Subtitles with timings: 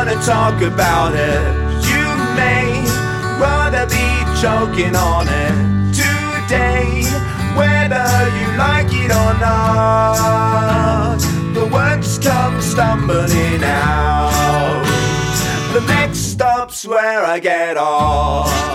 [0.00, 1.42] Wanna talk about it.
[1.90, 2.06] You
[2.40, 2.68] may
[3.38, 4.06] rather be
[4.42, 5.54] choking on it
[5.94, 7.04] today,
[7.54, 11.18] whether you like it or not.
[11.54, 14.86] The words come stumbling out.
[15.74, 18.70] The next stop's where I get off.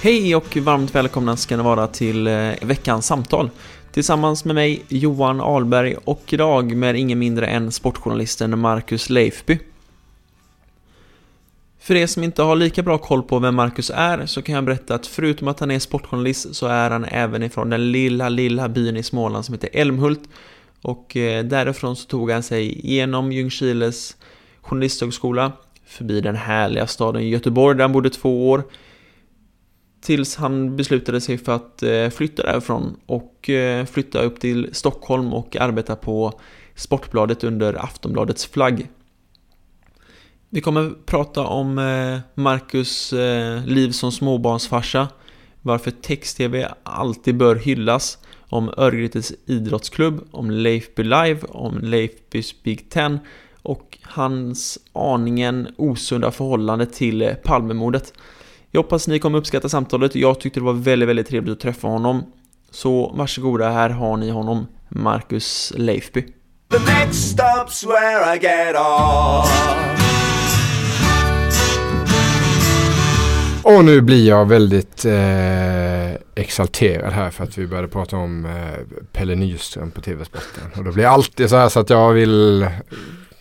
[0.00, 3.50] Hej och varmt välkomna ska ni vara till eh, veckans samtal.
[3.94, 9.58] Tillsammans med mig Johan Alberg och idag med ingen mindre än sportjournalisten Marcus Leifby.
[11.78, 14.64] För er som inte har lika bra koll på vem Marcus är så kan jag
[14.64, 18.68] berätta att förutom att han är sportjournalist så är han även ifrån den lilla, lilla
[18.68, 20.28] byn i Småland som heter Älmhult.
[20.82, 24.16] Och eh, därifrån så tog han sig genom Ljungskiles
[24.60, 25.52] journalisthögskola,
[25.86, 28.64] förbi den härliga staden Göteborg där han bodde två år,
[30.04, 35.34] Tills han beslutade sig för att eh, flytta därifrån och eh, flytta upp till Stockholm
[35.34, 36.40] och arbeta på
[36.74, 38.88] Sportbladet under Aftonbladets flagg.
[40.48, 43.12] Vi kommer prata om eh, Marcus
[43.66, 45.08] liv som småbarnsfarsa,
[45.62, 53.18] varför text-tv alltid bör hyllas, om Örgrytes idrottsklubb, om Leifby Live, om Leifbys Big Ten
[53.62, 58.12] och hans aningen osunda förhållande till Palmemordet.
[58.74, 60.14] Jag hoppas ni kommer uppskatta samtalet.
[60.14, 62.22] Jag tyckte det var väldigt, väldigt trevligt att träffa honom.
[62.70, 66.22] Så varsågoda, här har ni honom, Marcus Leifby.
[66.70, 69.50] The next stop's where I get off.
[73.64, 78.52] Och nu blir jag väldigt eh, exalterad här för att vi började prata om eh,
[79.12, 80.64] Pelle Nyström på TV-sporten.
[80.76, 82.66] Och då blir jag alltid så här så att jag vill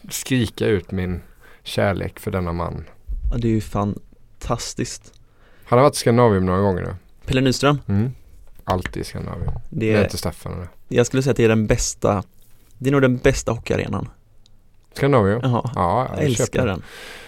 [0.10, 1.22] skrika ut min
[1.64, 2.84] kärlek för denna man.
[3.32, 5.13] Ja, det är ju fantastiskt.
[5.74, 6.96] Han har varit i Skandinavien några gånger nu.
[7.26, 7.80] Pelle Nyström?
[7.88, 8.12] Mm.
[8.64, 9.52] Alltid i Skandinavien.
[9.70, 10.68] Det är, inte Staffan eller?
[10.88, 12.24] jag skulle säga att det är den bästa,
[12.78, 14.10] det är nog den bästa hockeyarenan.
[14.94, 15.40] Skandinavien?
[15.44, 16.68] Jaha, Ja, jag älskar köper.
[16.68, 16.82] den.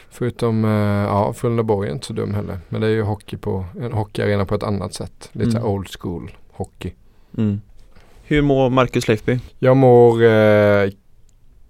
[0.10, 2.60] Förutom, eh, ja, Frölundaborg är inte så dum heller.
[2.70, 5.30] Men det är ju hockey på, en hockeyarena på ett annat sätt.
[5.32, 5.70] Lite Mm.
[5.70, 6.94] old school hockey.
[7.38, 7.62] Mm.
[8.24, 9.40] Hur mår Marcus Leifby?
[9.60, 10.90] Jag mår eh,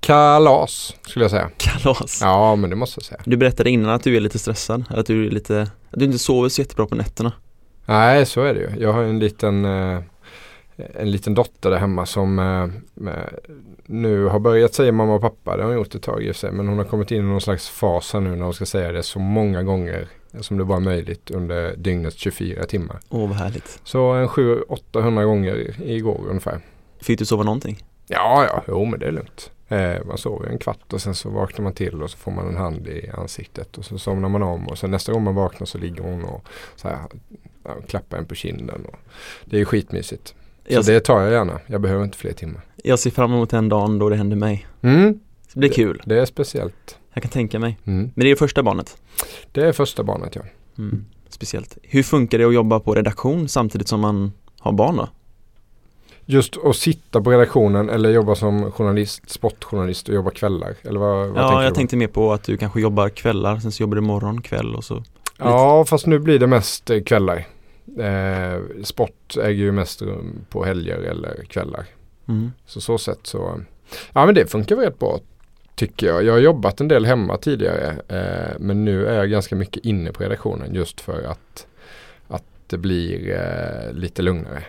[0.06, 1.50] kalas skulle jag säga.
[1.58, 2.20] Kalas.
[2.22, 3.22] Ja, men det måste jag säga.
[3.26, 6.20] Du berättade innan att du är lite stressad, att du är lite, att du inte
[6.20, 7.32] sover så jättebra på nätterna.
[7.86, 8.70] Nej, så är det ju.
[8.84, 10.00] Jag har en liten, eh,
[10.76, 12.68] en liten dotter där hemma som eh,
[13.86, 15.58] nu har börjat säga mamma och pappa.
[15.58, 16.52] Det har hon gjort ett tag i sig.
[16.52, 18.92] Men hon har kommit in i någon slags fas här nu när hon ska säga
[18.92, 20.08] det så många gånger
[20.40, 23.00] som det bara är möjligt under dygnets 24 timmar.
[23.10, 23.80] Åh vad härligt.
[23.84, 26.60] Så en 700-800 gånger igår ungefär.
[27.02, 27.84] Fick du sova någonting?
[28.08, 29.52] Ja, ja, jo men det är lugnt.
[29.68, 32.48] Eh, man sover en kvart och sen så vaknar man till och så får man
[32.48, 35.66] en hand i ansiktet och så somnar man om och sen nästa gång man vaknar
[35.66, 36.98] så ligger hon och så här,
[37.64, 38.86] ja, klappar en på kinden.
[38.86, 38.96] Och
[39.46, 40.28] det är skitmysigt.
[40.28, 41.60] Så Jag, det tar jag gärna.
[41.68, 42.62] Jag behöver inte fler timmar.
[42.84, 44.68] jag ser fram emot den dagen då det händer mig.
[44.82, 45.20] Mm,
[45.54, 46.02] Det blir kul.
[46.06, 46.98] det är speciellt.
[47.14, 47.78] Jag kan tänka mig.
[47.86, 48.00] Mm.
[48.00, 48.98] Men det är det första barnet.
[49.52, 50.42] Det är första barnet ja.
[50.78, 51.06] Mm.
[51.30, 51.78] Speciellt.
[51.82, 55.10] Hur funkar det att jobba på redaktion samtidigt som man har barn då?
[56.26, 60.76] Just att sitta på redaktionen eller jobba som journalist, sportjournalist och jobba kvällar.
[60.84, 61.76] Eller vad, vad ja, du jag på?
[61.76, 64.84] tänkte mer på att du kanske jobbar kvällar, sen så jobbar du morgon, kväll och
[64.84, 65.04] så.
[65.38, 67.48] Ja, fast nu blir det mest eh, kvällar.
[68.00, 71.86] Eh, sport äger ju mest rum på helger eller kvällar.
[72.28, 72.52] Mm.
[72.66, 73.62] Så så sätt så.
[74.14, 75.20] Ja men det funkar väl rätt bra
[75.76, 76.24] tycker jag.
[76.24, 77.96] Jag har jobbat en del hemma tidigare.
[78.08, 81.68] Eh, men nu är jag ganska mycket inne på redaktionen just för att,
[82.28, 84.64] att det blir eh, lite lugnare.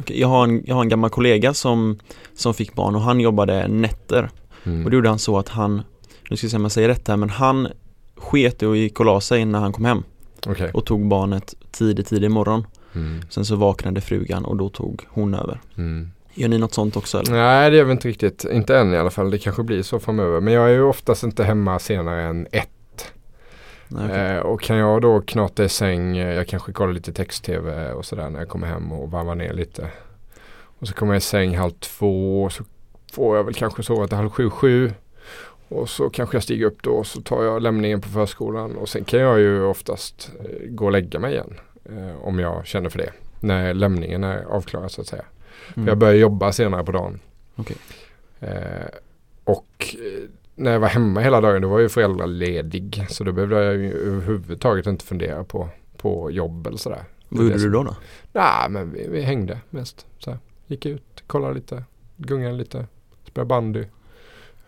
[0.00, 1.98] Okej, Jag har, en, jag har en gammal kollega som,
[2.34, 4.30] som fick barn och han jobbade nätter
[4.64, 4.84] Mm.
[4.84, 5.82] och då gjorde han så att han,
[6.30, 7.68] nu ska jag se om jag säger rätt här, men han
[8.16, 10.02] sket och gick och la sig när han kom hem
[10.46, 10.70] Okej.
[10.74, 12.66] och tog barnet tidigt, tidig morgon.
[12.94, 13.20] Mm.
[13.30, 15.60] Sen så vaknade frugan och då tog hon över.
[15.76, 16.10] Mm.
[16.34, 17.32] Gör ni något sånt också eller?
[17.32, 19.30] Nej det gör vi inte riktigt, inte än i alla fall.
[19.30, 20.40] Det kanske blir så framöver.
[20.40, 22.68] Men jag är ju oftast inte hemma senare än ett.
[23.90, 24.36] Okej.
[24.36, 28.04] Eh, och kan jag då knata i säng, eh, jag kanske kollar lite text-tv och
[28.04, 29.90] sådär när jag kommer hem och varvar ner lite.
[30.78, 32.64] Och så kommer jag i säng halv två och så
[33.12, 34.92] får jag väl kanske sova till halv sju, sju.
[35.68, 38.88] Och så kanske jag stiger upp då och så tar jag lämningen på förskolan och
[38.88, 41.54] sen kan jag ju oftast eh, gå och lägga mig igen.
[41.84, 43.12] Eh, om jag känner för det.
[43.40, 45.24] När lämningen är avklarad så att säga.
[45.74, 45.86] Mm.
[45.86, 47.20] För jag börjar jobba senare på dagen.
[47.56, 47.76] Okej.
[48.40, 48.88] Eh,
[49.44, 53.06] och eh, när jag var hemma hela dagen då var jag ju föräldraledig.
[53.10, 57.04] Så då behövde jag ju överhuvudtaget inte fundera på, på jobb eller sådär.
[57.28, 57.96] Vad gjorde du då då?
[58.32, 60.06] Nej men vi, vi hängde mest.
[60.18, 60.36] Så.
[60.66, 61.84] Gick ut, kollade lite,
[62.16, 62.86] gungade lite,
[63.26, 63.84] spelade bandy.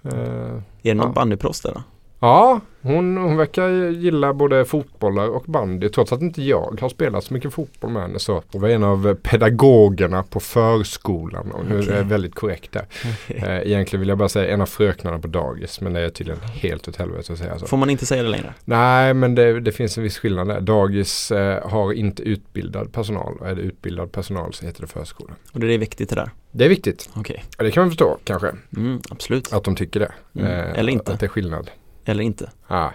[0.03, 1.13] Eh, Är det någon Ja.
[1.13, 1.83] bandyproffs där då?
[2.21, 5.89] Ja, hon, hon verkar gilla både fotbollar och bandy.
[5.89, 8.19] Trots att inte jag har spelat så mycket fotboll med henne.
[8.19, 11.51] Så hon var en av pedagogerna på förskolan.
[11.51, 11.95] Och nu är Okej.
[11.97, 12.87] jag väldigt korrekt där.
[13.29, 15.81] Eh, egentligen vill jag bara säga en av fröknarna på dagis.
[15.81, 17.67] Men det är tydligen helt åt helvete att säga så.
[17.67, 18.55] Får man inte säga det längre?
[18.65, 20.61] Nej men det, det finns en viss skillnad där.
[20.61, 23.37] Dagis eh, har inte utbildad personal.
[23.41, 25.33] Och är det utbildad personal så heter det förskola.
[25.53, 26.31] Och det är viktigt det där?
[26.53, 27.11] Det är viktigt.
[27.15, 28.53] Okej, Och det kan man förstå kanske.
[28.77, 29.53] mm, absolut.
[29.53, 30.13] Att de tycker det.
[30.41, 30.53] Mm.
[30.53, 31.13] Eh, Eller inte.
[31.13, 31.71] Att det är skillnad.
[32.05, 32.51] Eller inte?
[32.69, 32.91] Nej.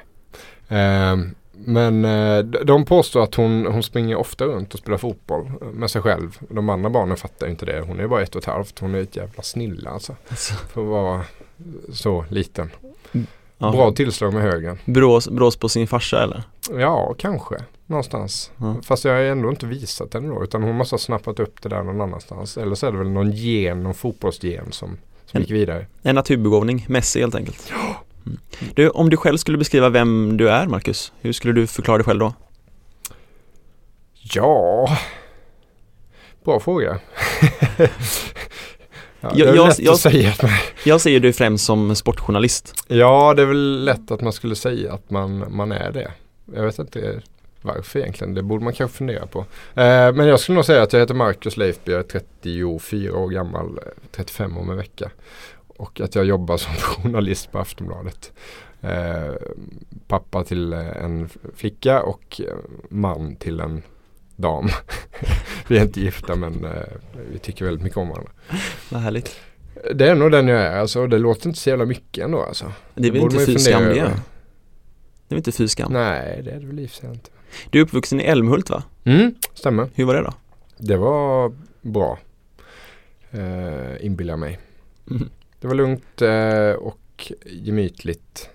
[0.67, 5.89] Ehm, men eh, de påstår att hon, hon springer ofta runt och spelar fotboll med
[5.91, 6.37] sig själv.
[6.49, 7.81] De andra barnen fattar inte det.
[7.81, 8.79] Hon är bara ett och ett halvt.
[8.79, 10.15] Hon är ett jävla snille alltså.
[10.69, 11.21] För att vara
[11.93, 12.69] så liten.
[13.57, 13.71] Ja.
[13.71, 14.77] Bra tillslag med högen.
[14.85, 16.43] Brås, brås på sin farsa eller?
[16.79, 17.55] Ja, kanske.
[17.85, 18.51] Någonstans.
[18.57, 18.75] Ja.
[18.83, 20.43] Fast jag har ändå inte visat henne då.
[20.43, 22.57] Utan hon måste ha snappat upp det där någon annanstans.
[22.57, 24.89] Eller så är det väl någon gen, någon fotbollsgen som,
[25.25, 25.85] som En- gick vidare.
[26.01, 27.71] En naturbegåvning, Messi helt enkelt.
[27.71, 27.93] Mm.
[28.73, 32.05] Du, om du själv skulle beskriva vem du är Marcus, hur skulle du förklara dig
[32.05, 32.33] själv då?
[34.33, 34.97] Ja,
[36.43, 36.99] bra fråga.
[37.77, 37.87] ja,
[39.21, 40.33] det Jag- är väl jag- lätt jag- att säga
[40.83, 42.73] Jag ser du främst som sportjournalist.
[42.87, 46.11] Ja, det är väl lätt att man skulle säga att man, man är det.
[46.55, 47.21] Jag vet inte
[47.61, 48.33] varför egentligen.
[48.33, 49.39] Det borde man kanske fundera på.
[49.75, 51.91] Eh, men jag skulle nog säga att jag heter Marcus Leifby.
[51.91, 53.65] Jag är 34 år gammal.
[53.77, 55.09] eh, 35 om en vecka.
[55.77, 58.33] Och att jag jobbar som journalist på Aftonbladet.
[58.81, 59.33] Eh,
[60.07, 62.55] pappa till eh, en flicka och eh,
[62.89, 63.83] man till en
[64.35, 64.69] dam.
[65.67, 66.71] vi är inte gifta men eh,
[67.31, 68.31] vi tycker väldigt mycket om varandra.
[68.89, 69.39] Vad härligt.
[69.93, 71.07] Det är nog den jag är alltså.
[71.07, 72.71] Det låter inte så jävla mycket ändå alltså.
[72.95, 73.93] Det är väl inte fy skam det?
[73.93, 74.09] Det är
[75.29, 75.93] väl inte fy skam?
[75.93, 77.29] Nej, det är det väl i inte.
[77.69, 78.83] Du är uppvuxen i Älmhult va?
[79.03, 79.89] Mm, stämmer.
[79.93, 80.33] Hur var det då?
[80.77, 82.19] Det var bra.
[83.33, 84.59] Uh, inbillar mig.
[85.11, 85.29] Mm.
[85.59, 88.49] Det var lugnt eh, och gemytligt.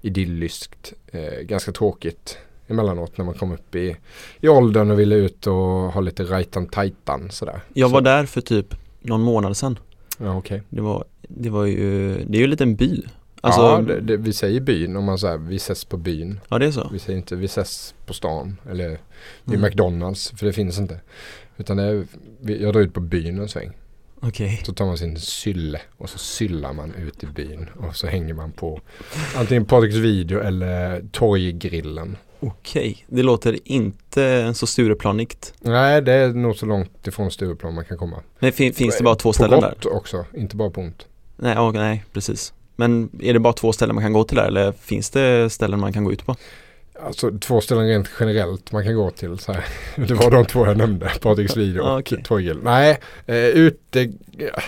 [0.00, 0.92] Idylliskt.
[1.12, 2.38] eh, ganska tråkigt
[2.68, 3.96] emellanåt när man kom upp i,
[4.40, 5.54] i åldern och ville ut och
[5.92, 7.60] ha lite rajtan tajtan sådär.
[7.74, 9.78] Jag Så- var där för typ någon månad sedan.
[10.18, 10.62] Ja, okej.
[10.68, 13.02] Det var, det var ju, det är ju en liten by.
[13.40, 16.40] Alltså, ja, ja, det, det, vi säger byn om man säger vi ses på byn.
[16.48, 16.88] det är så.
[16.92, 18.88] Vi säger inte vi ses på stan eller
[19.44, 19.60] vid Mm.
[19.62, 21.00] McDonalds för det finns inte.
[21.56, 22.06] Utan det är,
[22.46, 23.72] jag drar ut på byn en sväng.
[24.24, 24.60] Okej.
[24.64, 28.34] Så tar man sin sylle och så syllar man ut i byn och så hänger
[28.34, 28.80] man på
[29.36, 32.16] antingen Patriks video eller torggrillen.
[32.40, 35.54] Okej, det låter inte så Stureplanigt.
[35.60, 38.22] Nej det är nog så långt ifrån Stureplan man kan komma.
[38.38, 39.68] Men fin, finns det bara två på ställen där?
[39.68, 41.06] gott också, inte bara på ont.
[41.36, 42.52] Nej, ja, nej, precis.
[42.76, 45.80] Men är det bara två ställen man kan gå till där eller finns det ställen
[45.80, 46.36] man kan gå ut på?
[47.04, 49.38] Alltså två ställen rent generellt man kan gå till.
[49.38, 49.64] Så här.
[50.08, 52.22] Det var de två jag nämnde, Patriks video Ah, och okej.
[52.24, 52.58] torggrill.
[52.62, 54.12] Nej, eh, ute...
[54.38, 54.62] Ja.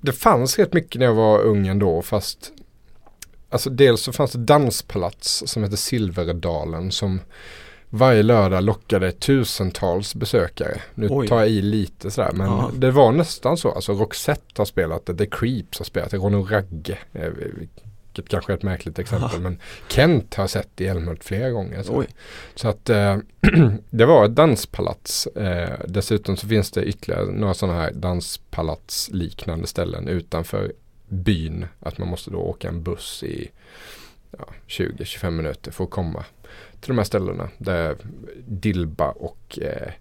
[0.00, 2.52] Det fanns rätt mycket när jag var ung ändå fast
[3.50, 7.20] Alltså dels så fanns det danspalats som heter Silverdalen som
[7.90, 10.80] varje lördag lockade tusentals besökare.
[10.94, 11.28] Nu Oj.
[11.28, 12.70] tar jag i lite sådär men Ja.
[12.74, 13.70] det var nästan så.
[13.72, 16.98] Alltså Roxette har spelat det, The Creeps har spelat det, Ronny Ragge.
[18.18, 19.58] Vilket kanske är ett märkligt exempel men
[19.88, 21.82] Kent har sett i Älmhult flera gånger.
[21.82, 22.04] Så,
[22.54, 23.16] så att eh,
[23.90, 25.26] det var ett danspalats.
[25.26, 30.72] Eh, dessutom så finns det ytterligare några sådana här danspalats liknande ställen utanför
[31.08, 31.66] byn.
[31.80, 33.50] Att man måste då åka en buss i
[34.38, 36.24] ja, 20-25 minuter för att komma
[36.80, 37.48] till de här ställena.
[37.58, 37.96] Där
[38.46, 39.92] Dilba och eh,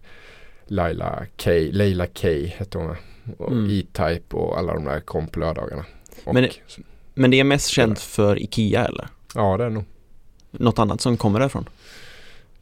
[0.65, 2.95] Laila K, Leila K hette hon.
[3.38, 3.69] Och Mm.
[3.69, 5.86] E-Type och alla de där kom på lördagarna.
[6.24, 6.50] Och, Men
[7.17, 9.07] Men det är mest känt för Ikea eller?
[9.36, 9.83] Ja det är nog.
[10.51, 11.69] Något annat som kommer därifrån?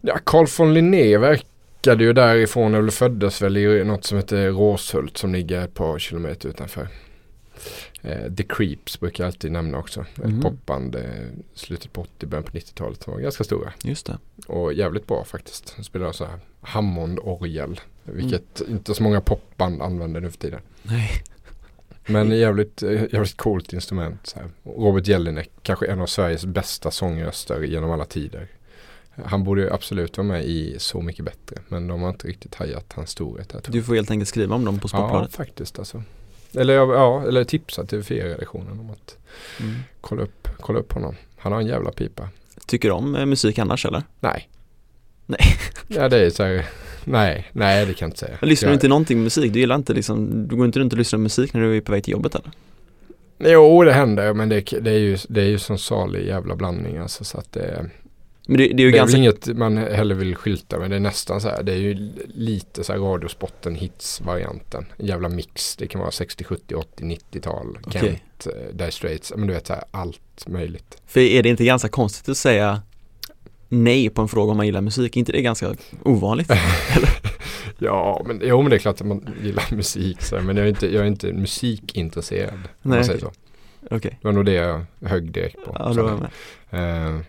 [0.02, 5.18] Ja, Carl von Linné verkade ju därifrån, eller föddes väl i något som heter Råshult
[5.18, 6.88] som ligger ett par kilometer utanför.
[8.02, 10.06] Eh, The Creeps brukar jag alltid nämna också.
[10.16, 10.38] Mhm.
[10.38, 11.02] Ett popband eh,
[11.54, 13.74] slutet på 80, början på 90-talet som var ganska stora.
[13.84, 14.18] Just det.
[14.48, 15.74] Och jävligt bra faktiskt.
[15.78, 17.80] De spelar så här Hammond-orgel.
[18.06, 18.18] Mm.
[18.18, 20.60] Vilket inte så många popband använder nu för tiden.
[20.84, 21.12] Nej.
[22.08, 24.28] Men jävligt, eh, jävligt coolt instrument.
[24.28, 24.50] Så här.
[24.64, 28.48] Robert Jelinek, kanske en av Sveriges bästa sångröster genom alla tider.
[29.26, 31.56] Han borde ju absolut vara med i Så mycket bättre.
[31.68, 33.62] Men de har inte riktigt hajat hans storhet här.
[33.68, 35.00] Du får helt enkelt skriva om dem på jag.
[35.00, 35.36] Ja, Sportbladet.
[35.36, 36.04] faktiskt alltså.
[36.54, 39.18] Eller, ja, eller tipsa till redaktionen om att
[39.60, 39.76] Mm.
[40.02, 41.16] kolla upp, kolla upp honom.
[41.38, 42.30] Han har en jävla pipa.
[42.66, 44.04] Tycker du om eh, musik annars eller?
[44.20, 44.50] Nej.
[45.26, 45.40] Nej.
[45.88, 46.66] Ja det är så här,
[47.06, 48.38] nej, nej det kan jag inte säga.
[48.42, 49.54] Lyssnar du inte någonting musik?
[49.54, 51.82] Du gillar inte liksom, du går inte runt och lyssnar på musik när du är
[51.82, 52.52] på väg till jobbet eller?
[53.38, 56.98] Jo det händer men det, det är ju, det är ju sån salig jävla blandning
[56.98, 57.90] alltså så att det,
[58.48, 60.90] Men det, det är det ju är ganska, väl inget man heller vill skylta med.
[60.90, 64.86] Det är nästan så här, det är ju lite så här radiosporten hits varianten.
[64.98, 65.76] En jävla mix.
[65.76, 67.78] Det kan vara 60, 70, 80, 90-tal.
[67.86, 68.02] Okej.
[68.02, 71.02] Kent, eh, Dire Straits, men du vet så här allt möjligt.
[71.08, 72.82] för är det inte ganska konstigt att säga
[73.70, 75.16] nej på en fråga om man gillar musik?
[75.16, 76.52] Är inte det ganska ovanligt?
[77.78, 80.70] Ja men, jo, men det är klart att man gillar musik så men jag är
[80.70, 82.54] inte, jag är inte musikintresserad.
[82.54, 83.32] Om Nej, man säger så.
[83.92, 85.76] Okej, Det var nog det jag högg direkt på.
[85.80, 86.30] ja då var med.
[87.10, 87.22] Eh,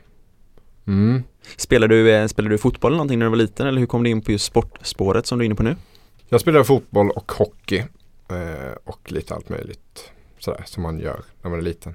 [0.86, 1.22] mm.
[1.56, 4.02] Spelar du, eh, spelar du fotboll eller någonting när du var liten eller hur kom
[4.04, 5.76] du in på just sportspåret som du är inne på nu?
[6.28, 7.78] Jag spelade fotboll och hockey
[8.30, 11.94] eh, och lite allt möjligt sådär som man gör när man är liten.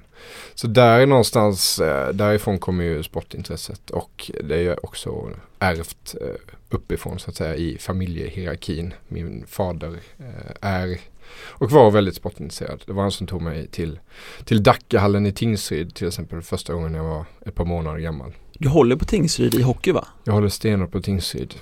[0.54, 6.54] Så där är någonstans, eh, därifrån kommer ju sportintresset och det är också ärvt eh,
[6.70, 8.94] uppifrån så att säga i familjehierarkin.
[9.08, 10.98] Min fader eh, är
[11.46, 12.82] och var väldigt sportintresserad.
[12.86, 14.00] Det var han som tog mig till,
[14.44, 18.32] till Dackehallen i Tingsryd till exempel första gången jag var ett par månader gammal.
[18.52, 20.08] Du håller på Tingsryd i hockey va?
[20.24, 21.54] Jag håller stenhårt på Tingsryd.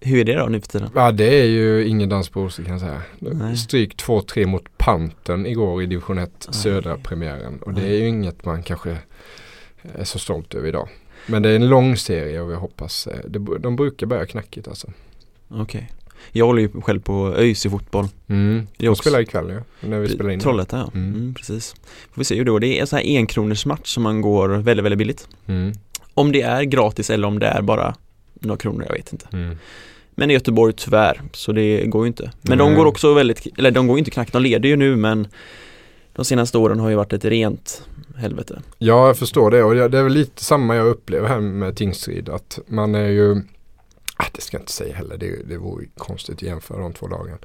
[0.00, 0.90] Hur är det då nu för tiden?
[0.94, 3.02] Ja det är ju ingen dans på rosor kan jag säga.
[3.18, 3.56] Nej.
[3.56, 6.54] Stryk 2-3 mot Pantern igår i division 1 Aj.
[6.54, 7.58] södra premiären.
[7.62, 8.98] Och det är ju inget man kanske
[9.94, 10.88] är så stolt över idag.
[11.26, 14.68] Men det är en lång serie och jag hoppas, eh, det, de brukar börja knackigt
[14.68, 14.88] alltså.
[15.48, 15.90] Okej.
[16.32, 18.06] Jag håller ju själv på ÖIS i fotboll.
[18.26, 18.66] Mm.
[18.76, 20.40] De också- spelar ikväll ju, när vi spelar in.
[20.40, 20.90] Trollhättan ja.
[21.00, 21.14] Mm.
[21.14, 21.34] Mm.
[21.34, 21.74] precis.
[22.12, 22.60] Får vi se hur det går.
[22.60, 25.28] Det är en sån här enkronors match som man går väldigt, väldigt billigt.
[25.46, 25.72] Mm.
[26.14, 27.94] Om det är gratis eller om det är bara
[28.40, 29.26] några kronor, jag vet inte.
[29.32, 29.56] Mm.
[30.10, 32.32] Men i Göteborg tyvärr, så det går ju inte.
[32.42, 32.76] Men de Nej.
[32.76, 35.28] går också väldigt, eller de går inte knackigt, de leder ju nu men
[36.12, 37.82] de senaste åren har ju varit ett rent
[38.16, 38.62] helvete.
[38.78, 42.28] Ja, jag förstår det och det är väl lite samma jag upplever här med Tingsryd.
[42.28, 43.36] Att man är ju,
[44.16, 47.08] ah, det ska jag inte säga heller, det, det vore konstigt att jämföra de två
[47.08, 47.38] lagen.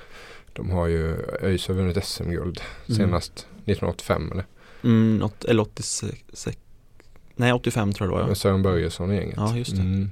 [0.53, 2.97] De har ju, ÖIS har vunnit SM-guld Mm.
[2.97, 4.45] senast 1985 eller?
[4.83, 6.47] Mm, något, eller 86,
[7.35, 8.35] nej 85 tror jag det var Med ja.
[8.35, 9.35] Sören Börjesson och gänget.
[9.37, 9.81] Ja, just det.
[9.81, 10.11] Mm.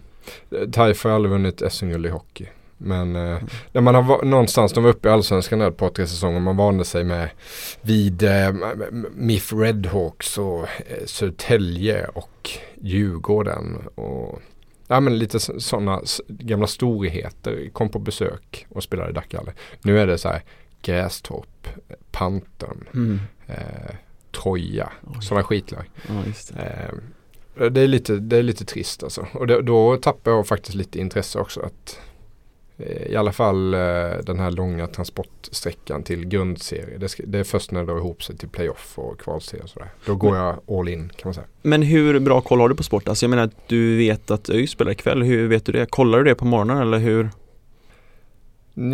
[0.72, 2.46] Taif har aldrig vunnit SM-guld i hockey.
[2.78, 3.38] Men eh,
[3.72, 6.40] när man har någonstans, de var uppe i allsvenskan där ett par tre säsonger.
[6.40, 7.30] Man vande sig med
[7.82, 8.54] vid eh,
[9.14, 12.50] MIF Redhawks och eh, Södertälje och
[12.82, 13.88] Djurgården.
[13.96, 14.42] Och,
[14.88, 19.54] ja men lite sådana gamla storheter kom på besök och spelade i Dackehallen.
[19.82, 20.42] Nu är det så här
[20.82, 21.68] Grästorp,
[22.12, 23.20] Pantern, Mm.
[23.48, 23.96] eh,
[24.44, 25.22] Troja, Oj.
[25.22, 25.90] sådana skitlag.
[26.08, 26.52] Ja, just
[27.56, 27.82] det.
[27.82, 29.28] Är lite, det är lite trist alltså.
[29.34, 31.60] Och det, då tappar jag faktiskt lite intresse också.
[31.60, 32.00] att
[32.78, 33.80] eh, I alla fall eh,
[34.24, 36.98] den här långa transportsträckan till grundserie.
[36.98, 39.70] Det, ska, det är först när det drar ihop sig till playoff och kvalserie och
[39.70, 39.90] sådär.
[40.06, 41.48] Då går jag all in kan man säga.
[41.62, 43.08] Men hur bra koll har du på sport?
[43.08, 45.86] Alltså jag menar att du vet att ÖIS spelar ikväll, hur vet du det?
[45.86, 47.30] Kollar du det på morgonen eller hur?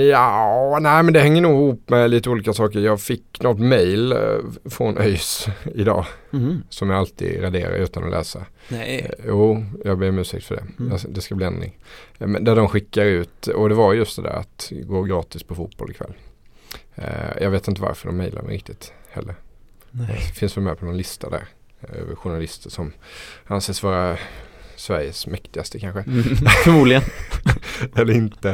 [0.09, 2.79] Ja, nej men det hänger nog ihop med lite olika saker.
[2.79, 4.19] Jag fick något mail eh,
[4.65, 6.05] från ÖIS idag.
[6.29, 6.63] Mhm.
[6.69, 8.45] Som jag alltid raderar utan att läsa.
[8.67, 8.99] Nej.
[9.19, 10.63] Eh, Jo, jag ber om ursäkt för det.
[10.83, 10.97] Mm.
[11.09, 11.77] Det ska bli ändring.
[12.19, 15.43] Eh, Men där de skickar ut, och det var just det där att gå gratis
[15.43, 16.13] på fotboll ikväll.
[17.41, 19.35] Jag vet inte varför de mejlar mig riktigt heller.
[19.91, 20.07] Nej.
[20.07, 21.43] Det finns väl med på någon lista där.
[21.81, 22.93] Över journalister som
[23.47, 24.17] anses vara
[24.77, 26.01] Sveriges mäktigaste kanske.
[26.01, 26.23] Mm.
[26.63, 27.01] Förmodligen.
[27.95, 28.49] Eller inte.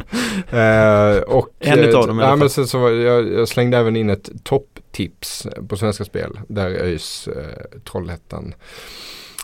[0.50, 2.40] Eh, och, En utav dem i alla ja, fall.
[2.40, 6.40] men sen så var, jag, jag slängde även in ett topptips på Svenska Spel.
[6.48, 8.54] Där ÖIS eh, Trollhättan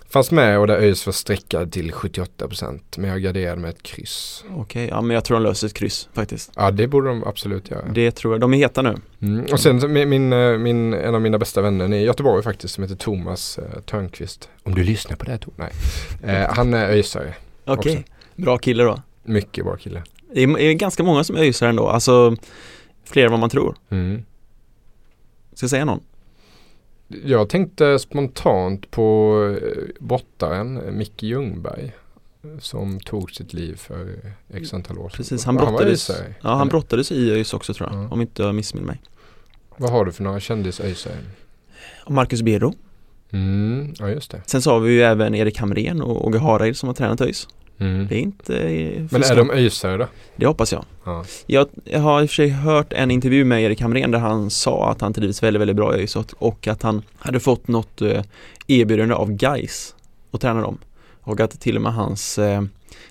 [0.10, 4.44] fanns med och där ÖIS var streckad till 78% men jag garderade med ett kryss.
[4.56, 6.52] Okej, ja men jag tror de löser ett kryss faktiskt.
[6.56, 7.86] Ja det borde de absolut göra.
[7.94, 8.96] Det tror jag, de är heta nu.
[9.22, 9.46] Mm.
[9.52, 12.84] Och sen min, min, eh, min, en av mina bästa vänner i Göteborg faktiskt som
[12.84, 14.50] heter Thomas eh, Törnqvist.
[14.64, 15.54] Om du lyssnar på det här Tom.
[15.56, 15.72] Nej.
[16.24, 17.34] Eh, han är ÖISare.
[17.66, 19.02] Okej, bra kille då.
[19.24, 20.04] Mycket bra kille.
[20.34, 22.36] Det är, är ganska många som öisar ändå, alltså
[23.04, 23.76] fler än vad man tror.
[23.90, 24.24] Mm.
[25.54, 26.00] Ska jag säga någon?
[27.26, 31.92] Jag tänkte spontant på eh, brottaren eh, Micke Ljungberg.
[32.60, 34.16] som tog sitt liv för
[34.54, 35.18] x antal år sedan.
[35.18, 38.08] Precis, han brottades, öisare, ja, han brottades i ÖIS också tror jag, Ja.
[38.12, 39.02] om inte jag missminner mig.
[39.78, 41.16] Vad har du för några kändisöisare?
[42.10, 42.74] Marcus Bero.
[43.32, 44.42] Mm, ja just det.
[44.46, 47.48] Sen så har vi ju även Erik Hamrén och Åge Hareid som har tränat ÖIS.
[47.80, 48.08] Mm.
[48.08, 50.08] Det är inte eh, Men är de öisare då?
[50.36, 50.86] Det hoppas jag.
[51.06, 51.26] Ja.
[51.46, 51.68] jag.
[52.00, 55.02] Har i och för sig hört en intervju med Erik Hamrén där han sa att
[55.02, 58.22] han trivs väldigt, väldigt bra i ÖIS och- och att han hade fått något eh,
[58.68, 59.96] erbjudande av Geis
[60.32, 60.78] att träna dem.
[61.22, 62.62] Och att till och med hans eh,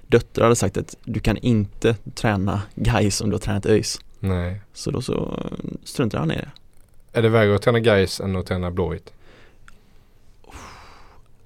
[0.07, 4.01] döttrar hade sagt att du kan inte träna Geis om du har tränat ÖIS.
[4.21, 4.61] Nej.
[4.75, 5.43] Så då så
[5.85, 6.49] struntade han i det.
[7.13, 9.13] Är det värre att träna guys än att träna Blåvitt?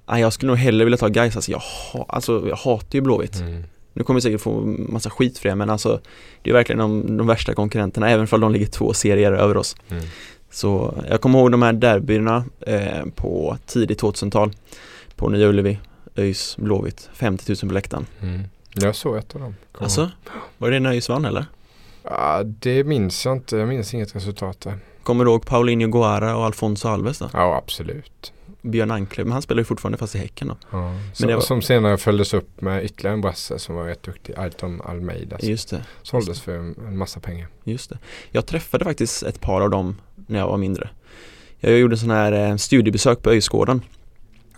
[0.05, 1.35] Nej, jag skulle nog hellre vilja ta Geis.
[1.35, 3.35] Alltså jag, ha, alltså jag hatar ju Blåvitt.
[3.39, 3.63] Mm.
[3.93, 5.99] Nu kommer jag säkert få massa skit för det men alltså
[6.41, 9.75] Det är verkligen de, de värsta konkurrenterna även om de ligger två serier över oss
[9.89, 10.03] Mm.
[10.51, 14.51] Så jag kommer ihåg de här derbyna eh, på tidigt 2000-tal
[15.15, 15.79] På Nya Ullevi,
[16.15, 18.41] ÖIS, Blåvitt, 50 000 på läktaren Mm.
[18.75, 19.55] Jag såg ett av dem.
[19.71, 20.11] Kom Alltså,
[20.57, 21.45] var det när ÖIS vann eller?
[22.03, 23.57] Ja, det minns jag inte.
[23.57, 24.77] Jag minns inget resultat där.
[25.03, 27.29] Kommer du ihåg Paulinho Guara och Alfonso Alves då?
[27.33, 28.33] Ja, absolut.
[28.61, 30.93] Björn Ankle, men han spelar ju fortfarande fast i Häcken då Ja.
[31.13, 34.35] Som, var- som senare följdes upp med ytterligare en brasse som var rätt duktig.
[34.35, 35.39] Alton Almeida.
[35.39, 37.47] som Just det, Såldes för en, massa pengar.
[37.63, 37.97] just det
[38.31, 39.95] Jag träffade faktiskt ett par av dem
[40.27, 40.89] när jag var mindre
[41.59, 43.81] Jag gjorde sån här eh, studiebesök på ÖIS-gården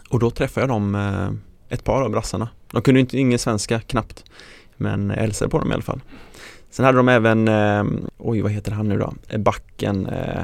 [0.10, 3.80] Och då träffade jag dem, eh, ett par av brassarna De kunde inte ingen svenska
[3.80, 4.24] knappt
[4.78, 6.02] Men jag hälsade på dem i alla fall
[6.76, 7.84] Sen hade de även, eh,
[8.18, 9.14] oj vad heter han nu då?
[9.30, 10.44] Eh, Backen eh,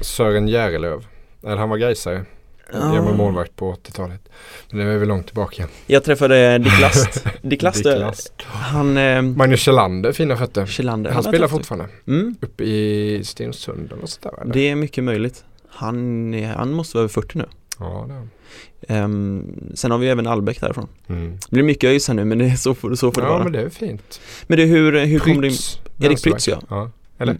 [0.00, 1.06] Sören Järelöv.
[1.40, 2.24] Nej, han var gaisare.
[2.72, 2.78] Ja.
[2.78, 4.28] Gammal målvakt på 80-talet.
[4.70, 5.68] Men det var väl långt tillbaka.
[5.86, 8.32] Jag träffade Dick Last Dick Last, Dick Last.
[8.46, 10.66] han eh, Magnus Kjellander, fina fötter.
[10.66, 11.86] Kjellander Han har spelar fortfarande.
[12.06, 14.52] mm, Uppe i Stensund eller sånt där eller?
[14.54, 17.46] Det är mycket möjligt Han, är- han måste vara över 40 nu
[17.80, 18.94] Ja, det.
[18.94, 21.32] Ehm, Sen har vi även Albeck därifrån mm.
[21.48, 23.32] Det blir mycket ÖIS här nu men det är så, får- så får det Ja,
[23.32, 24.20] vara men det är fint.
[24.46, 25.54] Men det, hur, hur kom du in?
[26.00, 26.22] Erik.
[26.22, 26.60] Prytz, ja.
[26.68, 26.90] ja.
[27.18, 27.36] Eller?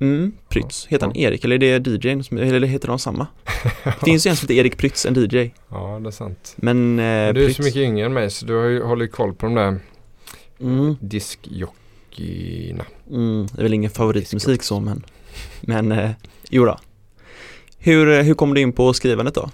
[0.00, 3.26] Mm, Prytz, heter han Erik eller är det DJn som, eller heter de samma?
[3.84, 6.54] Det finns ju en som heter Erik Prytz, en DJ Ja, det är sant.
[6.56, 8.82] Men eh, Men du är Prytz, så mycket yngre än mig så du har ju,
[8.82, 9.78] håller ju koll på de där
[10.60, 12.84] mm, diskjockeyna.
[13.10, 15.04] mm, det är väl ingen favoritmusik så men
[15.60, 16.10] Men, eh,
[16.50, 16.78] jo då.
[17.78, 19.50] Hur, eh, hur kom du in på skrivandet då?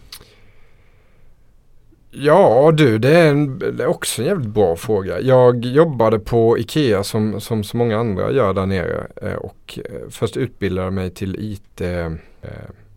[2.16, 5.20] Ja du, det är, en, det är också en jävligt bra fråga.
[5.20, 10.09] Jag jobbade på Ikea som, som så många andra gör där nere eh, och eh,
[10.11, 12.12] först utbildade mig till IT, eh,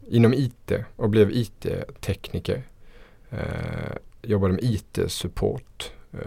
[0.08, 2.62] inom IT och blev IT-tekniker.
[3.30, 6.20] Eh, jobbade med IT-support eh,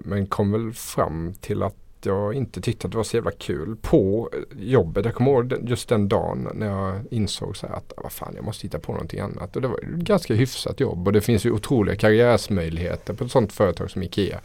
[0.00, 3.76] men kom väl fram till att jag inte tyckte att det var så jävla kul
[3.82, 5.04] på jobbet.
[5.04, 8.44] Jag kommer ihåg just den dagen när jag insåg så här att vad fan jag
[8.44, 9.56] måste hitta på någonting annat.
[9.56, 13.30] Och det var ett ganska hyfsat jobb och det finns ju otroliga karriärsmöjligheter på ett
[13.30, 14.40] sånt företag som Ikea.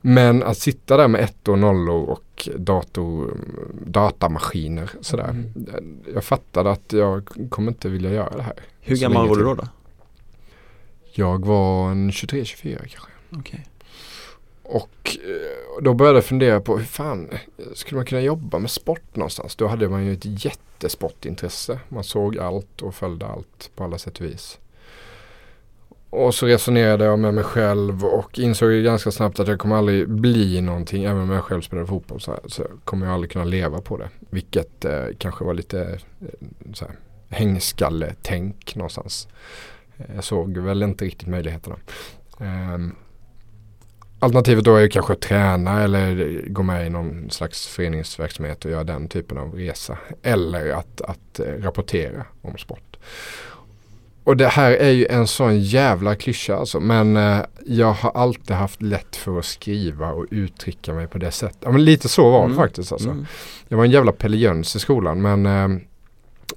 [0.00, 3.36] Men att sitta där med ettor och nollor och dator,
[3.86, 5.44] datamaskiner sådär.
[6.14, 8.56] Jag fattade att jag kommer inte vilja göra det här.
[8.80, 9.54] Hur gammal var du då?
[9.54, 9.68] då?
[11.12, 13.10] Jag var en 23-24 kanske.
[13.30, 13.66] Okej.
[14.70, 17.28] Och eh, då började jag fundera på hur fan
[17.74, 19.56] skulle man kunna jobba med sport någonstans?
[19.56, 21.80] Då hade man ju ett jättesportintresse.
[21.88, 24.58] Man såg allt och följde allt på alla sätt och vis.
[26.10, 29.76] Och så resonerade jag med mig själv och insåg ju ganska snabbt att jag kommer
[29.76, 31.04] aldrig bli någonting.
[31.04, 33.96] Även om jag själv spelade fotboll så, här, så kommer jag aldrig kunna leva på
[33.96, 34.08] det.
[34.30, 35.80] Vilket eh, kanske var lite
[36.20, 36.26] eh,
[36.72, 36.94] så här,
[37.28, 39.28] hängskalletänk någonstans.
[39.96, 41.76] Eh, jag såg väl inte riktigt möjligheterna.
[42.40, 42.94] Ehm,
[44.20, 48.70] Alternativet då är ju kanske att träna eller gå med i någon slags föreningsverksamhet och
[48.70, 49.98] göra den typen av resa.
[50.22, 52.96] Eller att, att eh, rapportera om sport.
[54.24, 56.80] Och det här är ju en sån jävla klyscha alltså.
[56.80, 61.30] Men eh, jag har alltid haft lätt för att skriva och uttrycka mig på det
[61.30, 61.58] sättet.
[61.60, 62.56] Ja men lite så var det Mm.
[62.56, 63.08] faktiskt alltså.
[63.10, 63.26] Mm.
[63.68, 65.80] Jag var en jävla Pelle Jöns i skolan men eh,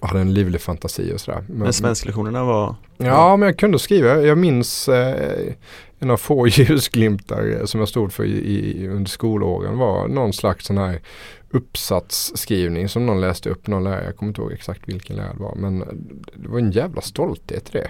[0.01, 1.43] jag hade en livlig fantasi och sådär.
[1.47, 4.21] Men svensklektionerna var Ja, men jag kunde skriva.
[4.21, 5.53] Jag minns eh,
[6.01, 10.33] en av få ljusglimtar eh, som jag stod för i, i, under skolåren var någon
[10.33, 11.01] slags sån här
[11.49, 14.05] uppsatsskrivning som någon läste upp, någon lärare.
[14.05, 15.55] Jag kommer inte ihåg exakt vilken lärare det var.
[15.55, 15.87] Men eh,
[16.33, 17.89] det var en jävla stolthet i det.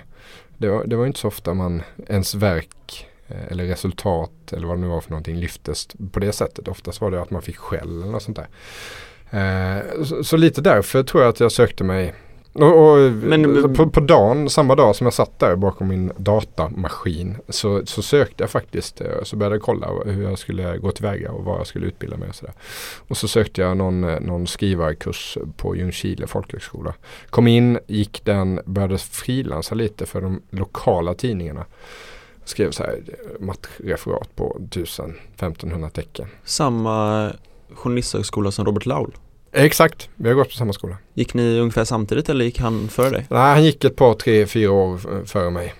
[0.57, 4.77] Det var, det var inte så ofta man ens verk eh, eller resultat eller vad
[4.77, 6.67] det nu var för någonting lyftes på det sättet.
[6.67, 8.47] Oftast var det att man fick skäll eller något sånt där.
[9.31, 12.13] Eh, så, så lite därför tror jag att jag sökte mig
[12.53, 17.37] och, och Men- på, på dagen, samma dag som jag satt där bakom min datamaskin
[17.49, 21.31] så, så sökte jag faktiskt, eh, så började jag kolla hur jag skulle gå tillväga
[21.31, 22.53] och vad jag skulle utbilda mig och sådär.
[23.07, 26.93] Och så sökte jag någon, eh, någon skrivarkurs på Ljungskile folkhögskola.
[27.29, 31.65] Kom in, gick den, började frilansa lite för de lokala tidningarna.
[32.45, 36.27] skrev så här eh, matchreferat på 1000-1500 tecken.
[36.43, 37.29] Samma
[37.73, 39.11] journalisthögskola som Robert Laul.
[39.51, 40.97] Exakt, vi har gått på samma skola.
[41.13, 43.27] Gick ni ungefär samtidigt eller gick han före dig?
[43.29, 45.73] Nej, han gick ett par, tre, fyra år före mig.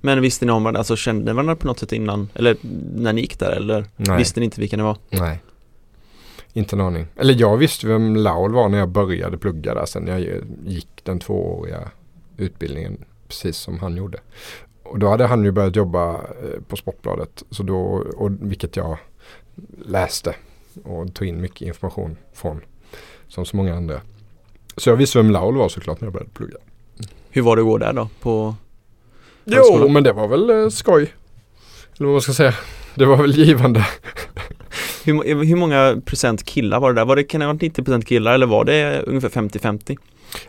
[0.00, 2.56] Men visste ni om varandra, alltså kände ni varandra på något sätt innan, eller
[2.96, 4.18] när ni gick där eller Nej.
[4.18, 4.96] visste ni inte vilka ni var?
[5.10, 5.42] Nej.
[6.52, 7.06] Inte en aning.
[7.16, 10.20] Eller jag visste vem Laul var när jag började plugga där sen jag
[10.66, 11.90] gick den tvååriga
[12.36, 14.18] utbildningen precis som han gjorde.
[14.82, 17.42] Och då hade han ju börjat jobba eh, på Sportbladet.
[17.50, 17.78] Så då,
[18.16, 18.98] och vilket jag
[19.86, 20.34] läste
[20.84, 22.60] och tog in mycket information från.
[23.28, 24.00] Som så många andra.
[24.76, 26.56] Så jag visste vem Laul var såklart när jag började plugga.
[27.30, 28.08] Hur var det att gå där då?
[28.20, 28.54] På
[29.44, 29.92] Jo, Högskolan?
[29.92, 31.02] men det var väl eh, skoj.
[31.96, 32.54] Eller vad man ska säga.
[32.94, 33.86] Det var väl givande.
[35.04, 37.04] hur, må- hur många procent killar var det där?
[37.04, 39.98] Var det, kan det ha varit 90 procent killar eller var det ungefär 50-50?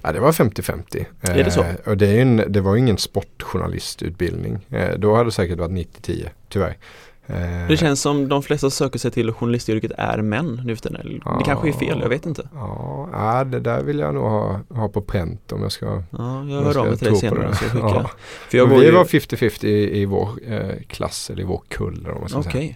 [0.01, 1.05] Ja det var 50-50.
[1.21, 1.61] Är det så?
[1.61, 4.59] Eh, och det, är en, det var ingen sportjournalistutbildning.
[4.69, 6.77] Eh, då hade det säkert varit 90-10 tyvärr.
[7.27, 11.21] Eh, Det känns som de flesta söker sig till journalistyrket är män nu för tiden.
[11.37, 12.49] Det kanske är fel, jag vet inte.
[12.53, 16.03] Ja, ja, det där vill jag nog ha, ha på pränt om jag ska Ja,
[16.09, 17.95] jag jag hör av mig till dig senare så skickar Ja.
[17.95, 18.09] jag.
[18.49, 18.91] För jag vi ju...
[18.91, 21.97] var 50-50 i, i vår eh, klass eller i vår kull.
[22.05, 22.51] eller vad man Okej.
[22.51, 22.75] säga.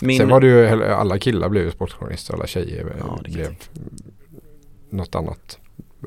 [0.00, 0.18] Min...
[0.18, 3.56] Sen var det ju, alla killar blev ju sportjournalister, alla tjejer eh, Ja, jag blev
[4.90, 5.58] något annat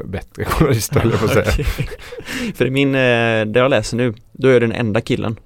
[0.06, 1.46] bättre journalister höll jag på att säga.
[1.80, 1.88] Okej.
[2.56, 5.40] För min, eh, det jag läser nu, då är jag den enda killen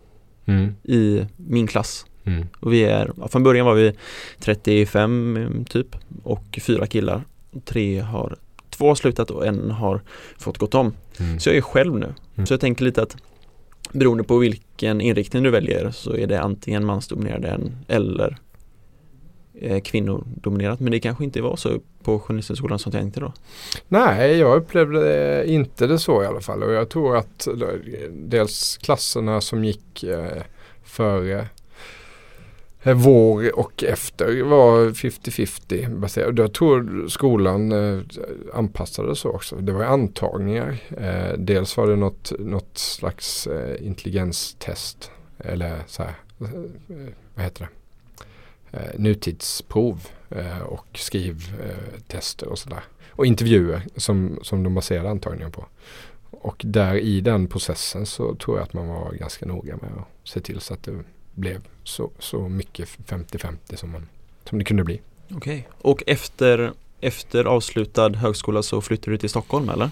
[0.49, 2.05] Mm, i min klass.
[2.27, 2.47] Mm.
[2.59, 3.93] Och vi är, från början var vi
[4.39, 7.21] 35 eh, typ och fyra killar.
[7.65, 8.35] Tre har,
[8.69, 10.01] två har slutat och en har
[10.37, 10.93] fått gått om.
[11.19, 11.39] Mm.
[11.39, 12.13] Så jag är själv nu.
[12.35, 12.45] Mm.
[12.45, 13.17] Så jag tänker lite att
[13.91, 18.37] beroende på vilken inriktning du väljer så är det antingen mansdominerad eller
[19.61, 20.79] eh, kvinnodominerat.
[20.79, 23.33] Men det kanske inte var så på Journalisthögskolan som jag tänkte då.
[23.87, 26.63] Nej, jag upplevde inte det så i alla fall.
[26.63, 27.53] Och jag tror att eh,
[28.11, 30.41] dels klasserna som gick eh,
[30.83, 31.47] före
[32.83, 36.37] Eh, vår och efter var 50-50 baserat.
[36.37, 38.01] Jag tror skolan eh,
[38.53, 39.55] anpassade det så också.
[39.55, 40.77] Det var antagningar.
[40.97, 43.47] Eh, dels var det något, något slags
[43.79, 45.11] intelligenstest.
[45.39, 46.13] Eller så här,
[47.35, 47.69] vad heter det?
[48.97, 50.07] Nutidsprov
[50.65, 52.83] och skrivtester och sådär.
[53.09, 55.65] Och intervjuer som, som de baserade antagningen på.
[56.31, 60.29] Och där i den processen så tror jag att man var ganska noga med att
[60.29, 61.03] se till så att det
[61.37, 64.07] blev så, så mycket 50-50 som, man,
[64.49, 65.01] som det kunde bli.
[65.35, 65.67] Okej.
[65.81, 69.91] Och efter, efter avslutad högskola så flyttade du till Stockholm eller?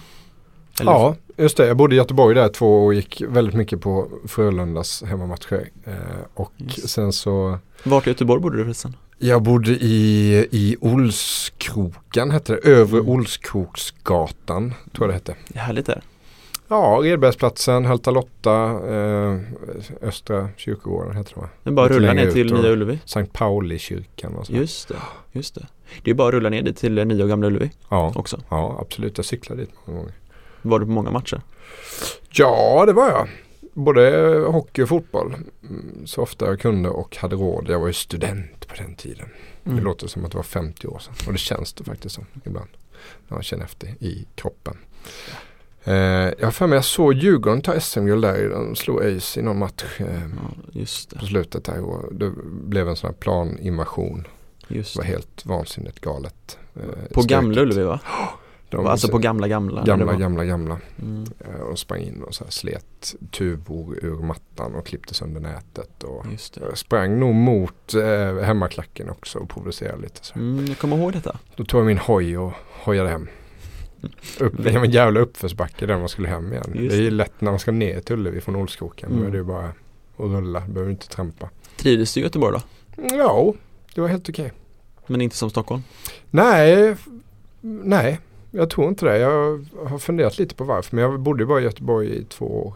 [0.80, 0.92] eller?
[0.92, 1.66] Ja, just det.
[1.66, 5.68] Jag bodde i Göteborg där två år och gick väldigt mycket på Frölundas hemmamatcher.
[5.84, 5.94] Eh,
[6.34, 6.88] och Just.
[6.88, 8.96] sen så Vart i Göteborg bodde du förresten?
[9.18, 12.58] Jag bodde i, i Olskroken hette det.
[12.70, 13.10] Övre Mm.
[13.12, 15.58] Olskroksgatan tror jag det hette.
[15.58, 16.02] Härligt där.
[16.68, 18.62] Ja, Redbergsplatsen, Hölta Lotta,
[18.94, 19.38] eh,
[20.02, 21.48] Östra kyrkogården heter det va?
[21.62, 22.98] Det är bara att rulla ner till Nya Ullevi.
[23.04, 24.52] Sankt Pauli-kyrkan och så.
[24.52, 24.94] Just det,
[25.32, 25.66] just det.
[26.02, 28.40] Det är bara att rulla ner dit till Nya och Gamla Ullevi Ja, också.
[28.48, 29.16] ja, absolut.
[29.18, 30.14] Jag cyklade dit många gånger.
[30.62, 31.40] Var du på många matcher?
[32.30, 33.28] Ja, det var jag.
[33.72, 34.10] Både
[34.48, 35.34] hockey och fotboll.
[35.68, 37.66] Mm, Så ofta jag kunde och hade råd.
[37.68, 39.28] Jag var ju student på den tiden.
[39.64, 39.76] Mm.
[39.78, 41.14] Det låter som att det var 50 år sedan.
[41.26, 42.68] Och det känns det faktiskt som ibland.
[43.28, 44.76] När man känner efter i kroppen.
[45.86, 45.94] Eh,
[46.38, 48.48] jag har för mig jag såg Djurgården ta SM-guld där.
[48.48, 50.06] De slog ÖIS i någon match eh,
[50.72, 50.84] Ja,
[51.20, 51.80] på slutet där.
[51.80, 54.26] Och det blev en sån här planinvasion.
[54.68, 56.58] Just Det var helt vansinnigt galet.
[56.74, 56.82] Eh,
[57.14, 57.22] På.
[57.22, 58.00] Gamla Ullevi va?
[58.70, 59.84] De, alltså på gamla gamla?
[59.84, 60.78] gamla, gamla, gamla.
[61.02, 61.24] Mm.
[61.40, 65.40] Eh, Och de sprang in och så här slet tuvor ur mattan och klippte sönder
[65.40, 66.02] nätet.
[66.02, 66.26] Och
[66.60, 70.24] jag sprang nog mot eh, hemmaklacken också och provocerade lite.
[70.24, 70.38] Så.
[70.38, 71.38] Mm, jag kommer ihåg detta.
[71.56, 72.52] Då tog jag min hoj och
[72.84, 73.28] hojade hem.
[74.40, 76.64] Upp, det var en jävla uppförsbacke där man skulle hem igen.
[76.74, 79.08] Just det är ju lätt när man ska ner till Ullevi från Olskroken.
[79.10, 79.26] Då Mm.
[79.28, 79.74] är det ju bara att
[80.16, 81.50] rulla, behöver inte trampa.
[81.76, 82.62] Trivdes du i Göteborg då?
[83.16, 83.54] Ja,
[83.94, 84.52] det var helt okej.
[85.06, 85.82] Men inte som Stockholm?
[86.30, 86.96] Nej,
[87.60, 89.18] nej, jag tror inte det.
[89.18, 90.96] Jag har funderat lite på varför.
[90.96, 92.74] Men jag bodde ju bara i Göteborg i två år.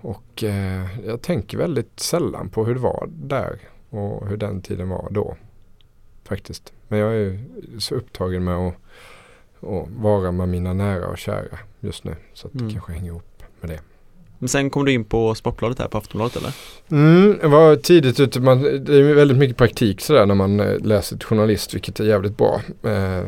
[0.00, 3.58] Och eh, jag tänker väldigt sällan på hur det var där.
[3.90, 5.36] Och hur den tiden var då.
[6.24, 6.72] Faktiskt.
[6.88, 7.38] Men jag är ju
[7.78, 8.74] så upptagen med att,
[9.62, 12.16] att vara med mina nära och kära just nu.
[12.34, 12.66] Så att Mm.
[12.68, 13.80] det kanske hänger ihop med det.
[14.40, 16.54] Men sen kom du in på Sportbladet här på Aftonbladet eller?
[16.90, 18.40] Mm, jag var tidigt ute.
[18.40, 22.04] Man, det är väldigt mycket praktik sådär när man eh, läser till journalist vilket är
[22.04, 22.60] jävligt bra.
[22.82, 23.24] Eh,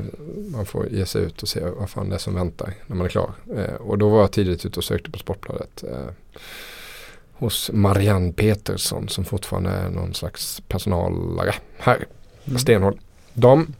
[0.53, 3.05] man får ge sig ut och se vad fan det är som väntar när man
[3.07, 3.31] är klar.
[3.57, 5.85] Eh, och då var jag tidigt ute och sökte på Sportbladet.
[5.93, 6.07] Eh,
[7.33, 12.07] hos Marianne Petersson som fortfarande är någon slags personalare här.
[12.45, 12.59] Mm.
[12.59, 12.99] Stenhård.
[13.35, 13.75] De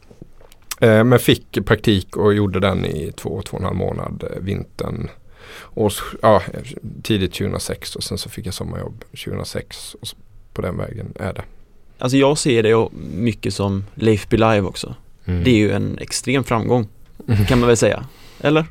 [0.81, 5.09] men fick praktik och gjorde den i två, två och en halv månad eh, vintern
[5.53, 5.91] Och,
[6.21, 6.41] ja,
[7.03, 10.07] tidigt 2006 och sen så fick jag sommarjobb 2006 och
[10.53, 11.43] på den vägen är det.
[11.97, 14.95] Alltså jag ser det mycket som Leif Be Live också.
[15.25, 15.43] Mm.
[15.43, 16.87] Det är ju en extrem framgång
[17.47, 18.05] kan man väl säga.
[18.41, 18.65] Eller?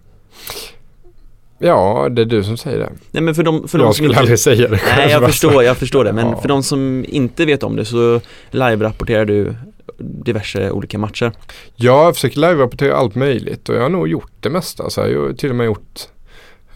[1.58, 2.92] Ja, det är du som säger det.
[3.10, 4.20] Nej men för de, för de jag som skulle inte...
[4.20, 4.96] aldrig säga det själv.
[4.98, 5.32] Nej jag alltså.
[5.32, 6.12] förstår, jag förstår det.
[6.12, 6.40] Men Ja.
[6.40, 8.20] för de som inte vet om det så
[8.50, 9.54] live-rapporterar du
[9.98, 11.32] diverse olika matcher.
[11.76, 14.90] Jag försöker live-rapportera allt möjligt och jag har nog gjort det mesta.
[14.90, 16.00] Så jag har till och med gjort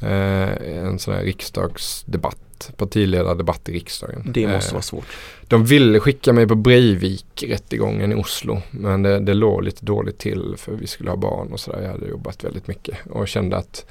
[0.01, 4.23] eh, en sån här riksdagsdebatt, partiledardebatt i riksdagen.
[4.35, 5.07] Det måste Eh, vara svårt.
[5.49, 10.55] De ville skicka mig på Breivik-rättegången i Oslo men det, det låg lite dåligt till
[10.57, 11.83] för vi skulle ha barn och sådär.
[11.83, 13.87] Jag hade jobbat väldigt mycket och kände att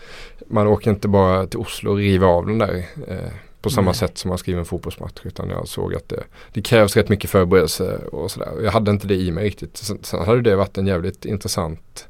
[0.48, 3.32] man åker inte bara till Oslo och riva av den där eh,
[3.64, 3.96] på samma Nej.
[3.96, 6.24] sätt som man skriver en fotbollsmatch utan jag såg att det,
[6.54, 8.52] det krävs rätt mycket förberedelse och sådär.
[8.64, 9.78] Jag hade inte det i mig riktigt.
[9.78, 12.08] Sen, sen hade det varit en jävligt intressant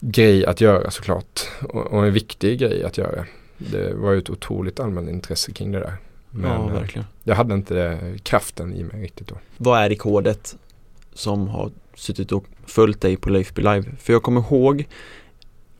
[0.00, 3.24] grej att göra såklart och, och en viktig grej att göra.
[3.58, 5.96] Det var ju ett otroligt allmänintresse kring det där.
[6.30, 7.06] Men, ja, eh, verkligen.
[7.24, 9.34] jag hade inte det, kraften i mig riktigt då.
[9.56, 10.56] Vad är rekordet
[11.14, 13.84] som har suttit och följt dig på Leif Be Live?
[14.00, 14.86] För jag kommer ihåg,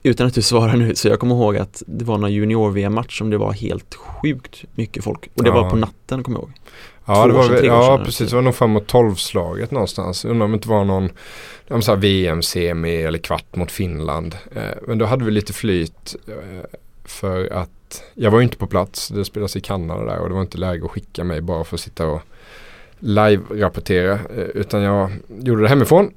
[0.03, 3.31] utan att du svarar nu, så jag kommer ihåg att det var någon junior-VM-match som
[3.31, 5.29] det var helt sjukt mycket folk.
[5.35, 5.63] Och det Ja.
[5.63, 6.53] var på natten, kommer jag ihåg.
[7.07, 8.19] Ja, Två det var, sedan, ja sedan, precis.
[8.19, 8.29] typ.
[8.31, 10.25] Det var nog framåt tolvslaget någonstans.
[10.25, 11.11] Undrar om det inte var någon
[12.01, 14.37] VM-semi eller kvart mot Finland.
[14.57, 16.35] Eh, men då hade vi lite flyt eh,
[17.05, 19.09] för att jag var ju inte på plats.
[19.09, 21.77] Det spelas i Kanada där och det var inte läge att skicka mig bara för
[21.77, 22.21] att sitta och
[22.99, 24.13] live-rapportera.
[24.13, 26.11] Eh, utan jag gjorde det hemifrån.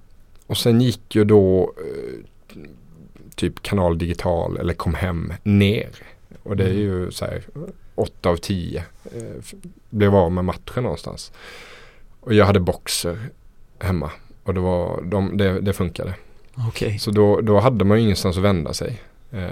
[0.47, 1.73] Och sen gick ju då
[3.41, 5.89] typ Kanal Digital eller Kom Hem ner.
[6.43, 7.41] Och det är ju så här
[7.95, 8.83] 8 av 10
[9.15, 9.21] eh,
[9.89, 11.31] blev av med matchen någonstans.
[12.19, 13.19] Och jag hade boxer
[13.79, 14.11] hemma.
[14.43, 16.15] Och det, var, de, det, det funkade.
[16.67, 16.99] Okej.
[16.99, 19.01] Så då, då hade man ju ingenstans att vända sig.
[19.31, 19.49] Eh,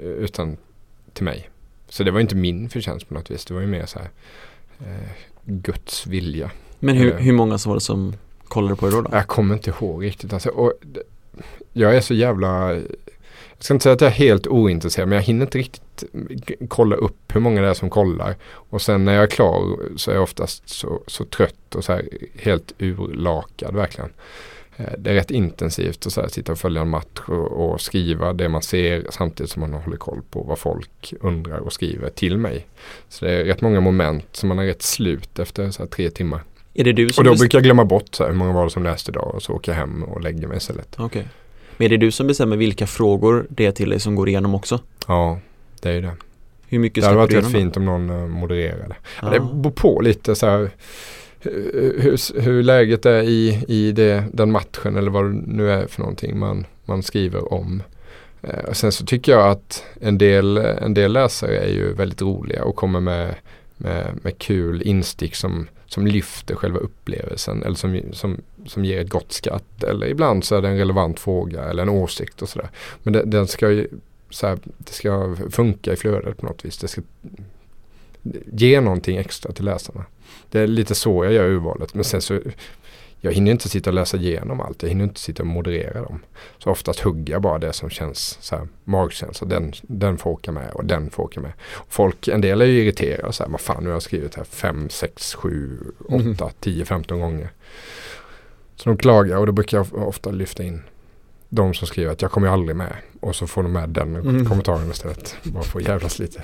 [0.00, 0.56] utan
[1.12, 1.50] till mig.
[1.88, 3.44] Så det var inte min förtjänst på något vis.
[3.44, 4.10] Det var ju mer så här
[4.78, 5.10] eh,
[5.44, 6.50] Guds vilja.
[6.78, 9.02] Men hur, hur många som var det som kollade på det då?
[9.02, 9.10] då?
[9.12, 10.32] Jag kommer inte ihåg riktigt.
[10.32, 10.72] Alltså, och
[11.72, 12.74] jag är så jävla
[13.56, 16.04] jag ska inte säga att jag är helt ointresserad men jag hinner inte riktigt
[16.68, 18.36] kolla upp hur många det är som kollar.
[18.46, 21.92] Och sen när jag är klar så är jag oftast så, så trött och så
[21.92, 24.10] här helt urlakad verkligen.
[24.76, 27.80] Eh, det är rätt intensivt att så här sitta och följa en match och, och
[27.80, 32.10] skriva det man ser samtidigt som man håller koll på vad folk undrar och skriver
[32.10, 32.66] till mig.
[33.08, 36.10] Så det är rätt många moment som man är rätt slut efter så här tre
[36.10, 36.42] timmar.
[36.78, 38.64] Är det du som Och då brukar jag glömma bort så här, hur många var
[38.64, 40.96] det som läste idag och så åker jag hem och lägger mig istället.
[40.98, 41.28] Okej.
[41.76, 44.54] Men är det du som bestämmer vilka frågor det är till dig som går igenom
[44.54, 44.80] också?
[45.06, 45.38] Ja,
[45.80, 46.12] det är ju det.
[46.68, 48.96] Hur mycket Det hade varit rätt fint om någon uh, modererade.
[49.20, 49.30] då?
[49.30, 50.70] Det beror på lite så här
[51.40, 56.00] hur, hur, läget är i, i det, den matchen eller vad det nu är för
[56.00, 57.82] någonting man, man skriver om.
[58.42, 62.22] Eh, och sen så tycker jag att en del, en del läsare är ju väldigt
[62.22, 63.34] roliga och kommer med,
[63.76, 69.08] med, med kul instick som, som lyfter själva upplevelsen eller som, som, som ger ett
[69.08, 69.84] gott skratt.
[69.84, 72.70] Eller ibland så är det en relevant fråga eller en åsikt och sådär.
[73.02, 73.88] Men det, den ska ju
[74.30, 76.78] så här, det ska funka i flödet på något vis.
[76.78, 77.02] Det ska
[78.52, 80.04] ge någonting extra till läsarna.
[80.50, 81.94] Det är lite så jag gör urvalet.
[81.94, 82.40] Men sen så
[83.26, 84.82] jag hinner inte sitta och läsa igenom allt.
[84.82, 86.20] Jag hinner inte sitta och moderera dem.
[86.58, 89.46] Så oftast hugger jag bara det som känns så här magkänsla.
[89.46, 91.52] Den, den får åka med och den får åka med.
[91.88, 93.32] Folk, en del är ju irriterade.
[93.32, 97.20] Så här, vad fan nu har jag skrivit här 5, 6, 7, 8, 10, 15
[97.20, 97.50] gånger.
[98.76, 100.82] Så de klagar och då brukar jag ofta lyfta in
[101.48, 102.92] de som skriver att jag kommer aldrig med.
[103.20, 104.46] Och så får de med den Mm.
[104.46, 105.36] kommentaren istället.
[105.42, 106.42] Bara att jävlas lite.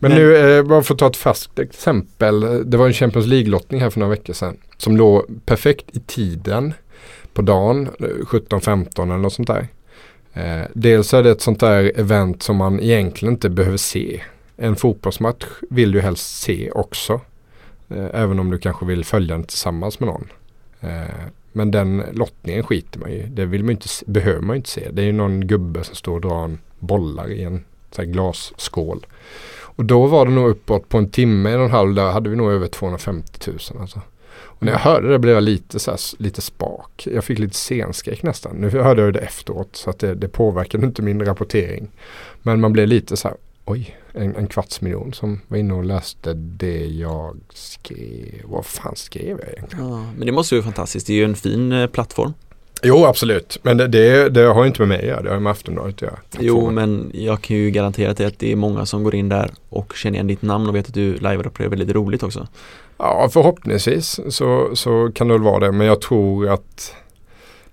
[0.00, 2.70] Men nu, eh, bara för att ta ett färskt exempel.
[2.70, 4.56] Det var en Champions League-lottning här för några veckor sedan.
[4.76, 6.74] Som låg perfekt i tiden
[7.32, 9.68] på dagen, eh, 17-15 eller något sånt där.
[10.32, 14.20] Eh, dels är det ett sånt där event som man egentligen inte behöver se.
[14.56, 17.20] En fotbollsmatch vill du helst se också.
[17.88, 20.28] Eh, även om du kanske vill följa den tillsammans med någon.
[21.56, 24.88] Men den lottningen skiter man ju Det vill man inte, behöver man ju inte se.
[24.92, 28.08] Det är ju någon gubbe som står och drar en bollar i en så här
[28.08, 29.06] glasskål.
[29.76, 32.30] Och då var det nog uppåt på en timme, en och en halv, där hade
[32.30, 34.00] vi nog över 250 000 alltså.
[34.36, 37.08] Och när jag hörde det blev jag lite, så här, lite spak.
[37.10, 38.56] Jag fick lite scenskräck nästan.
[38.56, 41.88] Nu hörde jag det efteråt så att det, det påverkade inte min rapportering.
[42.42, 45.84] Men man blev lite så här, oj, en, en kvarts miljon som var inne och
[45.84, 48.42] läste det jag skrev.
[48.44, 49.88] Vad fan skrev jag egentligen?
[49.88, 51.06] Ja, men det måste ju vara fantastiskt.
[51.06, 52.32] Det är ju en fin eh, plattform.
[52.82, 53.58] Jo, absolut.
[53.62, 55.22] Men det, det, det har ju inte med mig att göra.
[55.22, 56.18] Det har ju med Aftonbladet att göra.
[56.38, 59.50] Jo, men jag kan ju garantera till att det är många som går in där
[59.68, 62.46] och känner igen ditt namn och vet att du live-rapporterar väldigt roligt också.
[62.98, 65.72] Ja, förhoppningsvis så, så kan det väl vara det.
[65.72, 66.94] Men jag tror att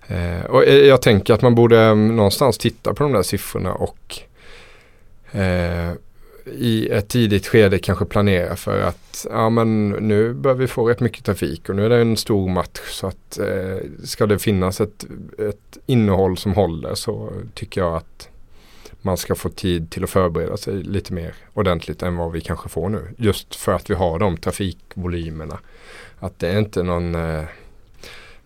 [0.07, 4.19] eh, och jag tänker att man borde eh, någonstans titta på de där siffrorna och
[5.31, 5.91] eh,
[6.45, 10.99] i ett tidigt skede kanske planera för att ja men nu bör vi få rätt
[10.99, 14.81] mycket trafik och nu är det en stor match så att eh, ska det finnas
[14.81, 15.05] ett,
[15.37, 18.29] ett innehåll som håller så tycker jag att
[19.01, 22.69] man ska få tid till att förbereda sig lite mer ordentligt än vad vi kanske
[22.69, 23.07] får nu.
[23.17, 25.59] Just för att vi har de trafikvolymerna.
[26.19, 27.43] Att det är inte någon, eh,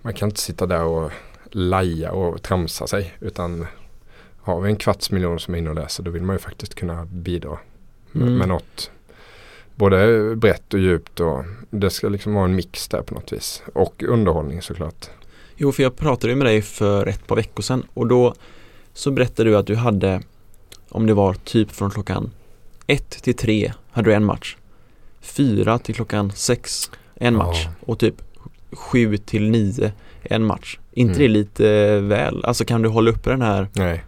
[0.02, 1.12] man kan inte sitta där och
[1.52, 3.68] laja och tramsa sig utan
[4.46, 6.76] har vi en kvarts miljon som är inne och läser då vill man ju faktiskt
[6.76, 7.58] kunna bidra
[8.16, 8.38] Mm.
[8.38, 8.92] med något
[9.76, 13.64] både brett och djupt och det ska liksom vara en mix där på något vis.
[13.74, 15.10] Och underhållning såklart.
[15.56, 18.34] Jo, för jag pratade ju med dig för ett par veckor sedan och då
[18.94, 20.22] så berättade du att du hade,
[20.90, 22.32] om det var typ från klockan
[22.88, 24.58] ett till tre hade du en match.
[25.22, 28.16] Fyra till klockan sex en match och typ
[28.72, 29.92] sju till nio
[30.24, 30.80] en match.
[30.92, 31.22] inte Mm.
[31.22, 32.46] det lite väl?
[32.46, 33.68] Alltså kan du hålla uppe den här?
[33.74, 34.04] Nej.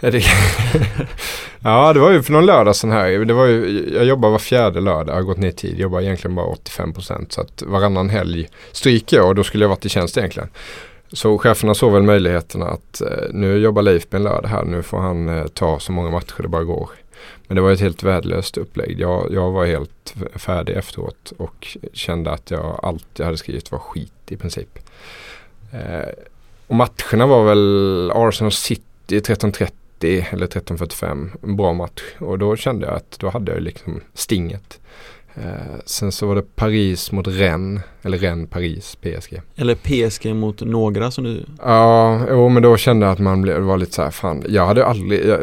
[1.60, 3.24] Ja, det, var ju för någon lördag sen här.
[3.24, 5.78] Det var ju, jag jobbar var fjärde lördag, jag har gått ner i tid.
[5.78, 9.84] Jobbar egentligen bara 85% så att varannan helg stryker jag och då skulle jag varit
[9.84, 10.48] i tjänst egentligen.
[11.12, 14.82] Så cheferna såg väl möjligheterna att eh, nu jobbar Leif på en lördag här, nu
[14.82, 16.90] får han eh, ta så många matcher det bara går.
[17.46, 19.00] Men det var ett helt värdelöst upplägg.
[19.00, 23.78] Jag, jag var helt färdig efteråt och kände att jag, allt jag hade skrivit var
[23.78, 24.78] skit i princip.
[25.72, 26.08] Eh,
[26.66, 31.30] och matcherna var väl Arsenal City 13.30 eller 13.45.
[31.42, 32.02] En bra match.
[32.18, 34.80] Och då kände jag att då hade jag liksom stinget.
[35.34, 37.82] Eh, sen så var det Paris mot Rennes.
[38.02, 39.40] Eller Rennes, Paris, PSG.
[39.56, 43.58] Eller PSG mot några som du Ja, jo, men då kände jag att man blev,
[43.60, 45.40] var lite så här, fan, jag hade aldrig, jag,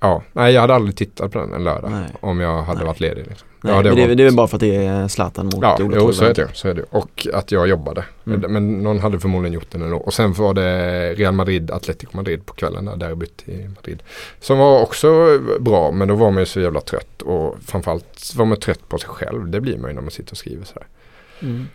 [0.00, 1.90] ja, nej jag hade aldrig tittat på den en lördag.
[1.90, 2.08] Nej.
[2.20, 2.86] Om jag hade Nej.
[2.86, 3.26] varit ledig.
[3.28, 3.48] Liksom.
[3.60, 5.58] Nej, Ja, det men det, det är väl bara för att det är Zlatan mot
[5.62, 6.48] Ja, Ola jo, så är det.
[6.52, 6.82] Så är det.
[6.90, 8.04] Och att jag jobbade.
[8.26, 8.52] Mm.
[8.52, 9.96] Men någon hade förmodligen gjort den ändå.
[9.96, 14.02] Och sen var det Real Madrid, Atletico Madrid på kvällen där, derbyt i Madrid.
[14.40, 17.22] Som var också bra, men då var man ju så jävla trött.
[17.22, 19.48] Och framförallt var man trött på sig själv.
[19.50, 20.86] Det blir man ju när man sitter och skriver sådär.
[21.40, 21.66] Mm.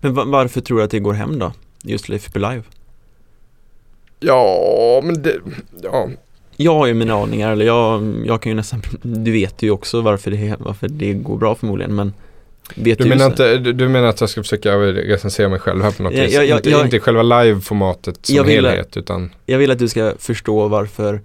[0.00, 1.52] Men va- varför tror du att det går hem då?
[1.82, 2.62] Just Leif Live?
[4.20, 5.36] Ja, men det,
[5.82, 6.08] ja.
[6.60, 10.00] Jag har ju mina aningar, eller jag, jag kan ju nästan, du vet ju också
[10.00, 12.12] varför det, varför det går bra förmodligen men
[12.74, 15.90] Vet Du menar, inte, du, du menar att jag ska försöka recensera mig själv här
[15.90, 16.38] på något vis?
[16.38, 20.68] inte, jag- inte själva live-formatet som vill- helhet utan Jag vill att du ska förstå
[20.68, 21.20] varför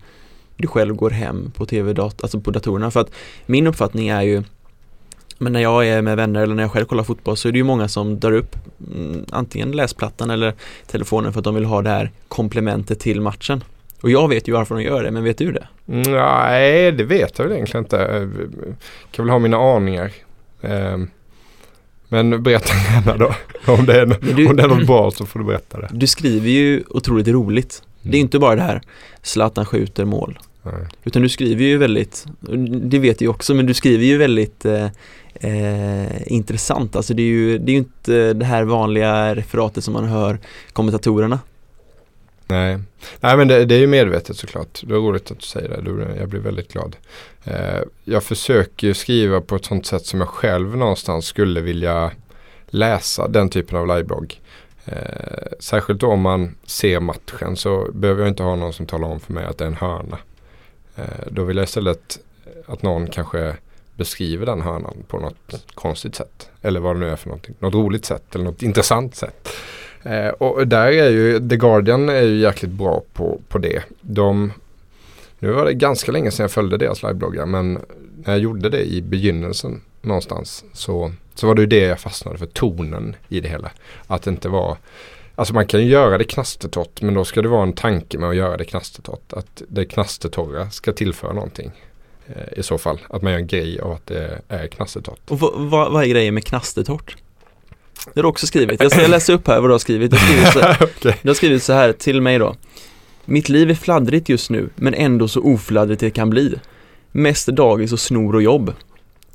[0.57, 3.11] du själv går hem på tv-dat, alltså på datorerna för att
[3.45, 4.43] min uppfattning är ju
[5.37, 7.57] men när jag är med vänner eller när jag själv kollar fotboll så är det
[7.57, 8.55] ju många som drar upp
[8.93, 10.53] mm, antingen läsplattan eller
[10.87, 13.63] telefonen för att de vill ha det här komplementet till matchen.
[14.03, 15.67] Och jag vet ju varför de gör det, men vet du det?
[15.85, 17.95] Nej, det vet jag väl egentligen inte.
[17.95, 18.31] Jag
[19.11, 20.11] kan väl ha mina aningar.
[20.61, 21.07] Ehm,
[22.09, 23.33] Men berätta gärna då.
[23.73, 25.89] Om det, är, du- om det är något bra så får du berätta det.
[25.91, 27.81] Du skriver ju otroligt roligt.
[28.01, 28.81] Det är inte bara det här
[29.21, 30.39] Zlatan skjuter mål.
[30.63, 30.73] Nej.
[31.03, 32.25] Utan du skriver ju väldigt,
[32.81, 34.85] det vet jag också, men du skriver ju väldigt eh,
[35.33, 36.95] eh, intressant.
[36.95, 40.39] Alltså det är ju det är inte det här vanliga referatet som man hör
[40.73, 41.39] kommentatorerna.
[42.47, 42.79] Nej.
[43.19, 44.81] Nej men det, det är ju medvetet såklart.
[44.83, 45.81] Det är roligt att du säger det.
[45.81, 46.95] Du- Jag blir väldigt glad.
[47.43, 52.11] Eh, jag försöker ju skriva på ett sånt sätt som jag själv någonstans skulle vilja
[52.67, 54.39] läsa den typen av liveblogg.
[54.85, 59.07] Eh, särskilt då om man ser matchen så behöver jag inte ha någon som talar
[59.07, 60.17] om för mig att det är en hörna.
[60.95, 62.19] Eh, då vill jag istället
[62.65, 63.55] att någon kanske
[63.95, 66.49] beskriver den hörnan på något konstigt sätt.
[66.61, 67.55] Eller vad det nu är för någonting.
[67.59, 69.49] Något roligt sätt eller något intressant sätt.
[70.03, 73.83] Eh, och där är ju The Guardian är ju jäkligt bra på, på det.
[74.01, 74.51] De,
[75.39, 77.73] nu var det ganska länge sedan jag följde deras livebloggar men
[78.25, 82.37] när jag gjorde det i begynnelsen någonstans så, så var det ju det jag fastnade
[82.37, 83.71] för, tonen i det hela.
[84.07, 84.77] Att det inte var
[85.35, 88.29] Alltså man kan ju göra det knastertorrt men då ska det vara en tanke med
[88.29, 89.33] att göra det knastertorrt.
[89.33, 91.71] Att det knastertorra ska tillföra någonting.
[92.27, 92.99] Eh, I så fall.
[93.09, 95.19] Att man gör en grej av att det är knastertorrt.
[95.29, 97.15] Och vad, vad, vad är grejen med knastertorrt?
[98.05, 98.83] Det har du också skrivit.
[98.83, 100.11] Jag ska läsa upp här vad du har skrivit.
[100.11, 101.19] Du har skrivit, så, Okej.
[101.21, 102.55] du har skrivit så här till mig då.
[103.25, 106.55] Mitt liv är fladdrigt just nu, men ändå så ofladdrigt det kan bli.
[107.11, 108.73] Mest dagis och snor och jobb.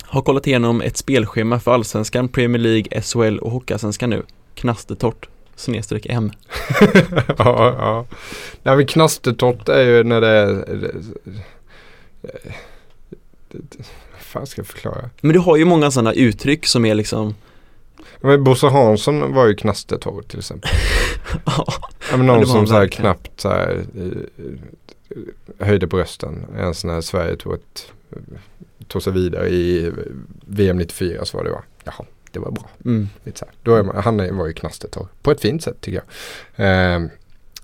[0.03, 4.23] Har kollat igenom ett spelschema för Allsvenskan, Premier League, SHL och Hockeyallsvenskan nu.
[4.55, 5.29] Knastertorrt.
[5.57, 6.33] Snedstreck M.
[7.39, 8.07] ja, ja.
[8.63, 10.65] Nej men knastertorrt är ju när det är...
[14.13, 15.11] Vad fan ska jag förklara?
[15.21, 17.35] Men du har ju många sådana uttryck som är liksom
[18.21, 20.71] Men Bosse Hansson var ju knastertorr till exempel.
[22.11, 26.47] Ja, men någon som så här knappt så här, eh, höjde brösten.
[26.59, 27.93] En sån här Sverige tog, ett,
[28.87, 29.93] tog sig vidare i
[30.47, 31.63] VM 94 så var det va.
[31.85, 32.71] Jaha, det var bra.
[32.85, 33.09] mm.
[33.25, 33.55] Lite så här.
[33.63, 35.07] Då är man, han var ju knastertorr.
[35.23, 36.07] På ett fint sätt tycker jag.
[36.67, 37.09] Ehm,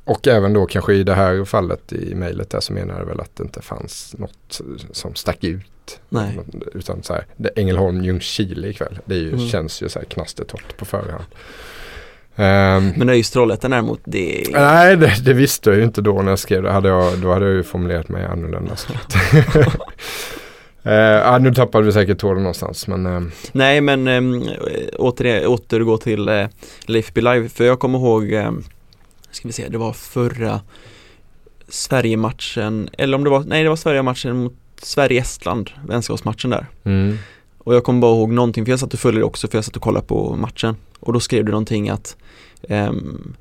[0.05, 3.21] och även då kanske i det här fallet i mejlet där så menar jag väl
[3.21, 4.61] att det inte fanns något
[4.93, 5.65] som stack ut.
[6.09, 6.39] Nej.
[6.75, 8.99] Utan så här, det Ängelholm, Ljungskile ikväll.
[9.05, 9.49] Det ju, Mm.
[9.49, 11.25] känns ju så här knastertorrt på förhand.
[12.37, 14.45] Ehm, Men just Trollhättan däremot, det.
[14.53, 16.71] Nej, det, det visste jag ju inte då när jag skrev det.
[16.71, 18.77] Hade jag, då hade jag ju formulerat mig annorlunda.
[18.77, 19.15] såklart.
[20.87, 22.87] uh, ja, nu tappade vi säkert tråden någonstans.
[22.87, 24.43] Men ehm, Nej men äm,
[24.99, 26.47] åter, återgå till äh,
[26.87, 28.65] Leif Be Live, för jag kommer ihåg, äm,
[29.31, 30.61] ska vi se, det var förra
[31.69, 34.53] Sverige-matchen, eller om det var, nej det var Sverige-matchen mot
[34.85, 36.67] Sverige-Estland, vänskapsmatchen där.
[36.85, 37.19] mm,
[37.59, 39.65] Och jag kommer bara ihåg någonting, för jag satt och följde det också, för jag
[39.65, 40.77] satt och kollade på matchen.
[41.01, 42.17] Och då skrev du någonting att,
[42.69, 43.35] um,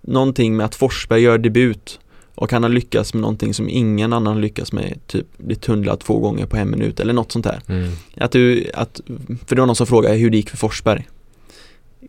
[0.00, 2.00] någonting med att Forsberg gör debut
[2.34, 6.18] och han har lyckats med någonting som ingen annan lyckats med, typ bli tunnlad två
[6.18, 7.60] gånger på en minut eller något sånt där.
[7.68, 7.92] mm.
[8.16, 9.00] Att du, att,
[9.46, 11.08] för det var någon som frågade hur det gick för Forsberg.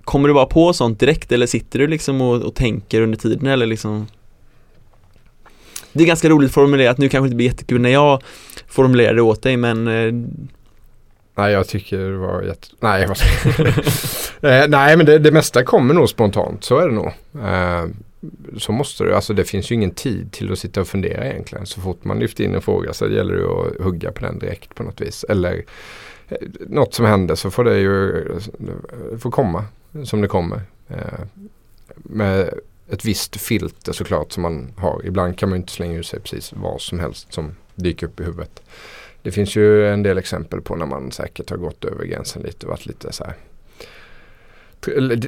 [0.04, 3.48] Kommer du bara på sånt direkt eller sitter du liksom och, och tänker under tiden
[3.48, 4.08] eller liksom
[5.96, 8.22] det är ganska roligt formulerat, nu kanske det inte blir jättekul när jag
[8.68, 10.14] formulerar det åt dig men eh,
[11.38, 12.68] Nej, jag tycker det var jätte...
[12.80, 13.12] Nej, jag
[14.62, 16.64] eh, Nej, men det, det mesta kommer nog spontant.
[16.64, 17.12] Så är det nog.
[17.46, 17.86] Eh,
[18.58, 19.16] så måste det.
[19.16, 21.66] Alltså det finns ju ingen tid till att sitta och fundera egentligen.
[21.66, 24.76] Så fort man lyfter in en fråga så gäller det att hugga på den direkt
[24.76, 25.26] på något vis.
[25.30, 25.64] Eller
[26.30, 26.38] eh,
[26.68, 28.20] något som händer så får det ju
[29.12, 29.66] eh, får komma
[30.04, 30.62] som det kommer.
[30.88, 31.20] Eh,
[31.96, 32.50] med
[32.92, 35.02] ett visst filter såklart som man har.
[35.06, 38.20] Ibland kan man ju inte slänga ur sig precis vad som helst som dyker upp
[38.20, 38.62] i huvudet.
[39.22, 42.66] Det finns ju en del exempel på när man säkert har gått över gränsen lite
[42.66, 43.36] och varit lite så här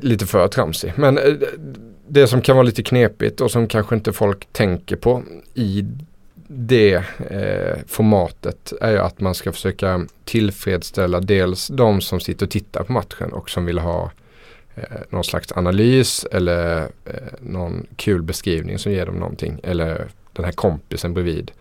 [0.02, 0.94] lite för tramsig.
[0.96, 1.34] Men eh,
[2.08, 5.86] det som kan vara lite knepigt och som kanske inte folk tänker på i
[6.48, 12.52] det eh, formatet är ju att man ska försöka tillfredsställa dels de som sitter och
[12.52, 14.12] tittar på matchen och som vill ha
[14.78, 19.60] eh, någon slags analys eller eh, någon kul beskrivning som ger dem någonting.
[19.64, 21.52] Eller den här kompisen bredvid.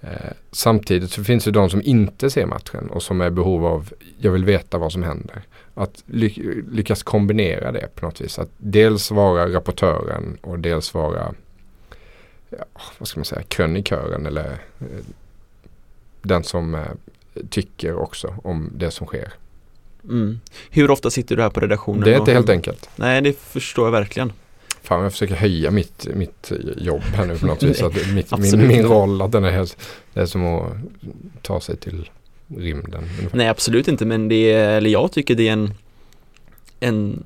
[0.00, 3.66] Eh, samtidigt så finns det de som inte ser matchen och som är i behov
[3.66, 5.42] av, jag vill veta vad som händer.
[5.74, 8.38] Att ly- lyckas kombinera det på något vis.
[8.38, 11.34] Att dels vara rapportören och dels vara,
[12.50, 12.64] ja,
[12.98, 14.50] vad ska man säga, krönikören eller
[14.80, 15.04] eh,
[16.22, 16.80] den som eh,
[17.50, 19.32] tycker också om det som sker
[20.04, 20.40] mm.
[20.70, 22.00] Hur ofta sitter du här på redaktionen?
[22.00, 22.88] Det är och- inte helt enkelt.
[22.96, 24.32] Nej det förstår jag verkligen
[24.82, 27.82] Fan jag försöker höja mitt, mitt jobb här nu på något vis.
[27.82, 29.76] Att mitt, min, min roll att den är helt,
[30.14, 30.72] det är som att
[31.42, 32.10] ta sig till
[32.56, 33.02] rymden.
[33.18, 33.38] ungefär.
[33.38, 35.74] Nej absolut inte men det är, eller jag tycker det är en
[36.80, 37.24] En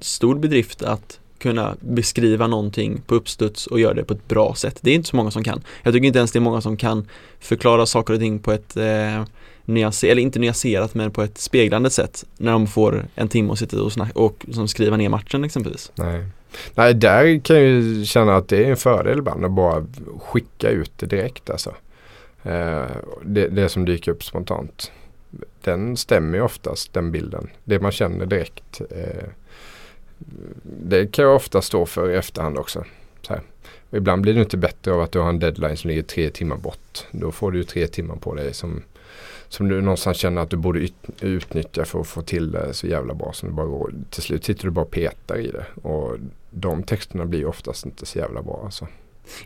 [0.00, 4.78] stor bedrift att kunna beskriva någonting på uppstuds och göra det på ett bra sätt.
[4.80, 5.62] Det är inte så många som kan.
[5.82, 7.08] Jag tycker inte ens det är många som kan
[7.40, 9.24] förklara saker och ting på ett eh,
[9.64, 13.58] nyanser, eller inte nyanserat men på ett speglande sätt när de får en timme att
[13.58, 15.92] sitta och, snacka, och som skriva ner matchen exempelvis.
[15.94, 16.24] Nej.
[16.74, 19.86] Nej, där kan jag ju känna att det är en fördel ibland att bara
[20.18, 21.74] skicka ut det direkt alltså.
[22.42, 22.86] Eh,
[23.24, 24.92] det, det som dyker upp spontant.
[25.60, 27.50] Den stämmer ju oftast den bilden.
[27.64, 28.80] Det man känner direkt.
[28.90, 29.28] Eh,
[30.64, 32.84] det kan jag ofta stå för i efterhand också.
[33.22, 33.42] Så här.
[33.90, 36.56] Ibland blir det inte bättre av att du har en deadline som ligger tre timmar
[36.56, 37.06] bort.
[37.10, 38.82] Då får du ju tre timmar på dig som,
[39.52, 42.86] som du någonstans känner att du borde ut, utnyttja för att få till det så
[42.86, 43.94] jävla bra som det bara går.
[44.10, 45.66] Till slut sitter du bara och petar i det.
[45.88, 46.16] Och
[46.50, 48.86] de texterna blir oftast inte så jävla bra alltså.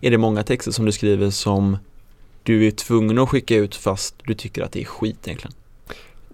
[0.00, 1.78] Är det många texter som du skriver som
[2.42, 5.54] du är tvungen att skicka ut fast du tycker att det är skit egentligen?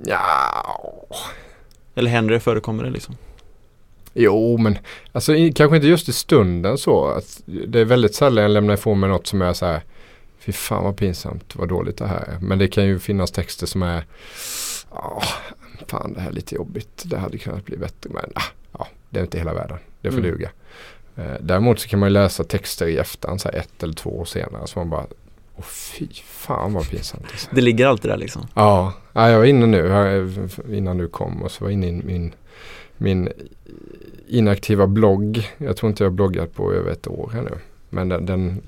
[0.04, 1.06] Ja,
[1.94, 3.16] Eller händer det, förekommer det liksom?
[4.14, 4.78] Jo, men
[5.12, 7.04] alltså kanske inte just i stunden så.
[7.04, 9.82] Att det är väldigt sällan jag lämnar ifrån mig något som är så här.
[10.44, 12.38] Fy fan vad pinsamt, vad dåligt det här är.
[12.40, 14.04] Men det kan ju finnas texter som är.
[14.90, 15.22] Ja,
[15.86, 17.02] fan det här är lite jobbigt.
[17.06, 18.10] Det hade kunnat bli bättre.
[18.14, 18.42] Men ah,
[18.78, 19.78] ja, det är inte hela världen.
[20.00, 20.30] Det får Mm.
[20.30, 20.50] duga.
[21.16, 24.18] Eh, däremot så kan man ju läsa texter i efterhand, så här ett eller två
[24.20, 24.66] år senare.
[24.66, 25.06] Så man bara.
[25.56, 27.24] Åh fy fan vad pinsamt.
[27.30, 27.48] Alltså.
[27.54, 28.46] Det ligger alltid där liksom.
[28.54, 30.30] Ja, ja, jag var inne nu
[30.72, 32.34] innan du kom och så var jag inne i min,
[32.96, 33.28] min
[34.28, 35.50] inaktiva blogg.
[35.58, 37.58] Jag tror inte jag har bloggat på över ett år här nu.
[37.94, 38.62] Men den, den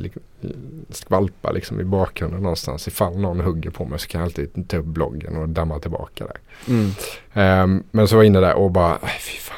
[0.91, 2.89] skvalpar liksom i bakgrunden någonstans.
[2.89, 6.27] Ifall någon hugger på mig så kan jag alltid ta upp bloggen och damma tillbaka
[6.27, 6.37] där.
[6.75, 6.91] Mm.
[7.33, 9.57] Ehm, men så var jag inne där och bara, fy fan.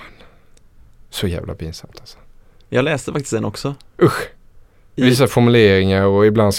[1.10, 2.18] Så jävla pinsamt alltså.
[2.68, 3.74] Jag läste faktiskt den också.
[4.02, 4.28] Usch.
[4.94, 6.52] I- Vissa formuleringar och ibland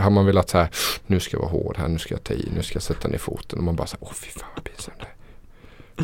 [0.00, 0.68] har man velat så här,
[1.06, 3.08] nu ska jag vara hård här, nu ska jag ta i, nu ska jag sätta
[3.08, 3.58] ner foten.
[3.58, 5.06] Och man bara så här, åh fy fan vad pinsamt det.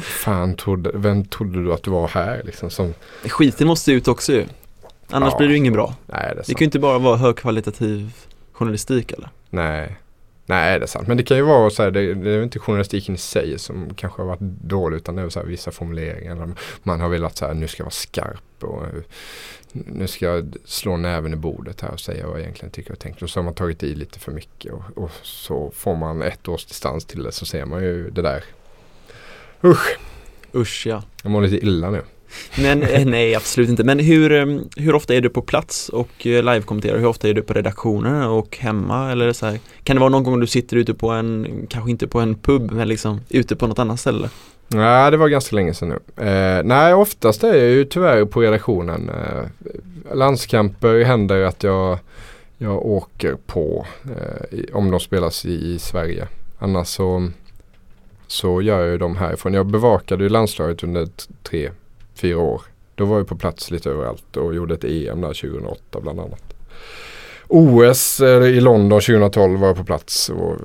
[0.00, 2.70] Fan, trodde, vem trodde du att du var här liksom?
[2.70, 2.94] Som,
[3.24, 4.44] Skiten måste ut också ju.
[5.10, 5.38] Annars Ja.
[5.38, 5.94] blir det ju inget bra.
[6.06, 8.12] nej, det Det kan ju inte bara vara högkvalitativ
[8.52, 9.28] journalistik eller?
[9.50, 9.96] Nej.
[10.48, 11.08] Nej det är sant.
[11.08, 13.94] Men det kan ju vara så här, det, det är inte journalistiken i sig som
[13.94, 16.54] kanske har varit dålig utan det är så här, vissa formuleringar.
[16.82, 18.82] Man har velat så här, nu ska jag vara skarp och
[19.72, 22.98] nu ska jag slå näven i bordet här och säga vad jag egentligen tycker och
[22.98, 23.22] tänker.
[23.22, 26.48] Och så har man tagit i lite för mycket och, och så får man ett
[26.48, 28.44] års distans till det så ser man ju det där.
[29.64, 29.98] Usch!
[30.54, 31.02] Usch ja.
[31.22, 32.02] Jag mår lite illa nu.
[32.58, 33.84] Men eh, nej, absolut inte.
[33.84, 36.98] Men hur, eh, hur ofta är du på plats och eh, livekommenterar?
[36.98, 39.12] Hur ofta är du på redaktionerna och hemma?
[39.12, 39.58] Eller så här?
[39.82, 42.70] Kan det vara någon gång du sitter ute på en, kanske inte på en pub,
[42.70, 44.28] men liksom ute på något annat ställe?
[44.68, 46.24] Nej, det var ganska länge sedan nu.
[46.24, 49.10] Eh, nej, oftast är jag ju tyvärr på redaktionen.
[49.10, 51.98] Eh, landskamper händer att jag,
[52.58, 56.28] jag åker på eh, om de spelas i, i Sverige.
[56.58, 57.30] Annars så,
[58.26, 59.54] så gör jag ju dem härifrån.
[59.54, 61.08] Jag bevakade ju landslaget under
[61.42, 61.70] tre,
[62.16, 62.62] fyra år.
[62.94, 66.56] Då var jag på plats lite överallt och gjorde ett EM där 2008 bland annat.
[67.48, 70.56] OS eh, i London 2012 var jag på plats och eh,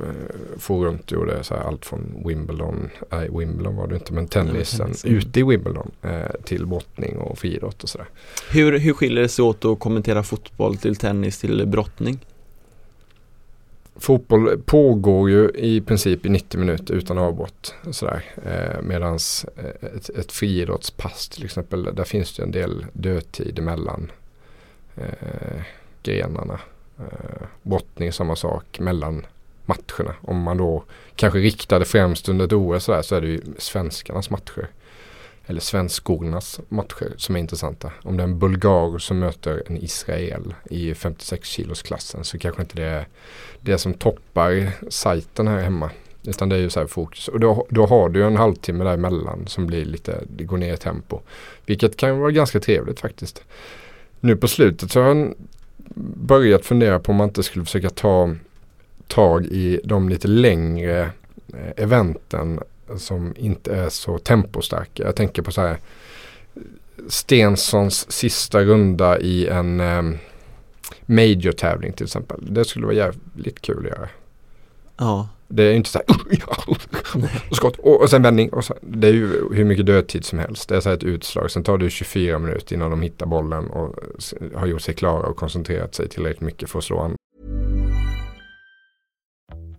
[0.57, 4.79] for runt och gjorde så allt från Wimbledon, nej Wimbledon var det inte men tennisen
[4.79, 5.05] tennis.
[5.05, 8.07] ute i Wimbledon eh, till brottning och friidrott och sådär.
[8.51, 12.19] Hur, hur skiljer det sig åt att kommentera fotboll till tennis till brottning?
[14.01, 17.75] Fotboll pågår ju i princip i 90 minuter utan avbrott.
[17.91, 18.23] Sådär.
[18.45, 19.19] Eh, Medan
[19.57, 24.11] eh, ett, ett friidrottspass till exempel, där finns det en del dödtid emellan
[24.95, 25.61] eh,
[26.03, 26.59] grenarna.
[26.99, 29.25] Eh, brottning samma sak mellan
[29.65, 30.15] matcherna.
[30.21, 30.83] Om man då
[31.15, 34.67] kanske riktade främst under ett OS så är det ju svenskarnas matcher.
[35.51, 37.91] Eller svenskornas matcher som är intressanta.
[38.03, 42.61] Om det är en bulgar som möter en Israel i 56 kilos klassen så kanske
[42.61, 43.07] inte det är
[43.61, 45.89] det som toppar sajten här hemma.
[46.23, 47.27] Utan det är ju så här fokus.
[47.27, 50.77] Och då, då har du en halvtimme däremellan som blir lite, det går ner i
[50.77, 51.19] tempo.
[51.65, 53.43] Vilket kan vara ganska trevligt faktiskt.
[54.19, 55.33] Nu på slutet så har jag
[56.15, 58.35] börjat fundera på om man inte skulle försöka ta
[59.07, 61.01] tag i de lite längre
[61.53, 62.59] eh, eventen
[62.97, 65.03] som inte är så tempostarka.
[65.03, 65.77] Jag tänker på så här
[67.07, 70.01] Stensons sista runda i en eh,
[71.05, 72.53] major-tävling till exempel.
[72.53, 74.09] Det skulle vara jävligt kul att göra.
[74.97, 76.17] Ja, Det är inte så här
[77.49, 78.49] och skott och, och sen vändning.
[78.49, 80.69] Och så, det är ju hur mycket dödtid som helst.
[80.69, 81.51] Det är så här ett utslag.
[81.51, 83.95] Sen tar det 24 minuter innan de hittar bollen och
[84.55, 87.11] har gjort sig klara och koncentrerat sig tillräckligt mycket för att slå.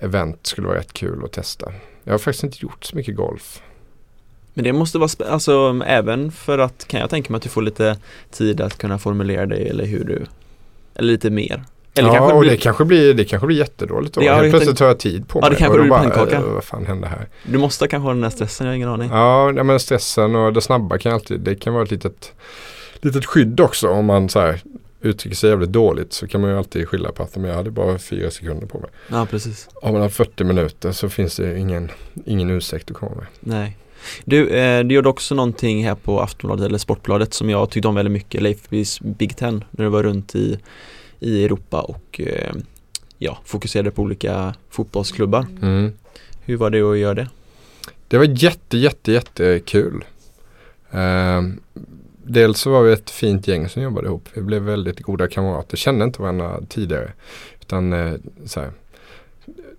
[0.00, 1.72] event skulle vara rätt kul att testa.
[2.04, 3.62] Jag har faktiskt inte gjort så mycket golf.
[4.54, 7.62] men det måste vara, alltså även för att kan jag tänka mig att du får
[7.62, 7.96] lite
[8.30, 10.26] tid att kunna formulera dig eller hur du,
[10.94, 11.62] eller lite mer.
[11.96, 14.22] Eller ja, kanske och blir- det kanske blir, det kanske blir jättedåligt då.
[14.22, 15.58] Ja, Helt plötsligt tar jag tid på Ja, det mig.
[15.58, 16.36] kanske och blir pannkaka.
[16.36, 17.28] eh, vad fan hände här?
[17.44, 19.10] Du måste kanske ha den där stressen, jag har ingen aning.
[19.10, 22.32] Ja, ja, men stressen och det snabba kan alltid, det kan vara ett litet,
[23.00, 23.88] litet skydd också.
[23.88, 24.60] Om man så här
[25.04, 27.70] uttrycker sig jävligt dåligt så kan man ju alltid skylla på att men jag hade
[27.70, 28.90] bara fyra sekunder på mig.
[29.08, 29.68] Ja, precis.
[29.82, 31.90] Har man 40 minuter så finns det ingen,
[32.24, 33.26] ingen ursäkt att komma med.
[33.40, 33.76] Nej.
[34.24, 37.94] Du, eh, du gjorde också någonting här på Aftonbladet eller Sportbladet som jag tyckte om
[37.94, 40.58] väldigt mycket, Leif Bys Big Ten, när du var runt i,
[41.20, 42.54] i Europa och eh,
[43.18, 45.46] ja, fokuserade på olika fotbollsklubbar.
[45.62, 45.92] Mm.
[46.44, 47.28] Hur var det att göra det?
[48.08, 50.04] Det var jätte, jätte, jätte kul.
[52.26, 54.28] Dels så var vi ett fint gäng som jobbade ihop.
[54.34, 57.12] Vi blev väldigt goda kamrater, kände inte varandra tidigare.
[57.60, 58.14] Utan eh,
[58.44, 58.72] så här,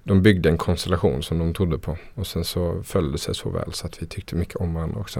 [0.04, 1.98] de byggde en konstellation som de trodde på.
[2.14, 5.00] Och sen så följde det sig så väl så att vi tyckte mycket om varandra
[5.00, 5.20] också.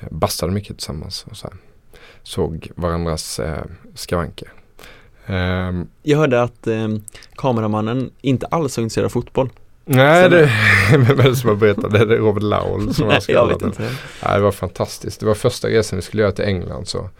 [0.00, 1.56] Eh, bastade mycket tillsammans och så här.
[2.22, 3.64] Såg varandras eh,
[3.94, 4.52] skavanker.
[5.26, 5.88] Ehm.
[6.02, 6.88] Jag hörde att eh,
[7.34, 9.50] kameramannen inte alls var intresserad av fotboll
[9.88, 10.50] nej, Sen- det,
[10.98, 12.04] vem är det som har berättat det?
[12.04, 13.68] Det är Robert Laul som har Nej, skrivit den.
[13.68, 13.88] inte.
[14.22, 15.20] Ja, det var fantastiskt.
[15.20, 17.10] Det var första resan vi skulle göra till England så,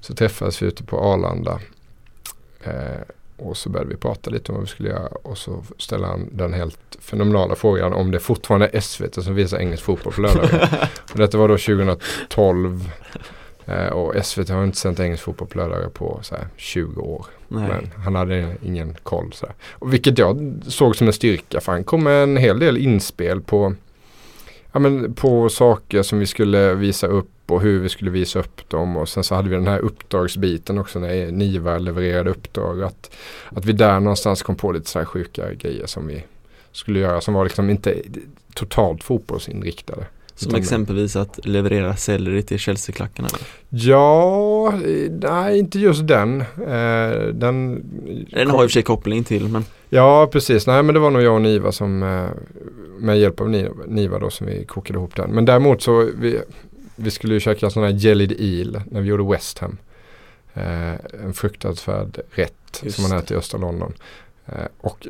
[0.00, 1.60] så träffades vi ute på Arlanda.
[2.64, 2.72] Eh,
[3.38, 6.28] och så började vi prata lite om vad vi skulle göra och så ställde han
[6.32, 10.90] den helt fenomenala frågan om det fortfarande är SVT som visar engelsk fotboll på lördagar.
[11.12, 12.90] och detta var då 2012
[13.66, 17.26] eh, och SVT har inte sänt engelsk fotboll på lördagar på så här, 20 år.
[17.48, 17.68] Nej.
[17.68, 19.32] Men han hade ingen koll.
[19.32, 19.46] Så.
[19.72, 23.40] Och vilket jag såg som en styrka för han kom med en hel del inspel
[23.40, 23.74] på,
[24.72, 28.68] ja, men på saker som vi skulle visa upp och hur vi skulle visa upp
[28.68, 28.96] dem.
[28.96, 32.82] Och sen så hade vi den här uppdragsbiten också när Niva levererade uppdrag.
[32.82, 33.10] Att,
[33.48, 36.24] att vi där någonstans kom på lite så här sjuka grejer som vi
[36.72, 38.02] skulle göra som var liksom inte
[38.54, 40.06] totalt fotbollsinriktade.
[40.38, 43.28] Som Utan- exempelvis att leverera selleri till Chelsea-klackarna.
[43.68, 46.40] Ja, eh, nej inte just den.
[46.40, 47.82] Eh, den
[48.32, 50.66] Den har i och för sig koppling till men Ja, precis.
[50.66, 52.26] Nej, men det var nog jag och Niva som eh,
[52.98, 53.50] med hjälp av
[53.86, 55.30] Niva, då som vi kokade ihop den.
[55.30, 56.40] Men däremot så vi,
[56.96, 59.78] vi skulle ju käka sån här jellied eel när vi gjorde West Ham.
[60.54, 60.92] Eh,
[61.24, 63.92] en fruktansvärd rätt Just som man äter i östra London.
[64.46, 65.06] Eh, och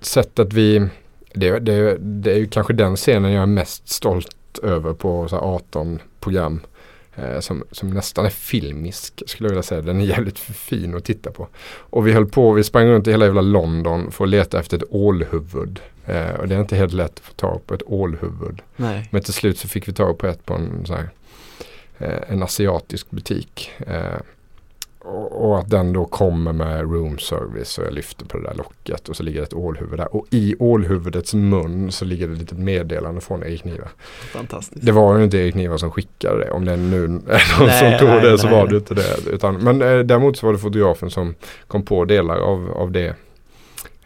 [0.00, 0.88] sättet vi,
[1.34, 5.36] det, det, det är ju kanske den scenen jag är mest stolt över på så
[5.36, 6.60] här 18 program.
[7.16, 9.82] Eh, som, som nästan är filmisk skulle jag vilja säga.
[9.82, 11.48] Den är jävligt fin att titta på.
[11.78, 14.76] Och vi höll på, vi sprang runt i hela jävla London för att leta efter
[14.76, 15.80] ett ålhuvud.
[16.06, 18.62] Eh, och det är inte helt lätt att få tag på ett ålhuvud.
[18.76, 19.08] nej.
[19.10, 21.10] Men till slut så fick vi tag på ett på en, här,
[21.98, 23.70] eh, en asiatisk butik.
[25.04, 28.54] Och, och att den då kommer med room service och jag lyfter på det där
[28.54, 30.16] locket och så ligger ett ålhuvud där.
[30.16, 33.88] Och i ålhuvudets mun så ligger det ett litet meddelande från Erik Niva.
[34.32, 34.86] Fantastiskt.
[34.86, 36.50] Det var ju inte Erik Niva som skickade det.
[36.50, 37.20] Om det nu är någon
[37.66, 38.70] Nej, som tog nej, det så nej, var nej.
[38.70, 39.30] det inte det.
[39.30, 41.34] Utan, men eh, däremot så var det fotografen som
[41.66, 43.14] kom på delar av, av det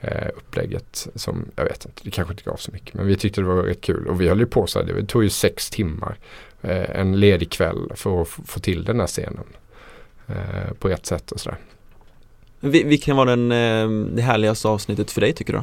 [0.00, 1.08] eh, upplägget.
[1.14, 2.94] Som jag vet inte, det kanske inte gav så mycket.
[2.94, 4.06] Men vi tyckte det var rätt kul.
[4.06, 6.18] Och vi höll ju på så här, det tog ju sex timmar.
[6.62, 9.44] Eh, en ledig kväll för att få till den här scenen.
[10.28, 11.58] Eh, på rätt sätt och sådär.
[12.60, 15.62] Vi- Vilken var den, eh, det härligaste avsnittet för dig tycker du?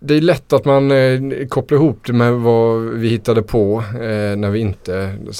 [0.00, 4.36] Det är lätt att man eh, kopplar ihop det med vad vi hittade på eh,
[4.36, 4.92] när vi inte,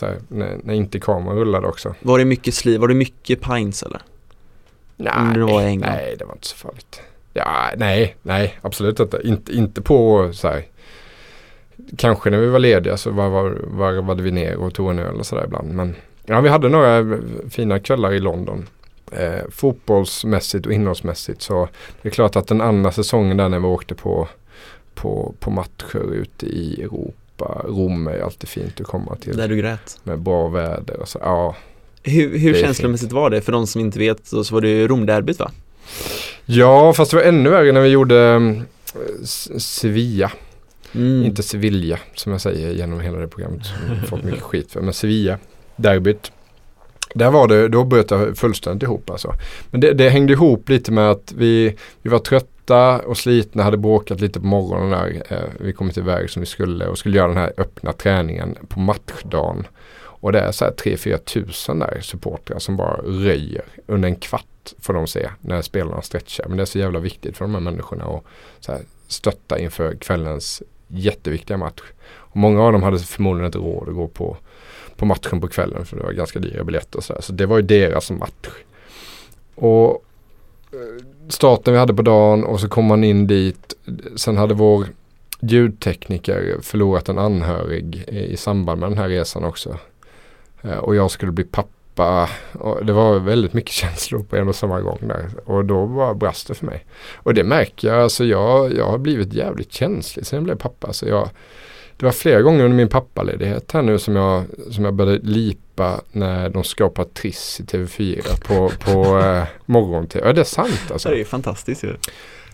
[0.02, 1.94] här, när, när inte kameran rullade också.
[2.02, 4.00] Var det mycket sliv, var det mycket pints eller?
[5.20, 7.00] Om det var nej, det var inte så farligt.
[7.34, 9.20] Ja, nej, nej, absolut inte.
[9.24, 10.64] Inte, inte på så här.
[11.96, 15.16] Kanske när vi var lediga så var, var, varvade vi ner och tog en öl
[15.16, 15.74] och sådär ibland.
[15.74, 15.94] Men
[16.26, 17.18] ja, vi hade några
[17.50, 18.66] fina kvällar i London.
[19.12, 21.68] Eh, fotbollsmässigt och innehållsmässigt så
[22.02, 24.28] det är klart att den andra säsongen där när vi åkte på,
[24.94, 27.62] på, på matcher ute i Europa.
[27.64, 29.36] Rom är alltid fint att komma till.
[29.36, 30.00] Där du grät?
[30.02, 31.18] Med bra väder och så.
[31.22, 31.56] Ja,
[32.02, 33.40] Hur, hur känslomässigt var det?
[33.40, 35.50] För de som inte vet så, så var det ju Romderbyt va?
[36.44, 38.16] Ja, fast det var ännu värre när vi gjorde
[38.94, 39.24] eh,
[39.58, 40.32] Sevilla.
[40.98, 41.24] Mm.
[41.24, 43.66] Inte Sevilla som jag säger genom hela det programmet.
[43.66, 44.80] Som fått mycket skit för.
[44.80, 45.38] Men Sevilla,
[45.76, 46.32] derbyt.
[47.14, 49.34] Där var det, då bröt jag fullständigt ihop alltså.
[49.70, 53.76] Men det, det hängde ihop lite med att vi, vi var trötta och slitna, hade
[53.76, 55.22] bråkat lite på morgonen där.
[55.28, 58.56] Eh, vi kom inte iväg som vi skulle och skulle göra den här öppna träningen
[58.68, 59.66] på matchdagen.
[60.20, 64.44] Och det är så här 3-4 tusen där supportrar som bara röjer under en kvart
[64.80, 66.44] får de se när spelarna stretchar.
[66.48, 68.24] Men det är så jävla viktigt för de här människorna att
[68.60, 71.82] så här, stötta inför kvällens jätteviktiga match.
[72.08, 74.36] Och många av dem hade förmodligen inte råd att gå på,
[74.96, 77.20] på matchen på kvällen för det var ganska dyra biljetter och sådär.
[77.20, 78.48] Så det var ju deras match.
[79.54, 80.04] Och
[80.72, 83.74] eh, starten vi hade på dagen och så kom man in dit.
[84.16, 84.86] Sen hade vår
[85.40, 89.78] ljudtekniker förlorat en anhörig i, samband med den här resan också.
[90.62, 91.77] Eh, och jag skulle bli pappa.
[92.52, 95.30] Och det var väldigt mycket känslor på en och samma gång där.
[95.44, 96.84] Och då bara brast det för mig.
[97.16, 98.02] Och det märker jag.
[98.02, 100.92] Alltså jag, jag har blivit jävligt känslig sen jag blev pappa.
[100.92, 101.30] Så jag,
[101.96, 106.00] det var flera gånger under min pappaledighet här nu som jag, som jag började lipa
[106.12, 110.26] när de skapar Triss i TV4 på, på eh, morgon-TV.
[110.26, 111.08] Ja det är sant alltså.
[111.08, 111.94] Det är ju fantastiskt ju.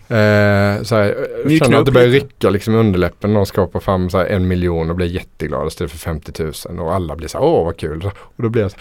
[0.07, 4.09] Eh, så här, jag känner att det börjar rycka liksom underläppen när de skapar fram
[4.09, 7.39] så här, en miljon och blir jätteglada istället för 50 000 och alla blir så
[7.39, 8.11] åh vad kul.
[8.15, 8.77] Och då blir jag så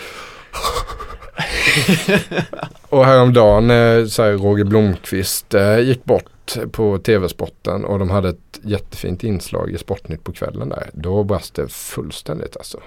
[2.89, 8.29] och häromdagen eh, så här, Roger Blomqvist eh, gick bort på TV-sporten och de hade
[8.29, 10.91] ett jättefint inslag i Sportnytt på kvällen där.
[10.93, 12.81] Då brast det fullständigt alltså.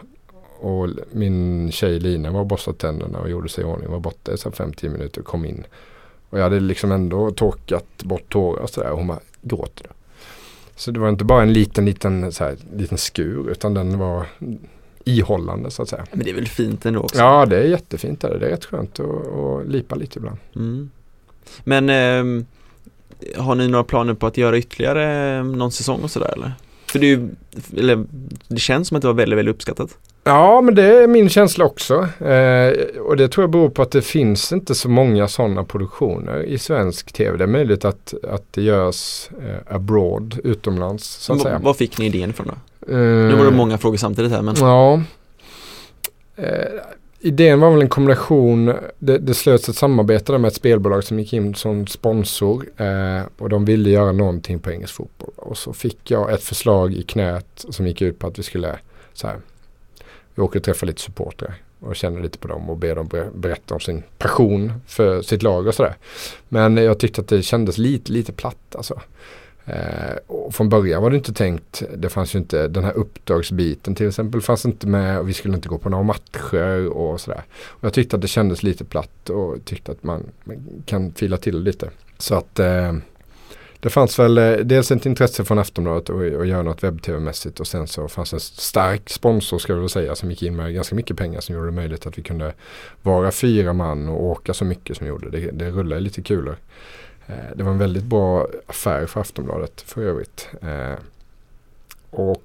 [0.60, 3.92] Och min tjej Lina var och borstade tänderna och gjorde sig i ordning.
[3.92, 5.64] Var borta i 5-10 minuter och kom in.
[6.30, 8.92] Och jag hade liksom ändå torkat bort tårar och sådär.
[8.92, 9.88] Och hon bara, gråter?
[10.76, 14.26] Så det var inte bara en liten, liten, så här, liten skur utan den var
[15.08, 16.06] ihållande så att säga.
[16.12, 17.18] Men det är väl fint ändå också?
[17.18, 18.22] Ja, det är jättefint.
[18.22, 18.38] Där.
[18.40, 20.38] Det är rätt skönt att, att lipa lite ibland.
[20.56, 20.90] Mm.
[21.64, 22.44] Men eh,
[23.38, 26.52] har ni några planer på att göra ytterligare någon säsong och sådär eller?
[26.86, 27.30] För det, ju,
[27.78, 28.06] eller,
[28.48, 29.98] det känns som att det var väldigt, väldigt uppskattat.
[30.24, 31.94] Ja, men det är min känsla också.
[32.26, 36.44] Eh, och det tror jag beror på att det finns inte så många sådana produktioner
[36.44, 37.38] i svensk tv.
[37.38, 41.60] Det är möjligt att, att det görs eh, abroad, utomlands så att V- säga.
[41.60, 42.54] Var fick ni idén ifrån då?
[42.90, 45.02] Eh, Nu var det många frågor samtidigt här men Ja.
[46.36, 46.46] Eh,
[47.20, 48.74] idén var väl en kombination.
[49.00, 52.66] Det, det slöts ett samarbete där med ett spelbolag som gick in som sponsor.
[52.78, 55.32] Eh, och de ville göra någonting på engelsk fotboll.
[55.36, 58.76] Och så fick jag ett förslag i knät som gick ut på att vi skulle
[59.14, 59.38] så här,
[60.36, 63.30] vi åker och träffar lite supportrar och känner lite på dem och ber dem ber-
[63.36, 65.96] berätta om sin passion för sitt lag och sådär.
[66.50, 69.02] Men jag tyckte att det kändes lite, lite platt alltså.
[69.68, 73.96] Eh, och från början var det inte tänkt, det fanns ju inte den här uppdragsbiten
[73.96, 77.44] till exempel fanns inte med och vi skulle inte gå på några matcher och sådär.
[77.68, 81.38] Och jag tyckte att det kändes lite platt och tyckte att man, man kan fila
[81.38, 81.90] till lite.
[82.18, 82.94] Så att eh,
[83.80, 87.68] det fanns väl eh, dels ett intresse från Aftonbladet att, att göra något webb-tv-mässigt och
[87.68, 90.96] sen så fanns en stark sponsor ska jag väl säga som gick in med ganska
[90.96, 92.54] mycket pengar som gjorde det möjligt att vi kunde
[93.02, 95.30] vara fyra man och åka så mycket som vi gjorde.
[95.30, 96.58] Det, det rullade lite kulor.
[97.28, 100.50] Eh, Det var en väldigt bra affär för Aftonbladet för övrigt.
[100.62, 100.94] Eh,
[102.10, 102.44] Och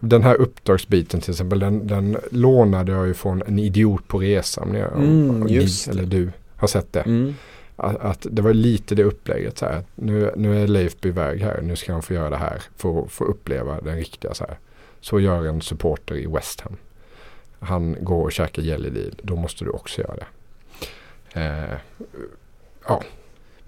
[0.00, 4.68] den här uppdragsbiten till exempel den, den lånade jag ju från en idiot på resan.
[4.72, 7.00] När jag, Mm, ni, eller du har sett det.
[7.00, 7.34] mm.
[7.76, 9.82] Att, att det var lite det upplägget så här.
[9.94, 11.60] Nu, nu är Leif iväg här.
[11.62, 12.62] Nu ska han få göra det här.
[12.76, 14.58] För att få uppleva den riktiga så här.
[15.00, 16.76] Så gör en supporter i West Ham.
[17.60, 19.14] Han går och käkar jelly deal.
[19.22, 20.26] Då måste du också göra det.
[21.40, 21.78] Eh,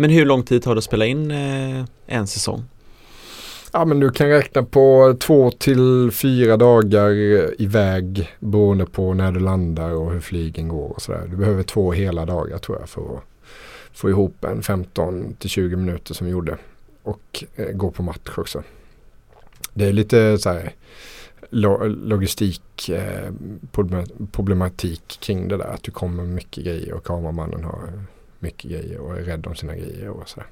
[0.00, 2.64] men hur lång tid tar det att spela in eh, en säsong?
[3.72, 7.10] Ja men du kan räkna på två till fyra dagar
[7.62, 11.26] iväg beroende på när du landar och hur flygen går och sådär.
[11.30, 13.22] Du behöver två hela dagar tror jag för att
[13.92, 16.58] få ihop en 15 till 20 minuter som vi gjorde.
[17.02, 18.62] Och eh, gå på match också.
[19.74, 20.72] Det är lite så här
[21.50, 23.30] lo- logistik eh,
[24.32, 25.74] problematik kring det där.
[25.74, 28.04] Att du kommer med mycket grejer och kameramannen har
[28.40, 30.46] mycket grejer och är rädd om sina grejer och sådär.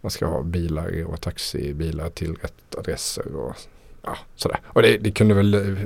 [0.00, 3.56] Man ska ha bilar och taxibilar till rätt adresser och
[4.02, 4.60] ja, sådär.
[4.64, 5.78] Och det, det kunde väl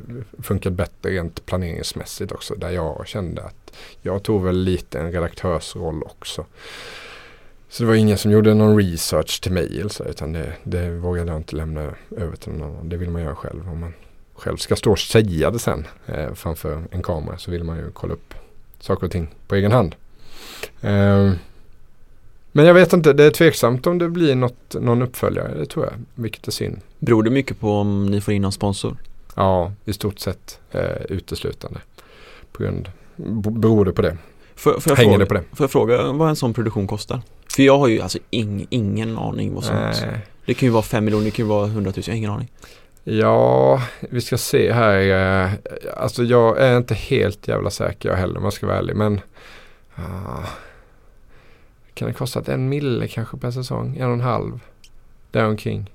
[0.42, 2.54] funka bättre rent planeringsmässigt också.
[2.54, 3.72] Där jag kände att
[4.02, 6.46] jag tog väl lite en redaktörsroll också.
[7.68, 10.90] Så det var ingen som gjorde någon research till mig eller så, utan det, det
[10.90, 12.88] vågade jag inte lämna över till någon annan.
[12.88, 13.68] Det vill man göra själv.
[13.68, 13.94] Om man
[14.34, 17.90] själv ska stå och säga det sen eh, framför en kamera så vill man ju
[17.90, 18.34] kolla upp
[18.80, 19.94] saker och ting på egen hand.
[20.80, 21.30] Eh,
[22.52, 25.84] men jag vet inte, det är tveksamt om det blir något, någon uppföljare, det tror
[25.84, 26.80] jag, vilket är synd.
[26.98, 28.96] Beror det mycket på om ni får in någon sponsor?
[29.34, 31.80] Ja, i stort sett eh, uteslutande.
[32.52, 32.90] På grund,
[33.60, 34.16] beror det på det.
[34.54, 35.42] Får, jag Hänger fråga, det på det?
[35.52, 37.20] får jag fråga vad en sån produktion kostar?
[37.56, 40.18] För jag har ju alltså ing, ingen aning vad sånt Nej.
[40.46, 42.30] Det kan ju vara 5 miljoner, det kan ju vara 100 000, jag har ingen
[42.30, 42.48] aning
[43.04, 45.44] Ja, vi ska se här.
[45.44, 45.50] eh,
[45.96, 48.96] Alltså jag är inte helt jävla säker jag heller om jag ska vara ärlig.
[48.96, 49.20] Men
[51.94, 53.96] kan det kosta att en mille kanske per säsong?
[53.96, 54.60] En och en halv?
[55.30, 55.90] Däromkring.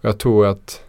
[0.00, 0.82] Och jag tror att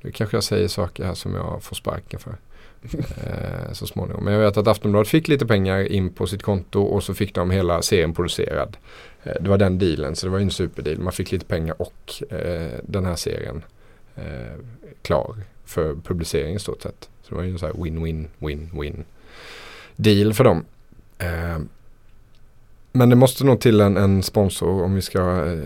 [0.00, 2.36] nu kanske jag säger saker här som jag får sparken för.
[2.98, 4.24] eh, så småningom.
[4.24, 7.34] Men jag vet att Aftonbladet fick lite pengar in på sitt konto och så fick
[7.34, 8.76] de hela serien producerad.
[9.22, 10.98] Eh, det var den dealen så det var ju en superdeal.
[10.98, 13.64] Man fick lite pengar och eh, den här serien
[14.16, 14.54] eh,
[15.02, 17.08] klar för publicering i stort sett.
[17.22, 19.04] Så det var ju en sån här win-win-win-win
[19.96, 20.64] deal för dem.
[22.92, 25.58] Men det måste nog till en, en sponsor om vi ska eh,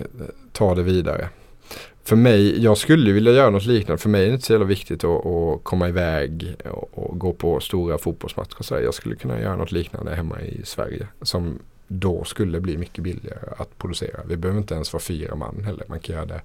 [0.52, 1.28] ta det vidare.
[2.04, 4.02] För mig, jag skulle vilja göra något liknande.
[4.02, 7.32] För mig är det inte så jävla viktigt att, att komma iväg och, och gå
[7.32, 8.62] på stora fotbollsmatcher.
[8.62, 11.06] Så jag skulle kunna göra något liknande hemma i Sverige.
[11.22, 11.58] Som
[11.88, 14.20] då skulle bli mycket billigare att producera.
[14.28, 15.84] Vi behöver inte ens vara fyra man heller.
[15.88, 16.40] Man kan, göra det.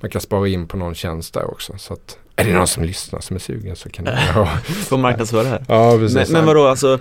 [0.00, 1.78] Man kan spara in på någon tjänst där också.
[1.78, 4.46] Så att, är det någon som lyssnar som är sugen så kan det ja.
[4.64, 6.14] Får marknadsföra det här ja, precis.
[6.14, 6.98] men, men vadå alltså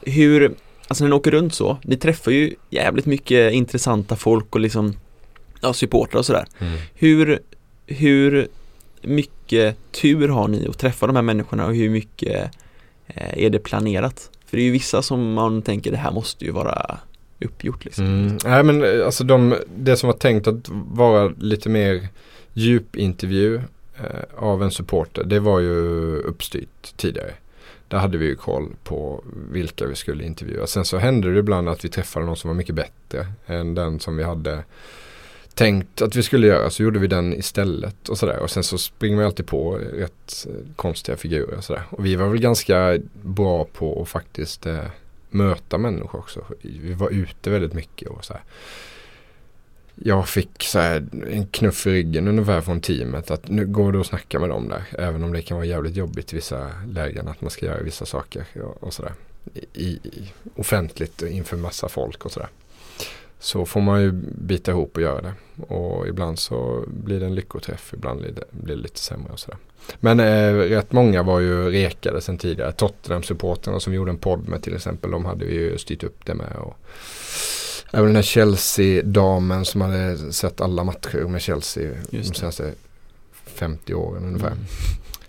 [0.00, 0.54] Hur,
[0.88, 4.94] alltså när ni åker runt så, ni träffar ju jävligt mycket intressanta folk och liksom
[5.60, 6.78] Ja, supportrar och sådär Mm.
[6.94, 7.38] Hur,
[7.86, 8.48] hur
[9.02, 12.50] mycket tur har ni att träffa de här människorna och hur mycket
[13.06, 14.30] eh, är det planerat?
[14.46, 16.98] För det är ju vissa som man tänker det här måste ju vara
[17.40, 18.04] uppgjort liksom.
[18.04, 18.38] Mm.
[18.44, 22.08] Nej men eh, alltså de, det som var tänkt att vara lite mer
[22.52, 23.56] djupintervju
[23.96, 24.02] eh,
[24.36, 27.32] av en supporter det var ju uppstyrt tidigare.
[27.88, 30.66] Där hade vi ju koll på vilka vi skulle intervjua.
[30.66, 34.00] Sen så hände det ibland att vi träffade någon som var mycket bättre än den
[34.00, 34.64] som vi hade
[35.54, 36.70] tänkt att vi skulle göra.
[36.70, 38.38] Så gjorde vi den istället och sådär.
[38.38, 41.82] Och sen så springer vi alltid på rätt eh, konstiga figurer och sådär.
[41.90, 44.84] Och vi var väl ganska bra på att faktiskt eh,
[45.30, 46.44] möta människor också.
[46.62, 48.42] Vi var ute väldigt mycket och sådär.
[50.04, 54.00] Jag fick så här, en knuff i ryggen ungefär från teamet att nu går det
[54.00, 54.84] att snacka med dem där.
[54.98, 58.06] Även om det kan vara jävligt jobbigt i vissa lägen att man ska göra vissa
[58.06, 59.12] saker och, och sådär.
[59.72, 62.48] I, i, offentligt inför massa folk och sådär.
[63.38, 65.32] Så får man ju bita ihop och göra det.
[65.62, 69.40] Och ibland så blir det en lyckoträff, ibland blir det, blir det lite sämre och
[69.40, 69.58] sådär.
[70.00, 72.72] Men eh, rätt många var ju rekade sen tidigare.
[72.72, 76.26] Tottenham-supporterna som vi gjorde en podd med till exempel, de hade vi ju styrt upp
[76.26, 76.56] det med.
[76.56, 76.76] Och
[77.92, 82.72] även den här Chelsea-damen som hade sett alla matcher med Chelsea de senaste
[83.44, 84.46] 50 åren ungefär.
[84.46, 84.64] Mm.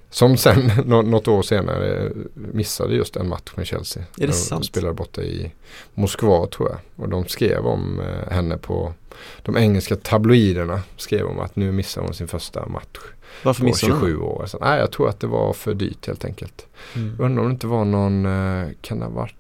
[0.09, 4.03] Som sen något år senare missade just en match med Chelsea.
[4.03, 4.65] Är det de sant?
[4.65, 5.51] spelade borta i
[5.93, 6.79] Moskva tror jag.
[6.95, 8.93] Och de skrev om eh, henne på
[9.41, 10.81] de engelska tabloiderna.
[10.97, 12.97] Skrev om att nu missar hon sin första match.
[13.43, 14.01] Varför missade hon?
[14.01, 14.45] 27 år.
[14.45, 16.65] Så, nej, jag tror att det var för dyrt helt enkelt.
[16.95, 17.15] Mm.
[17.19, 19.35] Undrar om det inte var någon, eh, kan det ha varit,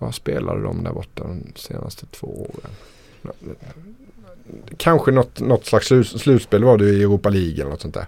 [0.00, 2.72] vad spelade de där borta de senaste två åren?
[4.76, 8.06] Kanske något, något slags slutspel var det i Europa League eller något sånt där.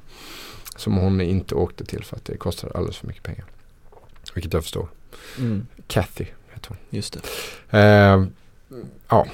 [0.77, 3.45] Som hon inte åkte till för att det kostade alldeles för mycket pengar.
[4.35, 4.89] Vilket jag förstår.
[5.39, 5.67] Mm.
[5.87, 6.79] Kathy heter hon.
[6.91, 7.21] Just det.
[7.79, 8.25] Eh,
[9.09, 9.27] ja.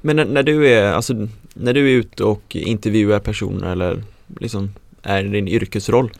[0.00, 4.04] Men när, när, du är, alltså, när du är ute och intervjuar personer eller
[4.38, 6.12] liksom är din yrkesroll.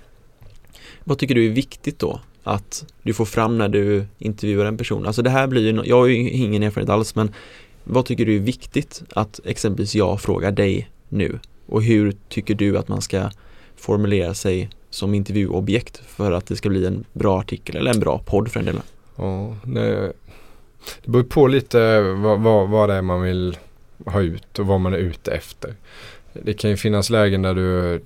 [1.04, 2.20] Vad tycker du är viktigt då?
[2.42, 5.06] Att du får fram när du intervjuar en person.
[5.06, 7.32] Alltså det här blir ju, jag har ju ingen erfarenhet alls men
[7.84, 11.38] vad tycker du är viktigt att exempelvis jag frågar dig nu?
[11.66, 13.30] Och hur tycker du att man ska
[13.76, 18.18] formulera sig som intervjuobjekt för att det ska bli en bra artikel eller en bra
[18.18, 18.80] podd för en del.
[19.16, 20.12] Ja, det,
[21.04, 23.58] det beror på lite vad, vad, vad det är man vill
[24.06, 25.74] ha ut och vad man är ute efter.
[26.32, 28.00] Det kan ju finnas lägen där du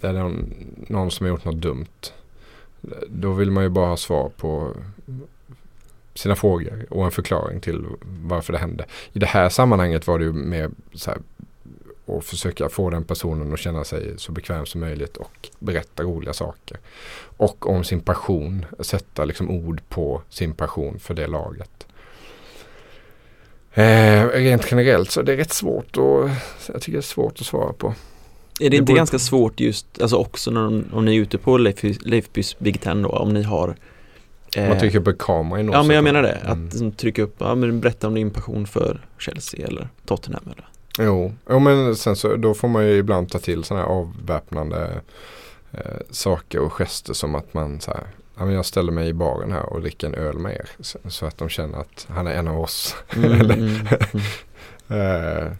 [0.00, 0.54] där någon,
[0.86, 2.12] någon som har gjort något dumt.
[3.08, 4.76] Då vill man ju bara ha svar på
[6.14, 8.84] sina frågor och en förklaring till varför det hände.
[9.12, 11.20] I det här sammanhanget var det ju mer så här
[12.04, 16.32] och försöka få den personen att känna sig så bekväm som möjligt och berätta roliga
[16.32, 16.78] saker.
[17.36, 21.86] Och om sin passion, sätta liksom ord på sin passion för det laget.
[23.74, 26.30] Eh, rent generellt så är det rätt svårt och
[26.66, 27.94] jag tycker det är svårt att svara på.
[28.60, 31.58] Är det, det inte ganska svårt just, alltså också när, om ni är ute på
[31.58, 33.76] Leifbys Big Ten då, om ni har
[34.56, 36.64] eh, Man trycker upp en kamera i något Ja men jag menar det, att mm.
[36.64, 40.66] liksom, trycka upp, ja men berätta om din passion för Chelsea eller Tottenham eller
[40.98, 45.00] Jo, jo men sen så då får man ju ibland ta till sådana här avväpnande
[45.72, 45.80] eh,
[46.10, 49.52] saker och gester som att man så här, ja, men jag ställer mig i baren
[49.52, 50.68] här och dricker en öl med er.
[50.80, 52.96] Så, så att de känner att han är en av oss.
[53.16, 53.80] Mm, mm, mm.
[55.46, 55.52] eh,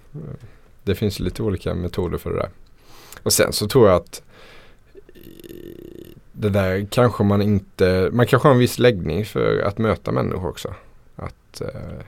[0.82, 2.51] det finns lite olika metoder för det där.
[3.22, 4.22] Och sen så tror jag att
[6.32, 10.48] det där kanske man inte, man kanske har en viss läggning för att möta människor
[10.48, 10.74] också.
[11.16, 12.04] Att eh,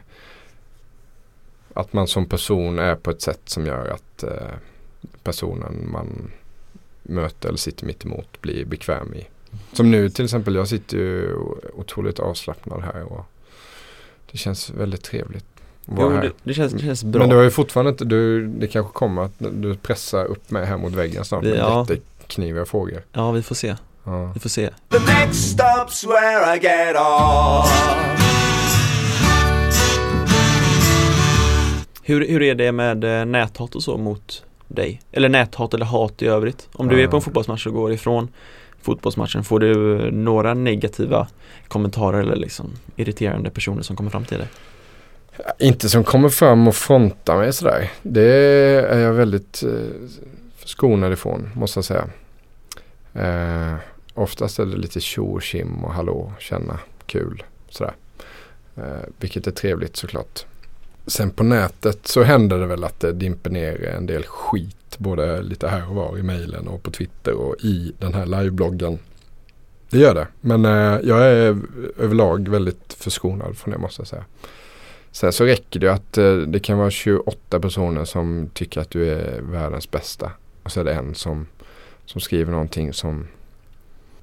[1.75, 4.55] att man som person är på ett sätt som gör att eh,
[5.23, 6.33] personen man
[7.03, 9.27] möter eller sitter mitt emot blir bekväm i.
[9.73, 11.35] Som nu till exempel, jag sitter ju
[11.75, 13.25] otroligt avslappnad här och
[14.31, 15.54] det känns väldigt trevligt.
[15.87, 17.19] Jo, det, det, känns, det känns bra.
[17.21, 20.67] Men du har ju fortfarande inte, du, det kanske kommer att du pressar upp mig
[20.67, 21.87] här mot väggen snart med ja.
[21.91, 23.03] jättekniviga frågor.
[23.13, 23.77] Ja, vi får se.
[24.05, 24.31] Ja.
[24.35, 24.71] Vi får se.
[24.89, 27.71] The next stop's where I get off.
[32.03, 35.01] Hur, hur är det med eh, näthat och så mot dig?
[35.13, 36.69] Eller näthat eller hat i övrigt?
[36.73, 38.29] Om du är på en fotbollsmatch och går ifrån
[38.83, 41.29] fotbollsmatchen, får du några negativa
[41.69, 44.49] kommentarer eller liksom irriterande personer som kommer fram till dig?
[45.59, 47.93] Inte som kommer fram och frontar mig sådär.
[48.03, 48.33] Det
[48.91, 50.09] är jag väldigt eh,
[50.65, 52.09] skonad ifrån måste jag säga.
[53.15, 53.75] Eh,
[54.15, 57.95] oftast är det lite tjo och tjim och hallå, känna, kul sådär.
[58.77, 60.45] Eh, vilket är trevligt såklart.
[61.07, 65.43] Sen på nätet så händer det väl att det dimper ner en del skit både
[65.43, 68.99] lite här och var i mejlen och på Twitter och i den här livebloggen.
[69.91, 70.27] Det gör det.
[70.41, 71.59] Men eh, jag är
[71.99, 74.25] överlag väldigt förskonad från det måste jag säga.
[75.15, 79.11] Sen så räcker det att eh, det kan vara 28 personer som tycker att du
[79.11, 80.31] är världens bästa.
[80.63, 81.47] Och så är det en som,
[82.07, 83.27] som skriver någonting som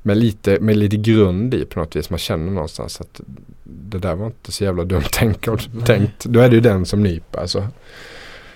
[0.02, 2.10] med, lite, med lite grund i på något vis.
[2.10, 3.22] Man känner någonstans att
[3.64, 5.48] det där var inte så jävla dumt tänkt.
[5.86, 6.26] tänkt.
[6.26, 7.40] Då är det ju den som nyper.
[7.40, 7.68] Alltså.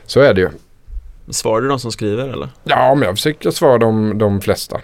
[0.06, 0.50] Så är det ju.
[1.30, 2.50] Svarar du de som skriver eller?
[2.64, 4.82] Ja, men jag försöker svara de, de flesta.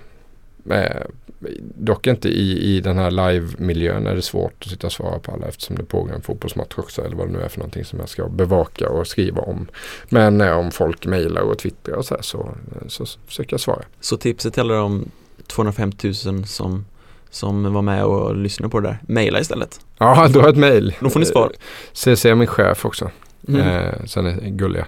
[1.42, 5.20] Eh, dock inte i, i den här live-miljön är det svårt att sitta och svara
[5.20, 7.86] på alla eftersom det pågår en fotbollsmatch också eller vad det nu är för någonting
[7.86, 9.68] som jag ska bevaka och skriva om.
[10.10, 12.56] Men eh, om folk mejlar och twittrar och så här så,
[12.88, 13.84] så försöker jag svara.
[14.00, 15.12] Så tipset till de
[15.48, 16.86] 250 000 som,
[17.30, 19.80] som var med och lyssnade på det där, mejla istället.
[19.98, 20.96] Ja, då ett mejl.
[21.00, 21.52] Då får ni svar.
[21.94, 23.12] CC är min chef också.
[23.48, 23.62] Mm.
[23.62, 24.88] Eh, sen är gulliga.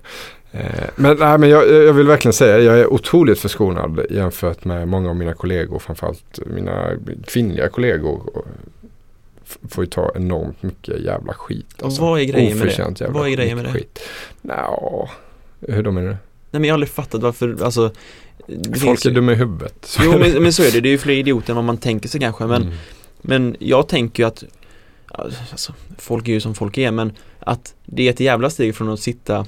[0.56, 4.88] Eh, men, nej, men jag, jag vill verkligen säga jag är otroligt förskonad jämfört med
[4.88, 5.80] många av mina kollegor.
[5.80, 6.92] Framförallt mina
[7.28, 8.44] kvinnliga kollegor.
[9.70, 11.82] Får ju ta enormt mycket jävla skit.
[11.82, 13.08] Och vad är grejen med det?
[13.10, 13.72] Vad är grejen med det?
[13.72, 14.00] Skit.
[14.42, 15.10] Nå,
[15.68, 16.14] hur då menar du?
[16.52, 17.92] Nej men jag har aldrig fattat varför, alltså
[18.82, 19.98] Folk är ju- dumma i huvudet.
[20.04, 22.10] Jo men, men så är det, det är ju fler idioter än vad man tänker
[22.10, 22.74] sig kanske men, Mm.
[23.22, 24.44] men jag tänker ju att
[25.08, 28.90] alltså, Folk är ju som folk är men att det är ett jävla steg från
[28.90, 29.46] att sitta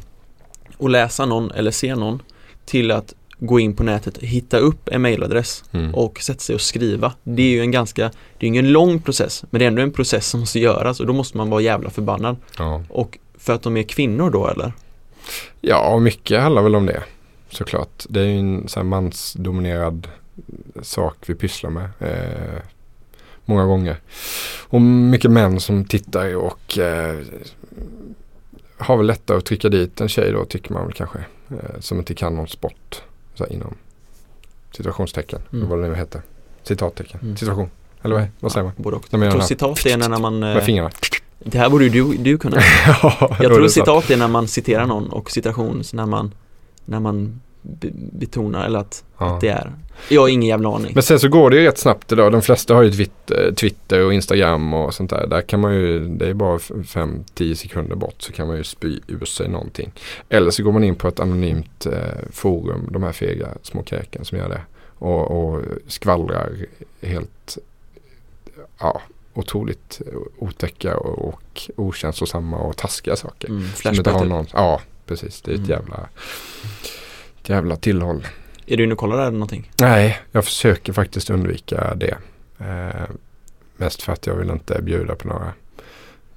[0.78, 2.22] och läsa någon eller se någon
[2.66, 5.96] till att gå in på nätet, hitta upp en mailadress Mm.
[5.96, 7.14] och sätta sig och skriva.
[7.24, 9.92] Det är ju en ganska, det är ingen lång process men det är ändå en
[9.92, 12.38] process som måste göras och då måste man vara jävla förbannad.
[12.58, 12.84] Ja.
[12.90, 14.74] Och för att de är kvinnor då eller?
[15.62, 17.04] Ja, mycket handlar väl om det.
[17.50, 18.04] Såklart.
[18.10, 20.08] Det är ju en sån här mansdominerad
[20.82, 21.90] sak vi pysslar med.
[22.00, 22.62] Eh,
[23.46, 23.98] många gånger.
[24.68, 27.20] Och mycket män som tittar och eh,
[28.78, 31.20] har väl lättare att trycka dit en tjej då tycker man väl kanske.
[31.50, 33.02] Eh, som inte kan någon sport.
[33.34, 33.76] Så här, inom
[34.72, 35.42] situationstecken.
[35.54, 35.70] Mm.
[35.70, 36.22] Vad det nu heter.
[36.64, 37.20] Citattecken.
[37.24, 37.38] Mm.
[37.38, 37.70] Situation.
[38.02, 38.74] Eller vad, vad säger man?
[38.78, 39.06] Både och.
[39.12, 40.92] Jag tror citat är när man Med eh, fingrarna.
[41.40, 42.58] Det här borde ju du, du kunna
[42.88, 46.34] ja, Jag tror citat är när man citerar någon och citation när man
[46.86, 47.42] När man
[48.12, 49.36] betonar eller att, Ja.
[49.36, 49.72] att det är
[50.10, 52.32] Jag har ingen jävla aning Men sen så går det ju rätt snabbt idag.
[52.32, 55.28] De flesta har ju Twitter, Twitter och Instagram och sånt där.
[55.28, 59.00] Där kan man ju, det är bara 5-10 sekunder bort så kan man ju spy
[59.08, 59.92] ur sig någonting.
[60.30, 62.00] Eller så går man in på ett anonymt eh,
[62.32, 64.62] forum, de här fega små kräken som gör det.
[64.98, 66.52] Och, och skvallrar
[67.02, 67.58] helt,
[68.80, 69.02] ja,
[69.34, 70.02] otroligt
[70.38, 73.50] otäcka och, och okänslosamma och taskiga saker.
[73.50, 75.42] mm, Som inte har Flashback någon, ja, precis.
[75.42, 75.70] Det är ett Mm.
[75.72, 76.10] jävla,
[77.50, 78.28] jävla tillhåll.
[78.66, 79.72] Är du inne och kollar där någonting?
[79.82, 82.18] Nej, jag försöker faktiskt undvika det.
[82.60, 83.10] Eh,
[83.78, 85.54] mest för att jag vill inte bjuda på några,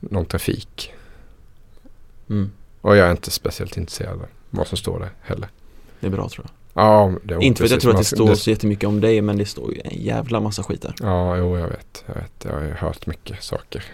[0.01, 0.93] någon trafik.
[2.31, 2.51] Mm,
[2.81, 5.49] Och jag är inte speciellt intresserad av vad som står där heller.
[6.01, 8.05] det är bra tror jag Ja, det är Inte för att jag tror att det
[8.05, 11.37] står så jättemycket om dig men det står ju en jävla massa skit där Ja,
[11.37, 12.05] jo, jag vet.
[12.07, 12.33] Jag vet.
[12.45, 13.85] Jag har ju hört mycket saker.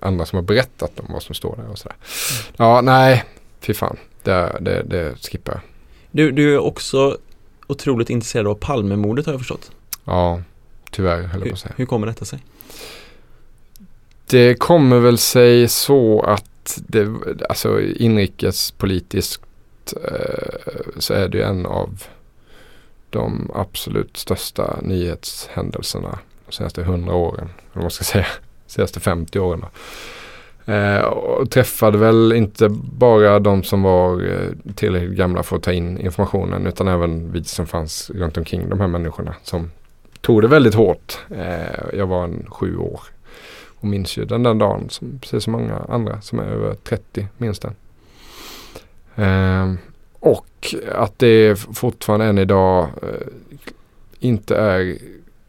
[0.00, 1.96] Andra som har berättat om vad som står där och sådär.
[2.56, 3.24] Ja, nej,
[3.60, 3.96] fy fan.
[4.22, 5.60] Det, det, det skippar jag.
[6.16, 7.18] Du, du är också
[7.66, 9.70] otroligt intresserad av Palmemordet har jag förstått
[10.04, 10.42] Ja,
[10.90, 11.74] tyvärr höll jag på hur, att säga.
[11.76, 12.38] hur kommer detta sig?
[14.26, 17.08] Det kommer väl sig så att det,
[17.48, 19.42] alltså inrikespolitiskt
[20.04, 22.02] eh, så är det ju en av
[23.10, 27.48] de absolut största nyhetshändelserna de senaste hundra åren.
[27.48, 28.26] Eller vad man ska säga,
[28.66, 29.60] senaste 50 åren.
[29.60, 29.68] Då.
[30.66, 35.72] Eh, och träffade väl inte bara de som var eh, tillräckligt gamla för att ta
[35.72, 39.70] in informationen utan även vi som fanns runt omkring de här människorna som
[40.20, 41.18] tog det väldigt hårt.
[41.30, 43.00] Eh, jag var en sju år
[43.80, 47.28] och minns ju den där dagen som precis som många andra som är över 30
[47.36, 47.74] minns den.
[49.14, 49.78] Ehm,
[50.20, 53.26] och att det fortfarande än idag eh,
[54.18, 54.98] inte är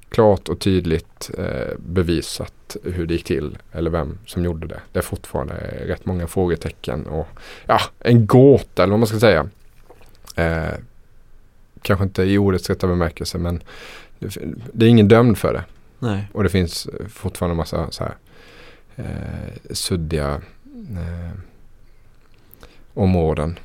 [0.10, 4.82] klart och tydligt eh, bevisat hur det gick till eller vem som gjorde det.
[4.92, 5.54] Det är fortfarande
[5.86, 7.28] rätt många frågetecken och
[7.66, 9.50] ja, en gåta eller vad man ska säga.
[10.36, 10.74] Eh,
[11.82, 13.64] kanske inte i ordets rätta bemärkelse men
[14.20, 14.38] det,
[14.74, 15.64] det är ingen dömd för det.
[16.00, 18.16] Nej, Och det finns fortfarande en massa så här
[18.96, 20.42] eh, suddiga
[20.74, 21.40] eh,
[22.94, 23.60] områden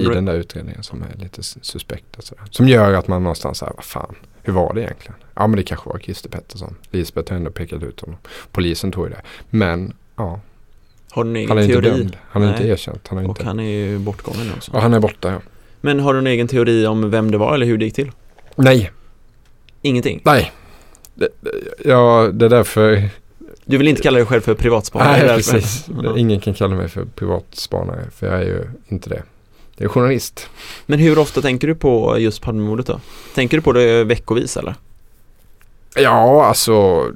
[0.00, 2.22] i den där utredningen som är lite suspekta.
[2.50, 4.14] Som gör att man någonstans säger vad fan,
[4.46, 5.14] hur var det egentligen?
[5.34, 6.74] Ja men det kanske var Christer Pettersson.
[6.90, 8.16] Lisbeth har ändå pekat ut honom.
[8.52, 9.20] Polisen ju det.
[9.50, 10.40] Men ja,
[11.10, 11.98] har du en egen han är inte teori?
[11.98, 12.16] dömd.
[12.30, 12.70] Han är inte Nej.
[12.70, 13.08] erkänt.
[13.08, 13.44] Han är Och inte...
[13.44, 15.40] han är ju bortgången också Ja, han är borta ja.
[15.80, 18.10] Men har du en egen teori om vem det var eller hur det gick till?
[18.56, 18.90] Nej,
[19.82, 20.20] Ingenting?
[20.24, 20.52] nej.
[21.14, 21.28] Det,
[21.84, 23.08] ja, det är därför
[23.64, 25.26] Du vill inte kalla dig själv för privatspanare?
[25.26, 25.88] Nej, precis.
[26.16, 29.22] Ingen kan kalla mig för privatspanare för jag är ju inte det.
[29.76, 30.48] Jag är journalist.
[30.86, 33.00] Men hur ofta tänker du på just Palmemordet då?
[33.34, 34.74] Tänker du på det veckovis eller?
[35.94, 37.06] Ja, alltså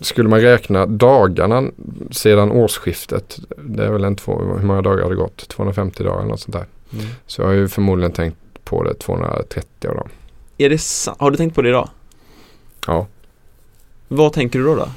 [0.00, 1.70] skulle man räkna dagarna
[2.10, 3.38] sedan årsskiftet.
[3.56, 5.48] Det är väl en två, hur många dagar har det gått?
[5.48, 6.66] 250 dagar eller något sånt där.
[6.92, 7.06] Mm.
[7.26, 10.08] Så jag har ju förmodligen tänkt på det 230 av dem.
[10.58, 10.80] Är det
[11.18, 11.88] Har du tänkt på det idag?
[12.86, 13.06] Ja.
[14.08, 14.74] Vad tänker du då?
[14.74, 14.88] då?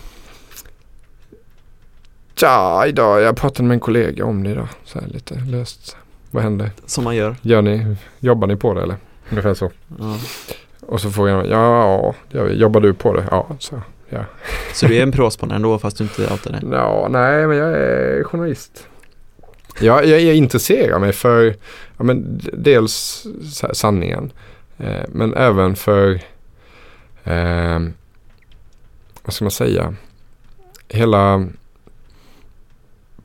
[2.41, 4.67] Ja, idag, jag pratade med en kollega om det idag.
[4.85, 5.97] Så lite löst.
[6.31, 6.71] Vad händer?
[6.85, 7.35] Som man gör?
[7.41, 8.95] Gör ni, jobbar ni på det eller?
[9.29, 9.71] Ungefär så.
[9.99, 10.17] Ja.
[10.81, 13.23] Och så frågar jag, ja, ja, jobbar du på det?
[13.31, 13.81] Ja, så.
[14.09, 14.25] Ja.
[14.73, 16.59] Så du är en pråspanare ändå fast du inte outar det?
[16.75, 18.87] ja, nej men jag är journalist.
[19.79, 21.55] Jag, jag är intresserad mig för
[21.97, 23.25] ja, men dels
[23.73, 24.31] sanningen.
[24.77, 26.19] Eh, men även för,
[27.23, 27.79] eh,
[29.23, 29.95] vad ska man säga,
[30.87, 31.47] hela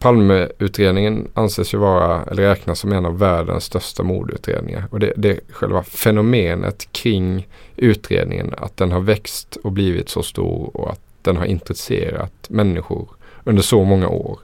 [0.07, 4.85] Palmeutredningen anses ju vara, eller räknas som en av världens största mordutredningar.
[4.91, 10.77] Och det, det själva fenomenet kring utredningen, att den har växt och blivit så stor
[10.77, 13.09] och att den har intresserat människor
[13.45, 14.39] under så många år.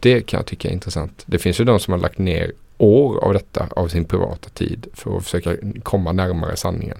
[0.00, 1.22] Det kan jag tycka är intressant.
[1.26, 4.86] Det finns ju de som har lagt ner år av detta, av sin privata tid
[4.94, 6.98] för att försöka komma närmare sanningen.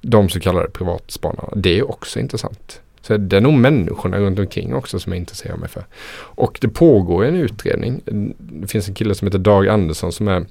[0.00, 1.52] De så kallade privatspanarna.
[1.56, 2.80] Det är också intressant.
[3.04, 5.84] Så det är nog människorna runt omkring också som jag intresserar mig för.
[6.16, 8.00] Och det pågår en utredning.
[8.38, 10.46] Det finns en kille som heter Dag Andersson som är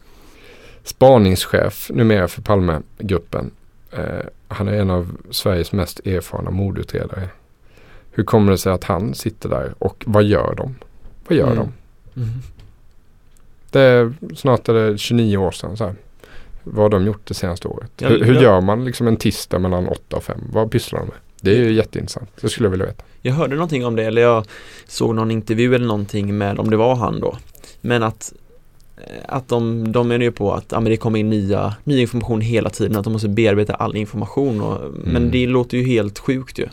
[0.84, 3.52] spaningschef numera för Palmegruppen.
[3.92, 7.30] Eh, han är en av Sveriges mest erfarna mordutredare.
[8.12, 10.76] Hur kommer det sig att han sitter där och vad gör de?
[11.28, 11.58] Vad gör Mm.
[11.58, 11.72] de?
[12.22, 12.30] Mm.
[13.72, 15.78] Det är, snart är det 29 år sedan.
[15.78, 15.96] Så här.
[16.64, 17.92] Vad har de gjort det senaste året?
[17.98, 18.42] Ja, hur, hur ja.
[18.42, 20.40] gör man liksom en tisdag mellan 8 och 5?
[20.52, 21.18] Vad pysslar de med?
[21.44, 22.30] Det är ju jätteintressant.
[22.42, 23.04] Det skulle jag vilja veta.
[23.22, 24.46] Jag hörde någonting om det, eller jag
[24.88, 27.38] såg någon intervju eller någonting med, om det var han då
[27.82, 28.34] Men att
[28.98, 32.02] eh, att de, de menar ju på att ja, men det kommer in nya, ny
[32.02, 35.32] information hela tiden, att de måste bearbeta all information och, Men Mm.
[35.32, 36.68] det låter ju helt sjukt ju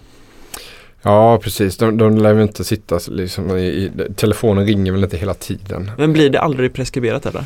[1.02, 1.76] Ja, precis.
[1.76, 5.90] De, de lär väl inte sitta liksom i, i, telefonen ringer väl inte hela tiden.
[5.98, 7.44] Men blir det aldrig preskriberat eller?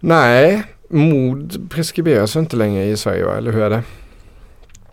[0.00, 3.30] Nej, mord preskriberas inte längre i Sverige?
[3.30, 3.82] Eller hur är det?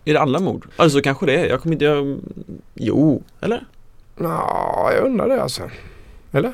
[0.04, 0.66] Är det alla mord?
[0.76, 1.48] Alltså kanske det, är.
[1.48, 2.18] jag kommer inte, jag,
[2.74, 3.64] jo, eller?
[4.18, 5.70] Ja, jag undrar det alltså.
[6.32, 6.52] Eller?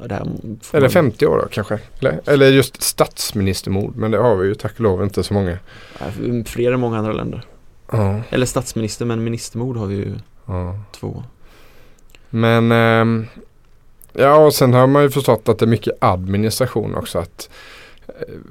[0.00, 0.04] Ja,
[0.72, 1.78] Eller man- 50 år då kanske?
[2.00, 3.96] Eller, eller just statsministermord.
[3.96, 5.58] Men det har vi ju tack och lov inte så många.
[6.46, 7.42] Fler än många andra länder
[7.92, 8.20] Ja.
[8.30, 10.12] Eller statsminister, men ministermord har vi ju
[10.46, 10.78] ja.
[10.92, 11.22] två
[12.30, 13.26] Men ehm,
[14.12, 17.18] ja, och sen har man ju förstått att det är mycket administration också.
[17.18, 17.52] Att eh,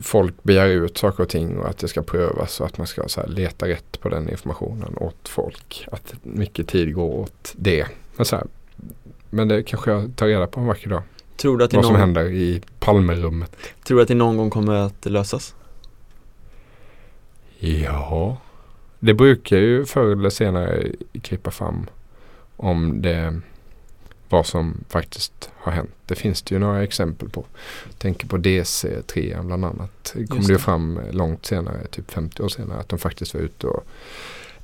[0.02, 3.08] folk begär ut saker och ting och att det ska prövas och att man ska
[3.28, 5.88] leta rätt på den informationen åt folk.
[5.92, 7.88] Att mycket tid går åt det.
[8.16, 8.48] Men, så här,
[9.30, 11.02] men det kanske jag tar reda på en vacker dag.
[11.38, 13.58] Tror du att Vad som någon, händer i Palmerummet.
[13.84, 15.56] tror du att det någon gång kommer att lösas?
[17.60, 18.38] Ja,
[19.00, 20.92] det brukar ju förr eller senare
[21.22, 21.88] krypa fram
[22.56, 23.42] om det
[24.30, 25.92] vad som faktiskt har hänt.
[26.06, 27.46] Det finns det ju några exempel på.
[27.86, 30.14] Jag tänker på DC3 bland annat.
[30.16, 33.42] Det kom det ju fram långt senare, typ 50 år senare, att de faktiskt var
[33.42, 33.84] ute och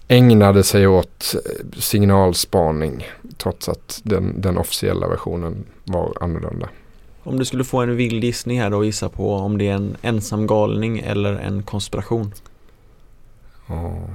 [0.07, 3.07] ägnade sig åt eh, signalspaning
[3.37, 6.69] trots att den, den officiella versionen var annorlunda.
[7.23, 9.73] Om du skulle få en vild gissning här då och gissa på om det är
[9.73, 12.33] en ensam galning eller en konspiration
[13.67, 14.09] Ja.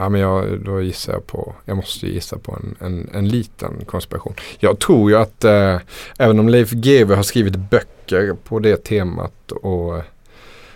[0.00, 3.84] Ja men jag, då gissar jag på, jag måste gissa på en, en, en liten
[3.86, 4.34] konspiration.
[4.58, 5.76] Jag tror ju att eh,
[6.18, 10.02] även om Leif GW har skrivit böcker på det temat och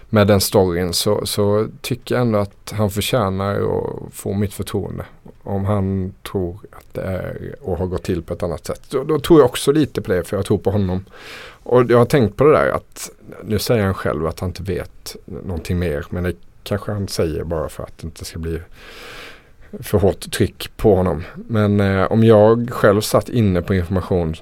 [0.09, 5.05] med den storyn så, så tycker jag ändå att han förtjänar att få mitt förtroende.
[5.43, 8.83] Om han tror att det är och har gått till på ett annat sätt.
[8.91, 11.05] Då, då tror jag också lite på det för jag tror på honom.
[11.63, 13.11] Och jag har tänkt på det där att
[13.45, 17.45] nu säger han själv att han inte vet någonting mer men det kanske han säger
[17.45, 18.61] bara för att det inte ska bli
[19.81, 21.23] för hårt tryck på honom.
[21.35, 24.35] Men eh, om jag själv satt inne på information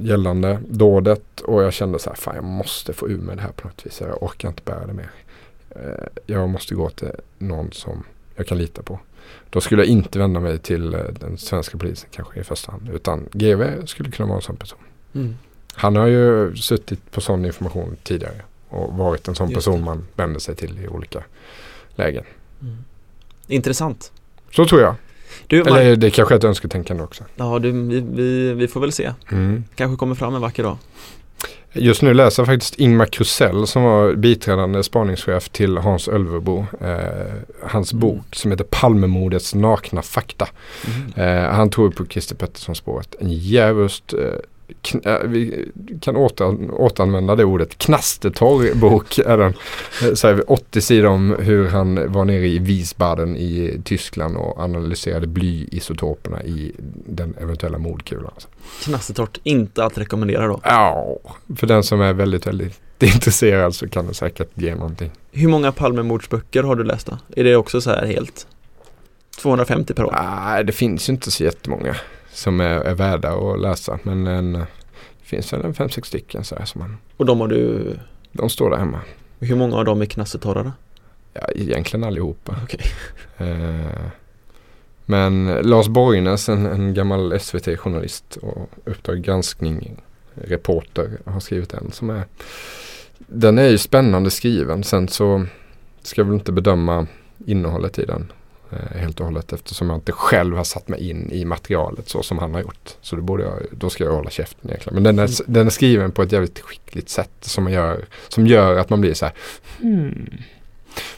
[0.00, 3.52] gällande dådet och jag kände så här, fan jag måste få ur mig det här
[3.52, 4.00] på något vis.
[4.00, 5.10] Jag orkar inte bära det mer.
[5.70, 8.04] Eh, jag måste gå till någon som
[8.36, 8.98] jag kan lita på.
[9.50, 12.90] Då skulle jag inte vända mig till eh, den svenska polisen kanske i första hand.
[12.94, 14.78] Utan GV skulle kunna vara en sån person.
[15.74, 18.42] Han har ju suttit på sån information tidigare
[18.76, 19.84] och varit en sån Just person det.
[19.84, 21.22] man vänder sig till i olika
[21.96, 22.24] lägen.
[22.62, 22.76] Mm.
[23.46, 24.12] Intressant
[24.54, 24.94] Så tror jag.
[25.46, 27.24] Du, Mark, Eller det kanske är ett önsketänkande också.
[27.36, 29.12] ja, du, vi, vi, vi får väl se
[29.74, 30.76] Kanske kommer fram en vacker dag
[31.72, 36.66] Just nu läser jag faktiskt Ingmar Krusell som var biträdande spaningschef till Hans Ölvebo.
[36.80, 37.32] Eh,
[37.62, 38.00] hans Mm.
[38.00, 40.48] bok som heter Palmemordets nakna fakta.
[41.16, 41.36] Mm.
[41.44, 43.14] Eh, han tror på Christer Pettersson-spåret.
[43.20, 44.20] En djävulskt eh,
[45.24, 45.68] vi
[46.00, 47.78] kan åter, återanvända det ordet.
[47.78, 49.54] Knastertorr bok är den.
[50.02, 54.58] Eh, Så här, 80 sidor om hur han var nere i Wiesbaden i Tyskland och
[54.60, 56.72] analyserade blyisotoperna i
[57.06, 58.32] den eventuella mordkulan.
[58.84, 61.16] Knastertorrt, inte att rekommendera då Ja,
[61.56, 65.10] för den som är väldigt, väldigt intresserad så kan det säkert ge någonting.
[65.32, 67.18] Hur många Palmemordsböcker har du läst då?
[67.36, 68.46] Är det också så här helt?
[69.42, 70.18] 250 per år.
[70.22, 71.96] Nej, det finns ju inte så jättemånga
[72.36, 73.98] som är, är värda att läsa.
[74.02, 74.66] Men en, det
[75.22, 77.92] finns väl en fem, sex stycken så här som man, Och de har du,
[78.32, 79.00] de står där hemma.
[79.40, 80.72] hur många av dem är knassetorrare?
[81.32, 82.56] Ja, egentligen allihopa.
[82.62, 82.80] Okej.
[83.38, 84.06] Eh,
[85.06, 90.02] men Lars Borgnäs, en, en gammal SVT-journalist och Uppdrag granskning
[90.34, 92.24] reporter har skrivit en som är
[93.18, 94.84] Den är ju spännande skriven.
[94.84, 95.46] Sen så
[96.02, 97.06] ska jag väl inte bedöma
[97.46, 98.45] innehållet i den eh,
[98.94, 102.38] helt och hållet eftersom jag inte själv har satt mig in i materialet så som
[102.38, 102.96] han har gjort.
[103.00, 104.94] Så då, borde jag, då ska jag hålla käften egentligen.
[104.94, 108.76] Men den är, den är skriven på ett jävligt skickligt sätt som, gör, som gör
[108.76, 109.34] att man blir så här
[109.80, 110.30] hmm.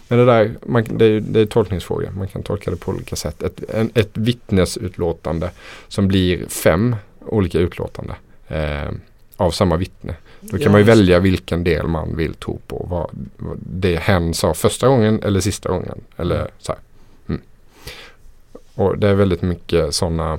[0.09, 2.11] Men det där, man, det, är, det är tolkningsfråga.
[2.11, 3.43] Man kan tolka det på olika sätt.
[3.43, 5.51] Ett, en, ett vittnesutlåtande
[5.89, 6.97] som blir fem
[7.27, 8.15] olika utlåtande
[8.49, 8.91] eh,
[9.37, 10.15] av samma vittne.
[10.41, 12.87] Då kan Ja, man ju välja vilken del man vill tro på.
[12.91, 16.01] Vad, vad det hen sa första gången eller sista gången.
[16.17, 16.81] Eller så här.
[18.79, 18.87] Mm.
[18.87, 20.39] Och det är väldigt mycket sådana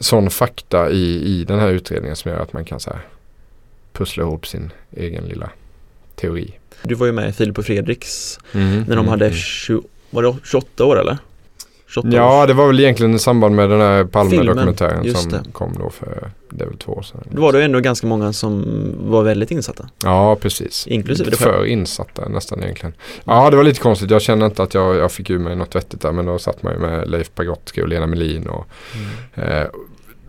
[0.00, 3.00] sån fakta i, i den här utredningen som gör att man kan så här,
[3.92, 5.50] pussla ihop sin egen lilla
[6.14, 6.54] teori.
[6.82, 9.36] Du var ju med i Filip och Fredriks Mm, när de mm, hade mm.
[9.38, 11.18] 20, var det 28 år eller?
[11.94, 15.42] 28 Ja, det var väl egentligen i samband med den här Palme-dokumentären som det.
[15.52, 17.20] kom då för, det är väl två år sedan.
[17.30, 18.64] Då var det ändå ganska många som
[19.00, 19.88] var väldigt insatta.
[20.04, 20.86] Ja, precis.
[20.86, 21.66] Inklusive dig För själv.
[21.66, 22.94] insatta nästan egentligen.
[23.24, 24.10] Ja, det var lite konstigt.
[24.10, 26.12] Jag kände inte att jag, jag fick ur mig något vettigt där.
[26.12, 28.66] Men då satt man ju med Leif Pagrotsky och Lena Melin och
[29.34, 29.66] eh,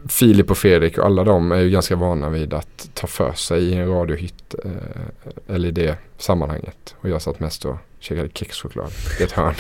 [0.10, 3.64] Filip och Fredrik och alla de är ju ganska vana vid att ta för sig
[3.64, 6.96] i en radiohit eh, eller i det sammanhanget.
[7.02, 9.54] Och jag satt mest och käkade kexchoklad i ett hörn.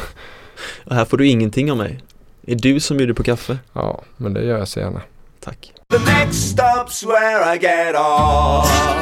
[0.85, 1.99] Och här får du ingenting av mig.
[2.41, 3.57] Det är du som bjuder på kaffe.
[3.73, 5.01] Ja, men det gör jag så gärna.
[5.39, 5.73] Tack.
[5.91, 8.95] The next stop's where I get off.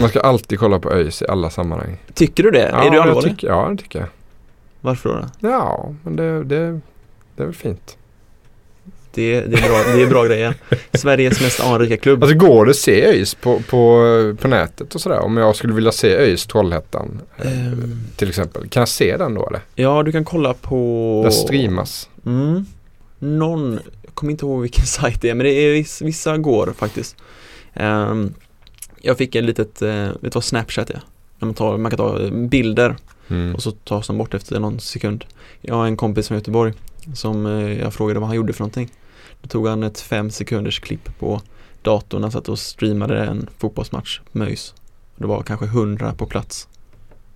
[0.00, 1.98] Man ska alltid kolla på ÖIS i alla sammanhang.
[2.14, 2.68] Tycker du det?
[2.72, 3.30] Ja, är du allvarlig?
[3.30, 4.08] tycker, ja, det tycker jag.
[4.80, 5.28] Varför då?
[5.40, 5.48] då?
[5.48, 6.80] Ja, men det, det,
[7.36, 7.96] det är väl fint.
[9.14, 10.54] Det, det, är bra, det är bra grejer.
[10.92, 12.22] Sveriges mest anrika klubb.
[12.22, 15.18] Alltså går det att se ÖIS på, på, på nätet och sådär?
[15.20, 18.00] Om jag skulle vilja se ÖIS Trollhättan Ehm.
[18.16, 18.68] till exempel.
[18.68, 19.60] Kan jag se den då eller?
[19.74, 21.20] Ja, du kan kolla på...
[21.24, 22.08] Den streamas.
[22.26, 22.66] Mm.
[23.18, 23.72] Någon,
[24.02, 27.16] jag kommer inte ihåg vilken sajt det är, men det är viss, vissa går faktiskt.
[27.74, 28.34] Ehm,
[29.00, 31.00] jag fick ett litet, uh, vet du vad Snapchat är?
[31.38, 32.96] När man, tar, man kan ta bilder
[33.28, 33.54] Mm.
[33.54, 35.24] och så tas de bort efter någon sekund.
[35.60, 36.72] Jag har en kompis från Göteborg
[37.14, 38.90] som eh, jag frågade vad han gjorde för någonting.
[39.42, 41.40] Då tog han ett fem sekunders klipp på
[41.82, 44.74] datorn, han satt och streamade en fotbollsmatch med ÖIS.
[45.16, 46.68] Det var kanske hundra på plats.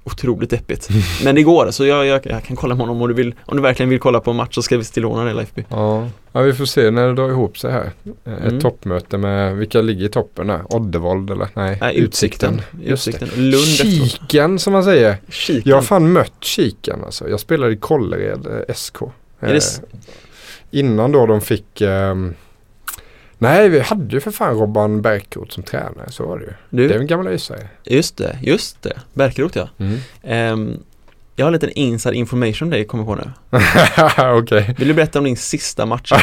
[0.07, 0.89] Otroligt deppigt.
[1.24, 3.57] Men det går, så jag, jag, jag kan kolla med honom om du vill, om
[3.57, 5.65] du verkligen vill kolla på en match så ska vi tillåna det Leifby.
[5.69, 6.09] Ja.
[6.32, 7.93] ja, vi får se när det drar ihop sig här.
[8.24, 8.61] Ett Mm.
[8.61, 10.74] toppmöte med, vilka ligger i toppen där?
[10.77, 11.49] Oddevold eller?
[11.55, 12.61] Nej, Nej, Utsikten.
[12.82, 13.28] Just Utsikten.
[13.35, 13.41] det.
[13.41, 13.65] Lund.
[13.65, 15.16] Kiken som man säger.
[15.28, 15.62] Kiken.
[15.70, 17.28] Jag har fan mött Kiken alltså.
[17.28, 18.97] Jag spelade i Kållered eh, SK.
[19.45, 19.61] Eh,
[20.71, 22.35] Innan då de fick ehm,
[23.39, 26.53] Nej, vi hade ju för fan Robban Bergkot som tränare, så var det ju.
[26.71, 27.69] Du, Det är en gammal ÖISare.
[27.85, 29.01] just det, just det.
[29.12, 29.69] Bärkeroth ja.
[29.79, 29.99] Mm.
[30.23, 30.79] Ehm,
[31.37, 33.31] jag har en liten inside information om dig, kommer på nu.
[34.43, 34.75] Okej.
[34.79, 36.12] Vill du berätta om din sista match?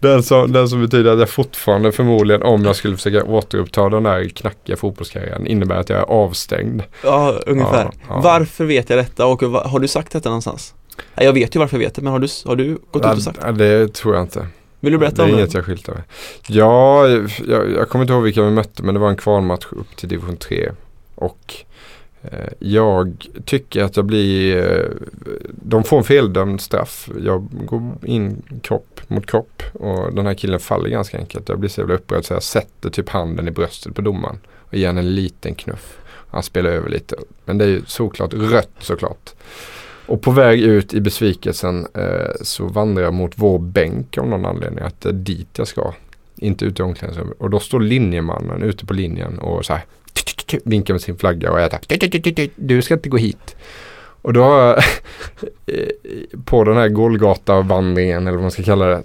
[0.00, 4.02] Den som, den som betyder att jag fortfarande förmodligen om jag skulle försöka återuppta den
[4.02, 6.82] där knackiga fotbollskarriären innebär att jag är avstängd.
[7.04, 7.84] Ja, ungefär.
[7.84, 8.20] Ja, ja.
[8.20, 10.74] Varför vet jag detta och har du sagt detta någonstans?
[11.14, 13.22] Jag vet ju varför jag vet det, men har du, har du gått ut och
[13.22, 13.38] sagt?
[13.42, 14.46] Ja, det tror jag inte.
[14.80, 15.58] Vill du Det berätta är om inget det?
[15.58, 16.02] jag skyltar med.
[16.48, 19.96] Ja, jag, jag kommer inte ihåg vilka vi mötte men det var en kvalmatch upp
[19.96, 20.70] till division 3.
[21.14, 21.54] Och
[22.22, 24.86] eh, jag tycker att jag blir, eh,
[25.52, 27.08] de får en feldömd straff.
[27.24, 31.48] Jag går in kropp mot kropp och den här killen faller ganska enkelt.
[31.48, 34.74] Jag blir så jävla upprörd så jag sätter typ handen i bröstet på domaren och
[34.74, 35.96] ger en liten knuff.
[36.30, 37.16] Han spelar över lite.
[37.44, 39.30] Men det är ju såklart rött såklart.
[40.10, 44.44] Och på väg ut i besvikelsen eh, så vandrar jag mot vår bänk av någon
[44.44, 44.84] anledning.
[44.84, 45.94] Att det är dit jag ska.
[46.36, 47.36] Inte ut i omklädningsrummet.
[47.38, 49.82] Och då står linjemannen ute på linjen och så här
[50.64, 53.56] vinkar med sin flagga och är där, du ska inte gå hit.
[54.22, 54.78] Och då har jag
[55.66, 59.02] eh, på den här Golgata-vandringen eller vad man ska kalla det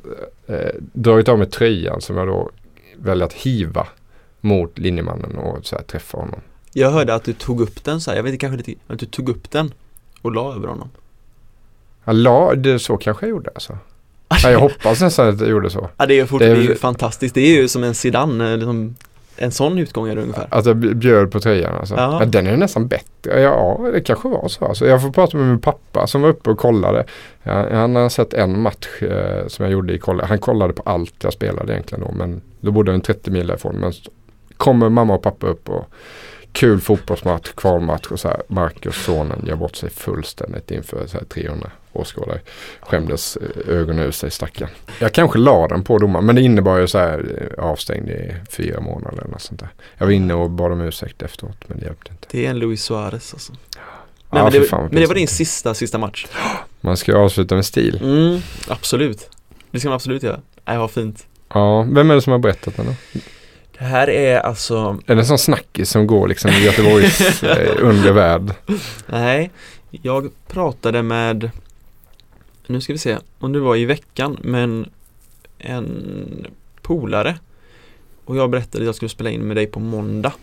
[0.48, 2.52] eh, dragit av mig tröjan som jag då
[2.98, 3.88] väljer att hiva
[4.42, 6.40] mot linjemannen och så här träffa honom.
[6.74, 9.00] Jag hörde att du tog upp den så här, jag vet inte kanske lite, att
[9.00, 9.72] du tog upp den
[10.26, 10.90] och la över honom.
[12.06, 13.78] Jag la, det så kanske jag gjorde alltså.
[14.44, 15.90] Ja, jag hoppas nästan att jag gjorde så.
[15.98, 17.84] Ja, det är ju, fort, Det det är- är ju fantastiskt, det är ju som
[17.84, 18.96] en Zidane, eh, liksom,
[19.38, 20.48] en sån utgång är det ungefär.
[20.52, 21.96] Att jag bjöd på tröjan alltså.
[21.96, 22.18] Ja.
[22.20, 22.26] Ja.
[22.26, 23.42] den är nästan bättre.
[23.42, 24.66] Ja, det kanske var så.
[24.66, 27.06] Alltså, jag får prata med min pappa som var uppe och kollade.
[27.44, 30.26] Ja, han har sett en match eh, som jag gjorde i kolla.
[30.26, 32.12] Han kollade på allt jag spelade egentligen då.
[32.12, 33.76] Men då bodde jag en 30 mil därifrån.
[33.76, 33.94] Men
[34.58, 35.90] kommer mamma och pappa upp och
[36.56, 38.42] kul fotbollsmatch, kvalmatch och så här.
[38.48, 42.40] Marcus, sonen, gör bort sig fullständigt inför så här 300 åskådare.
[42.80, 44.72] Skämdes eh, ögonen ur sig stackaren.
[45.00, 48.36] Jag kanske la den på domaren men det innebar ju så här eh, avstängd i
[48.50, 49.70] fyra månader eller något sånt där.
[49.98, 52.28] Jag var inne och bad om ursäkt efteråt men det hjälpte inte.
[52.32, 53.54] Det är en Luis Suarez alltså.
[53.76, 53.82] Ja,
[54.30, 56.28] Nej, men, fy det, fan men det var din sista, sista match.
[56.82, 58.00] Man ska ju avsluta med stil.
[58.04, 59.30] Mm, absolut.
[59.72, 60.42] Det ska man absolut göra.
[60.66, 61.28] Nej, vad fint.
[61.54, 63.20] Ja, vem är det som har berättat den då?
[63.80, 67.76] Det här är alltså, Är det en sån snackis som går liksom i Göteborgs eh,
[67.80, 68.52] undre värld?
[69.08, 69.52] nej,
[69.92, 71.50] jag pratade med,
[72.68, 74.90] nu ska vi se, om det var i veckan, men
[75.58, 76.48] en
[76.82, 77.36] polare
[78.26, 80.34] och jag berättade att jag skulle spela in med dig på måndag.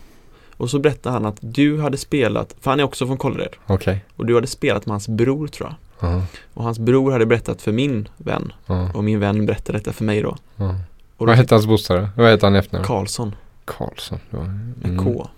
[0.57, 4.05] Och så berättade han att du hade spelat, för han är också från Kållered, Okej.
[4.15, 6.09] och du hade spelat med hans bror tror jag.
[6.09, 6.21] Ja,
[6.53, 10.03] Och hans bror hade berättat för min vän, ja, och min vän berättade detta för
[10.03, 10.37] mig då.
[10.55, 10.75] ja.
[11.23, 12.07] Och Vad hette hans brorsa då?
[12.15, 12.85] Vad heter han i efternamn?
[12.85, 13.35] Karlsson
[13.65, 14.19] Karlsson.
[14.29, 14.37] Ja.
[14.81, 15.05] med Mm.
[15.05, 15.29] K.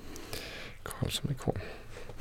[0.84, 1.54] Karlsson med K.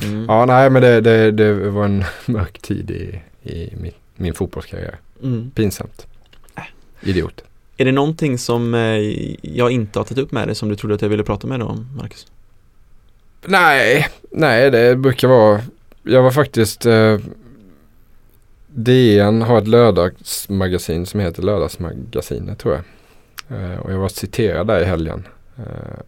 [0.03, 0.25] Mm.
[0.29, 3.21] Ja, nej men det, det, det var en mörk tid i,
[3.51, 4.99] i min, min fotbollskarriär.
[5.23, 5.51] Mm.
[5.55, 6.07] Pinsamt.
[6.55, 6.63] Äh.
[7.01, 7.45] Idiot.
[7.77, 8.81] Är det någonting som eh,
[9.43, 11.61] jag inte har tagit upp med dig som du trodde att jag ville prata med
[11.61, 12.27] dig om, Marcus?
[13.45, 15.61] Nej, nej det brukar vara.
[16.03, 17.19] Jag var faktiskt eh,
[18.67, 22.85] DN har ett lördagsmagasin som heter Lördagsmagasinet tror jag.
[23.49, 25.27] Eh, och jag var citerad där i helgen.
[25.57, 26.01] Eh,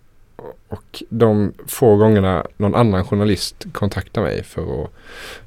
[0.68, 4.90] och de få gångerna någon annan journalist kontaktar mig för att,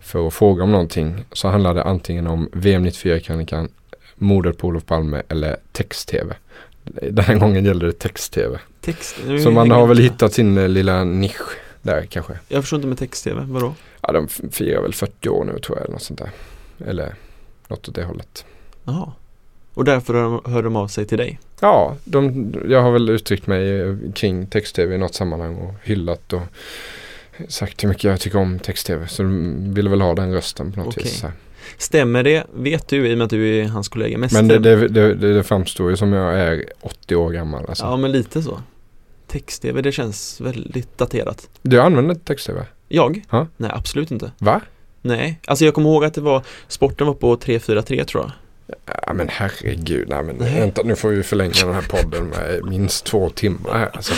[0.01, 3.69] för att fråga om någonting så handlar det antingen om VM 94-krönikan,
[4.15, 6.35] mordet på Olof Palme eller text-tv.
[6.83, 8.59] Den här gången gällde det text-tv.
[8.81, 9.15] Text?
[9.43, 12.39] Så man har väl hittat sin eh, lilla nisch där kanske.
[12.47, 13.73] Jag förstår inte med text-tv, vadå?
[14.01, 16.31] Ja, de firar väl 40 år nu tror jag eller något sånt där.
[16.85, 17.15] Eller
[17.67, 18.45] något åt det hållet.
[18.83, 19.11] Jaha.
[19.73, 20.13] Och därför
[20.49, 21.39] hör de av sig till dig?
[21.61, 26.33] Ja, de, jag har väl uttryckt mig eh, kring text-tv i något sammanhang och hyllat
[26.33, 26.41] och
[27.47, 29.07] sagt hur mycket jag tycker om text-tv.
[29.07, 31.03] Så de ville väl ha den rösten på något Okej.
[31.03, 31.19] vis.
[31.19, 31.27] så.
[31.77, 34.17] Stämmer det, vet du i och med att du är hans kollega?
[34.17, 37.65] Men, Men det, det, det, det, framstår ju som jag är 80 år gammal.
[37.69, 37.83] Alltså.
[37.83, 38.61] Ja men lite så
[39.27, 42.65] Text-tv, det känns väldigt daterat Du använder text-tv?
[42.87, 43.21] Jag?
[43.29, 43.47] Ja.
[43.57, 44.61] Nej absolut inte Va?
[45.01, 48.31] Nej, alltså jag kommer ihåg att det var Sporten var på 343 tror jag
[49.05, 53.05] Ja men herregud, nej men vänta nu får vi förlänga den här podden med minst
[53.05, 53.89] två timmar.
[53.93, 54.13] Alltså.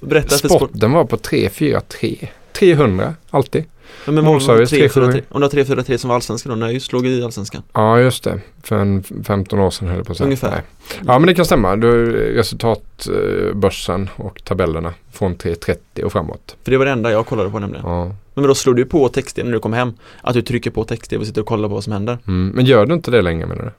[0.00, 0.48] Berätta.
[0.48, 2.28] Sporten var på 343.
[2.52, 3.64] 300 alltid.
[4.08, 5.22] Ja, men Målservice, 343?
[5.28, 8.00] Om det var 343 som var allsvenskan då, när jag just låg i allsvenskan Ja
[8.00, 8.40] just det.
[8.62, 10.24] För en 15 år sedan höll jag på att säga.
[10.26, 10.50] Ungefär.
[10.50, 10.62] Nej.
[11.06, 11.76] Ja men det kan stämma.
[11.76, 16.56] Du, resultatbörsen och tabellerna från 330 och framåt.
[16.62, 18.14] För det var det enda jag kollade på nämligen Ja.
[18.34, 21.20] Men då slår du på text-tv när du kommer hem Att du trycker på text-tv
[21.20, 22.52] och sitter och kollar på vad som händer Mm.
[22.54, 23.70] Men gör du inte det längre menar du?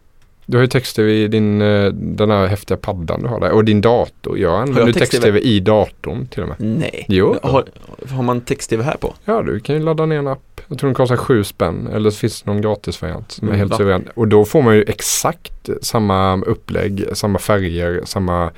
[0.50, 3.66] Du har ju text-tv i din, eh, den här häftiga paddan du har där och
[3.66, 4.38] din dator.
[4.40, 6.56] Jag använder jag text-tv i datorn till och med.
[6.60, 7.36] Nej Jo.
[7.44, 7.66] har,
[8.10, 9.14] har man text-tv här på?
[9.26, 10.62] Ja du kan ju ladda ner en app.
[10.68, 13.60] Jag tror den kostar sju spänn eller så finns det någon gratisvariant som är Mm,
[13.60, 14.08] helt suverän.
[14.16, 18.52] Och då får man ju exakt samma upplägg, samma färger, samma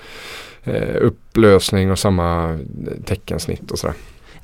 [0.63, 2.57] eh, upplösning och samma eh,
[3.05, 3.95] teckensnitt och sådär.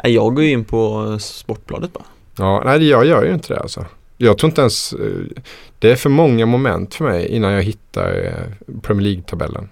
[0.03, 2.03] Jag går ju in på Sportbladet bara
[2.37, 3.85] Ja, nej jag gör ju inte det alltså.
[4.17, 5.41] Jag tror inte ens, eh,
[5.79, 9.69] det är för många moment för mig innan jag hittar eh, Premier League-tabellen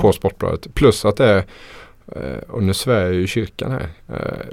[0.00, 0.74] på Sportbladet.
[0.74, 1.44] Plus att det är,
[2.06, 3.88] eh, och nu svär jag ju kyrkan här,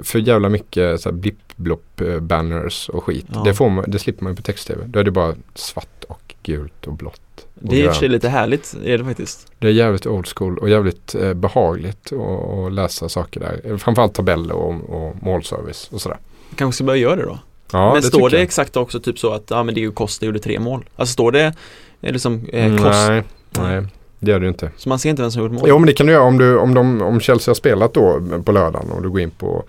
[0.02, 3.26] för jävla mycket så här blipp-blopp eh, banners och skit.
[3.34, 3.42] Ja.
[3.44, 4.84] Det, får man, det slipper man ju på text-tv.
[4.86, 7.46] Då är det bara svart och gult och blått.
[7.62, 10.58] Och Det är i och lite härligt, är det faktiskt Det är jävligt old school
[10.58, 13.76] och jävligt eh, behagligt att att läsa saker där.
[13.76, 16.18] Framförallt tabeller och, och målservice och sådär.
[16.56, 17.38] Kanske ska börja göra det då?
[17.72, 18.42] Ja, men står tycker det jag.
[18.42, 21.32] exakt också typ så att, ja men det ju Costa gjorde tre mål Alltså står
[21.32, 21.54] det,
[22.00, 23.86] är liksom eh, Costa Nej, nej,
[24.18, 24.70] det gör det ju inte.
[24.76, 25.64] Så man ser inte vem som gjort mål?
[25.66, 28.20] Jo men det kan du göra om, du, om, de, om Chelsea har spelat då
[28.44, 29.64] på lördagen och du går in på,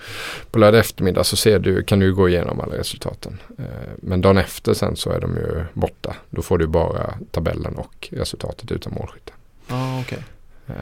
[0.52, 3.38] på lördag eftermiddag så ser du, kan du gå igenom alla resultaten.
[3.58, 3.66] Eh,
[3.98, 6.16] Men dagen efter sen så är de ju borta.
[6.30, 9.32] Då får du bara tabellen och resultatet utan målskytte.
[9.68, 10.20] Ja, okej
[10.68, 10.74] Eh,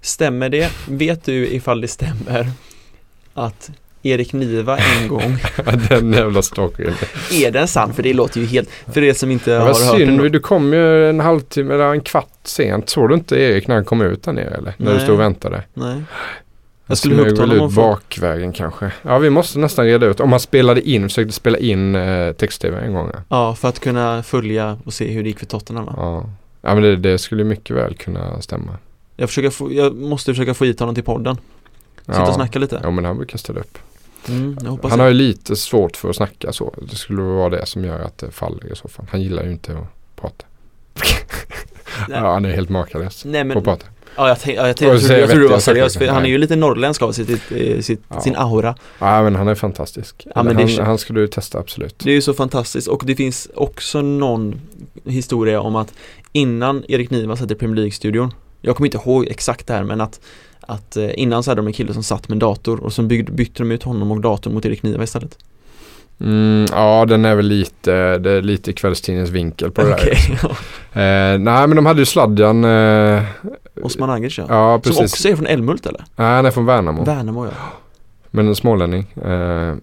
[0.00, 0.70] Stämmer det?
[0.88, 2.50] Vet du ifall det stämmer
[3.34, 3.70] att
[4.02, 5.36] Erik Niva en gång,
[5.88, 6.94] Den jävla storyn.
[7.32, 7.92] är den sann?
[7.92, 10.32] För det låter ju helt, för er som inte Det har var hört den synd,
[10.32, 12.88] du kom ju en halvtimme eller en kvart sent.
[12.88, 14.74] Såg du inte Erik när han kom ut där nere eller?
[14.76, 15.02] När du Nej.
[15.02, 15.62] stod och väntade?
[15.74, 16.02] Nej
[16.86, 18.92] Jag skulle väl honom ut bakvägen kanske.
[19.02, 20.20] Ja vi måste nästan reda ut.
[20.20, 23.10] Om han spelade in, försökte spela in eh, text-tv en gång.
[23.14, 23.20] Ja.
[23.28, 25.94] ja för att kunna följa och se hur det gick för Tottenham va?
[25.96, 26.30] Ja,
[26.62, 28.76] ja men det, det skulle mycket väl kunna stämma.
[29.16, 31.36] Jag, försöker få, jag måste försöka få hit honom till podden
[32.06, 32.28] Sitta ja.
[32.28, 33.78] och snacka lite Ja men han brukar ställa upp.
[34.28, 36.74] Mm, Han har ju lite svårt för att snacka så.
[36.90, 39.06] Det skulle vara det som gör att det faller i så fall.
[39.10, 40.44] Han gillar ju inte att prata.
[42.08, 43.86] Ja, han är helt makalös Nej på men att prata.
[44.16, 46.24] Ja, jag, tänk, ja, jag, tänkte, jag, trodde- jag trodde du var seriös, för han
[46.24, 48.20] är ju lite norrländsk av sitt, eh, sitt, Ja.
[48.20, 48.74] sin aura.
[48.98, 50.22] Ja men han är fantastisk.
[50.26, 51.98] Ja, han, är- han skulle du testa absolut.
[51.98, 54.60] Det är ju så fantastiskt och det finns också någon
[55.04, 55.94] historia om att
[56.32, 60.20] innan Erik Niva i Premier League-studion Jag kommer inte ihåg exakt det här men att
[60.66, 63.02] att eh, innan så hade de en kille som satt med en dator och så
[63.02, 65.38] byggde, bytte de ut honom och datorn mot Erik Niva istället.
[66.20, 69.94] Mm, ja den är väl lite, det är lite kvällstidningens vinkel på det där.
[69.96, 70.48] Okej, ja.
[71.02, 72.64] Eh, nej men de hade ju sladjan.
[72.64, 73.22] Eh,
[73.82, 74.44] Osman Agic ja.
[74.48, 75.12] ja Som precis.
[75.12, 76.04] också är från Älmhult eller?
[76.16, 77.04] Nej han är från Värnamo.
[77.04, 77.50] Värnamo ja.
[78.30, 79.06] Men en smålänning.
[79.24, 79.74] Eh,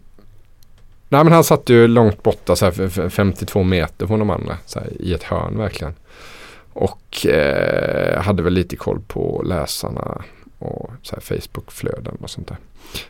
[1.10, 4.30] nej men han satt ju långt borta så här, f- f- 52 meter från de
[4.30, 4.58] andra.
[4.66, 5.94] Så här, I ett hörn verkligen.
[6.74, 10.22] Och eh, hade väl lite koll på läsarna
[10.60, 12.58] och så här Facebook-flöden och sånt där.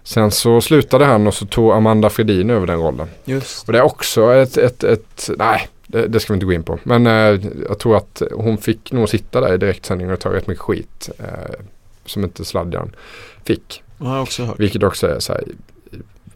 [0.04, 3.08] Sen så slutade han och så tog Amanda Fredin över den rollen.
[3.26, 6.54] Just Och det är också ett, ett, ett nej det, det ska vi inte gå
[6.54, 6.80] in på.
[6.84, 7.40] Men eh,
[7.70, 11.10] jag tror att hon fick nog sitta där i direktsändning och ta rätt mycket skit.
[11.20, 11.26] Eh,
[12.06, 12.96] som inte sladjan
[13.46, 13.84] fick.
[13.98, 14.60] jag också hört.
[14.60, 15.44] Vilket också är så här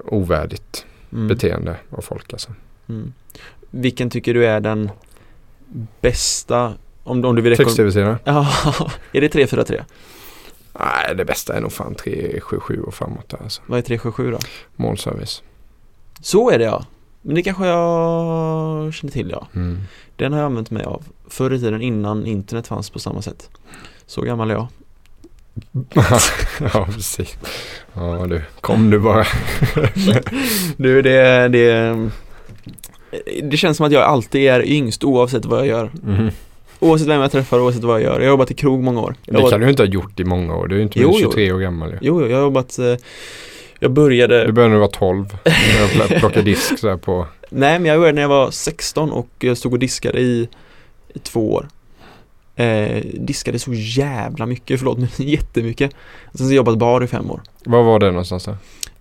[0.05, 1.27] ovärdigt Mm.
[1.27, 2.51] beteende av folk alltså.
[2.89, 3.13] Mm.
[3.69, 4.91] Vilken tycker du är den
[6.01, 6.73] bästa
[7.03, 8.19] om, om du vill rekommendera?
[8.23, 8.47] Ja,
[9.11, 9.83] är det 343?
[10.79, 13.61] Nej det bästa är nog fan 377 och framåt där alltså.
[13.65, 14.39] Vad är 377 då?
[14.75, 15.43] Målservice.
[16.21, 16.85] Så är det ja.
[17.21, 19.47] Men det kanske jag känner till ja.
[19.55, 19.81] Mm.
[20.15, 23.49] Den har jag använt mig av förr i tiden innan internet fanns på samma sätt.
[24.05, 24.67] Så gammal är jag.
[26.73, 27.37] ja precis.
[27.93, 29.25] Ja du, kom du bara.
[30.77, 32.09] Du det, det
[33.43, 35.91] Det känns som att jag alltid är yngst oavsett vad jag gör.
[36.07, 36.29] Mm.
[36.83, 38.13] Oavsett vem jag träffar, oavsett vad jag gör.
[38.13, 39.15] Jag har jobbat i krog många år.
[39.25, 40.67] Jag Det jobbat- kan du inte ha gjort i många år.
[40.67, 41.29] Du är ju inte Jo, mer än jo.
[41.31, 41.97] 23 år gammal ju.
[42.01, 42.95] Jo, jo, jag har jobbat eh,
[43.79, 45.37] Jag började Du började när du var 12.
[45.43, 45.53] Jag
[45.89, 47.25] pl- plockade disk så på.
[47.49, 50.47] Nej men jag började när jag var 16 och jag stod och diskade i,
[51.13, 51.67] i två år
[52.55, 55.91] eh, Diskade så jävla mycket, förlåt men jättemycket
[56.33, 58.51] Sen så jag jobbat bar i fem år Var var det någonstans då?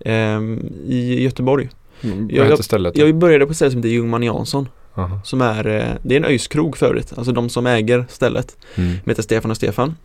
[0.09, 0.39] eh,
[0.87, 1.69] I Göteborg
[2.01, 2.97] Vad Jag- hette stället?
[2.97, 5.19] Jag började på ett ställe som heter Ljungman Jansson Aha.
[5.23, 8.93] Som är, eh, det är en öjskrog förut, alltså de som äger stället Mm.
[9.05, 9.95] Heter Stefan och Stefan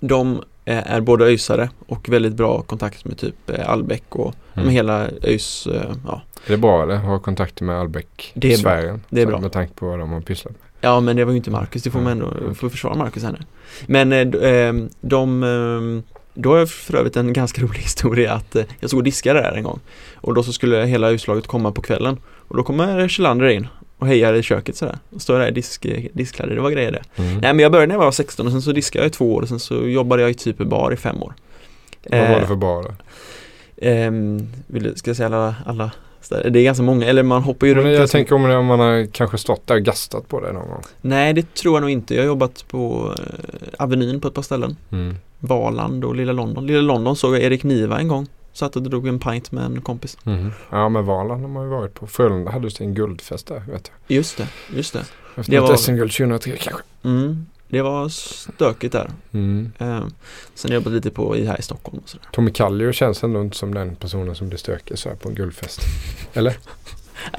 [0.00, 4.66] De eh, är båda öjsare och väldigt bra kontakt med typ eh, Albeck och Mm.
[4.66, 5.38] med hela eh,
[6.06, 6.96] ja Är det bra eller?
[6.96, 9.00] Ha kontakter med Albeck Det är sfären?
[9.08, 9.40] Det är bra.
[9.40, 10.60] Med tanke på vad de har pysslat med.
[10.80, 13.22] Ja men det var ju inte Marcus, det får man Ja, ändå, får försvara Marcus
[13.22, 13.38] här nu
[13.86, 18.32] Men eh, d- eh, de, eh, då har jag för övrigt en ganska rolig historia
[18.32, 19.80] att jag stod och diskade där en gång
[20.14, 22.18] Och då så skulle hela utslaget komma på kvällen
[22.48, 23.66] Och då kommer Kjellander in
[24.02, 26.92] och hejar i köket sådär och står där i disk, eh, diskkläder, det var grejer
[26.92, 27.32] det Mm.
[27.38, 29.34] Nej men jag började när jag var 16 och sen så diskade jag i två
[29.34, 31.34] år och sen så jobbade jag i typ bar i fem år
[32.10, 32.90] Vad var det Eh, för bar då?
[33.76, 36.50] ehm, vill ska jag säga alla, alla städer?
[36.50, 39.06] Det är ganska många, eller man hoppar ju Men runt jag tänker om man har
[39.06, 40.82] kanske stått där och gastat på det någon gång.
[41.00, 44.42] Nej det tror jag nog inte, jag har jobbat på eh, Avenyn på ett par
[44.42, 45.14] ställen Mm.
[45.38, 46.66] Valand och Lilla London.
[46.66, 48.26] Lilla London såg jag Erik Niva en gång.
[48.52, 50.16] Satt och drog en pint med en kompis.
[50.24, 50.52] Mhm.
[50.70, 52.06] Ja men Valand har man ju varit på.
[52.06, 54.16] Frölunda hade ju sin guldfest där vet jag.
[54.16, 55.04] Just det, just det.
[55.36, 56.82] Efter Det var- SM-guld 2003 kanske.
[57.02, 59.10] Mm, det var stökigt där.
[59.32, 59.72] Mm.
[59.78, 60.04] Eh,
[60.54, 62.26] sen jobbat lite på i här i Stockholm och sådär.
[62.32, 65.34] Tommy Kallio känns ändå inte som den personen som blir stökig så här på en
[65.34, 65.80] guldfest.
[66.32, 66.50] Eller?
[66.50, 66.58] Nej,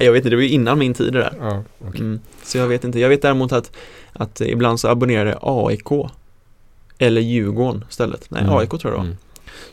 [0.06, 1.34] Jag vet inte, det var ju innan min tid det där.
[1.40, 2.00] Ja, okej.
[2.00, 2.98] Mm, så jag vet inte.
[3.00, 3.76] Jag vet däremot att,
[4.12, 5.88] att ibland så abonnerade AIK
[6.98, 8.26] eller Djurgården istället.
[8.30, 8.54] Nej, Mm.
[8.54, 9.04] AIK tror jag det var.
[9.04, 9.16] Mm.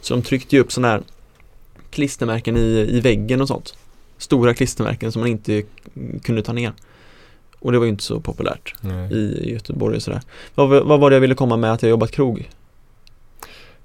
[0.02, 1.02] Så de tryckte ju upp sådana här
[1.92, 3.76] klistermärken i, i väggen och sånt.
[4.18, 5.64] Stora klistermärken som man inte
[6.24, 6.74] kunde ta ner.
[7.60, 9.14] Och det var ju inte så populärt Nej.
[9.14, 10.22] i Göteborg och sådär.
[10.56, 12.50] Vad, vad var det jag ville komma med att jag jobbat krog?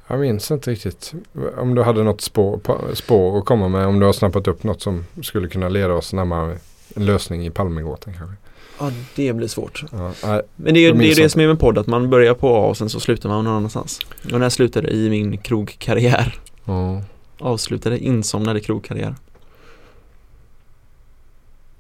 [0.09, 1.13] Jag minns inte riktigt.
[1.59, 3.87] Om du hade något spår, på- spår att komma med.
[3.87, 6.59] Om du har snappat upp något som skulle kunna leda oss närmare
[6.97, 8.37] en lösning i Palmegåtan kanske.
[8.79, 9.85] Ja, det blir svårt.
[9.93, 10.43] Ja, nej.
[10.57, 12.67] Men det är det, är det som är med podd, att man börjar på A
[12.67, 14.01] och sen så slutar man någon annanstans.
[14.25, 16.35] Och när jag slutade i min krogkarriär,
[16.65, 17.03] Ja.
[17.39, 19.15] Avslutade insomnade krogkarriär.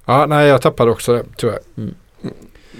[0.04, 1.58] ja, nej jag tappade också det tyvärr.
[1.76, 1.94] Mm.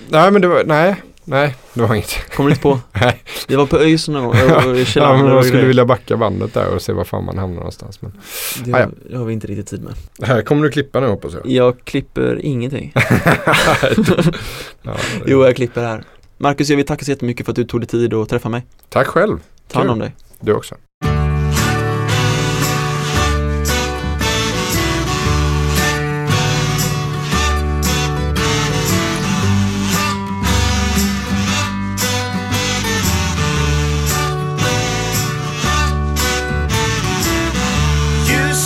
[0.08, 2.34] Nej men det var, nej, nej det var inget.
[2.36, 2.80] Kommer du inte på?
[3.00, 3.22] Nej.
[3.48, 6.74] Det var på ÖIS någon gång, och ja, men man skulle vilja backa bandet där
[6.74, 8.02] och se var fan man hamnar någonstans.
[8.02, 8.12] Men
[8.64, 8.88] det, Ah, ja.
[9.10, 9.94] det har vi inte riktigt tid med.
[10.18, 11.46] det här kommer du klippa nu hoppas jag.
[11.50, 12.92] Jag klipper ingenting.
[14.82, 14.96] ja,
[15.26, 16.04] Jo, jag klipper här.
[16.38, 18.66] Marcus, jag vill tacka så jättemycket för att du tog dig tid att träffa mig.
[18.88, 19.38] Tack själv.
[19.68, 20.14] Ta hand om dig.
[20.40, 20.74] Du också.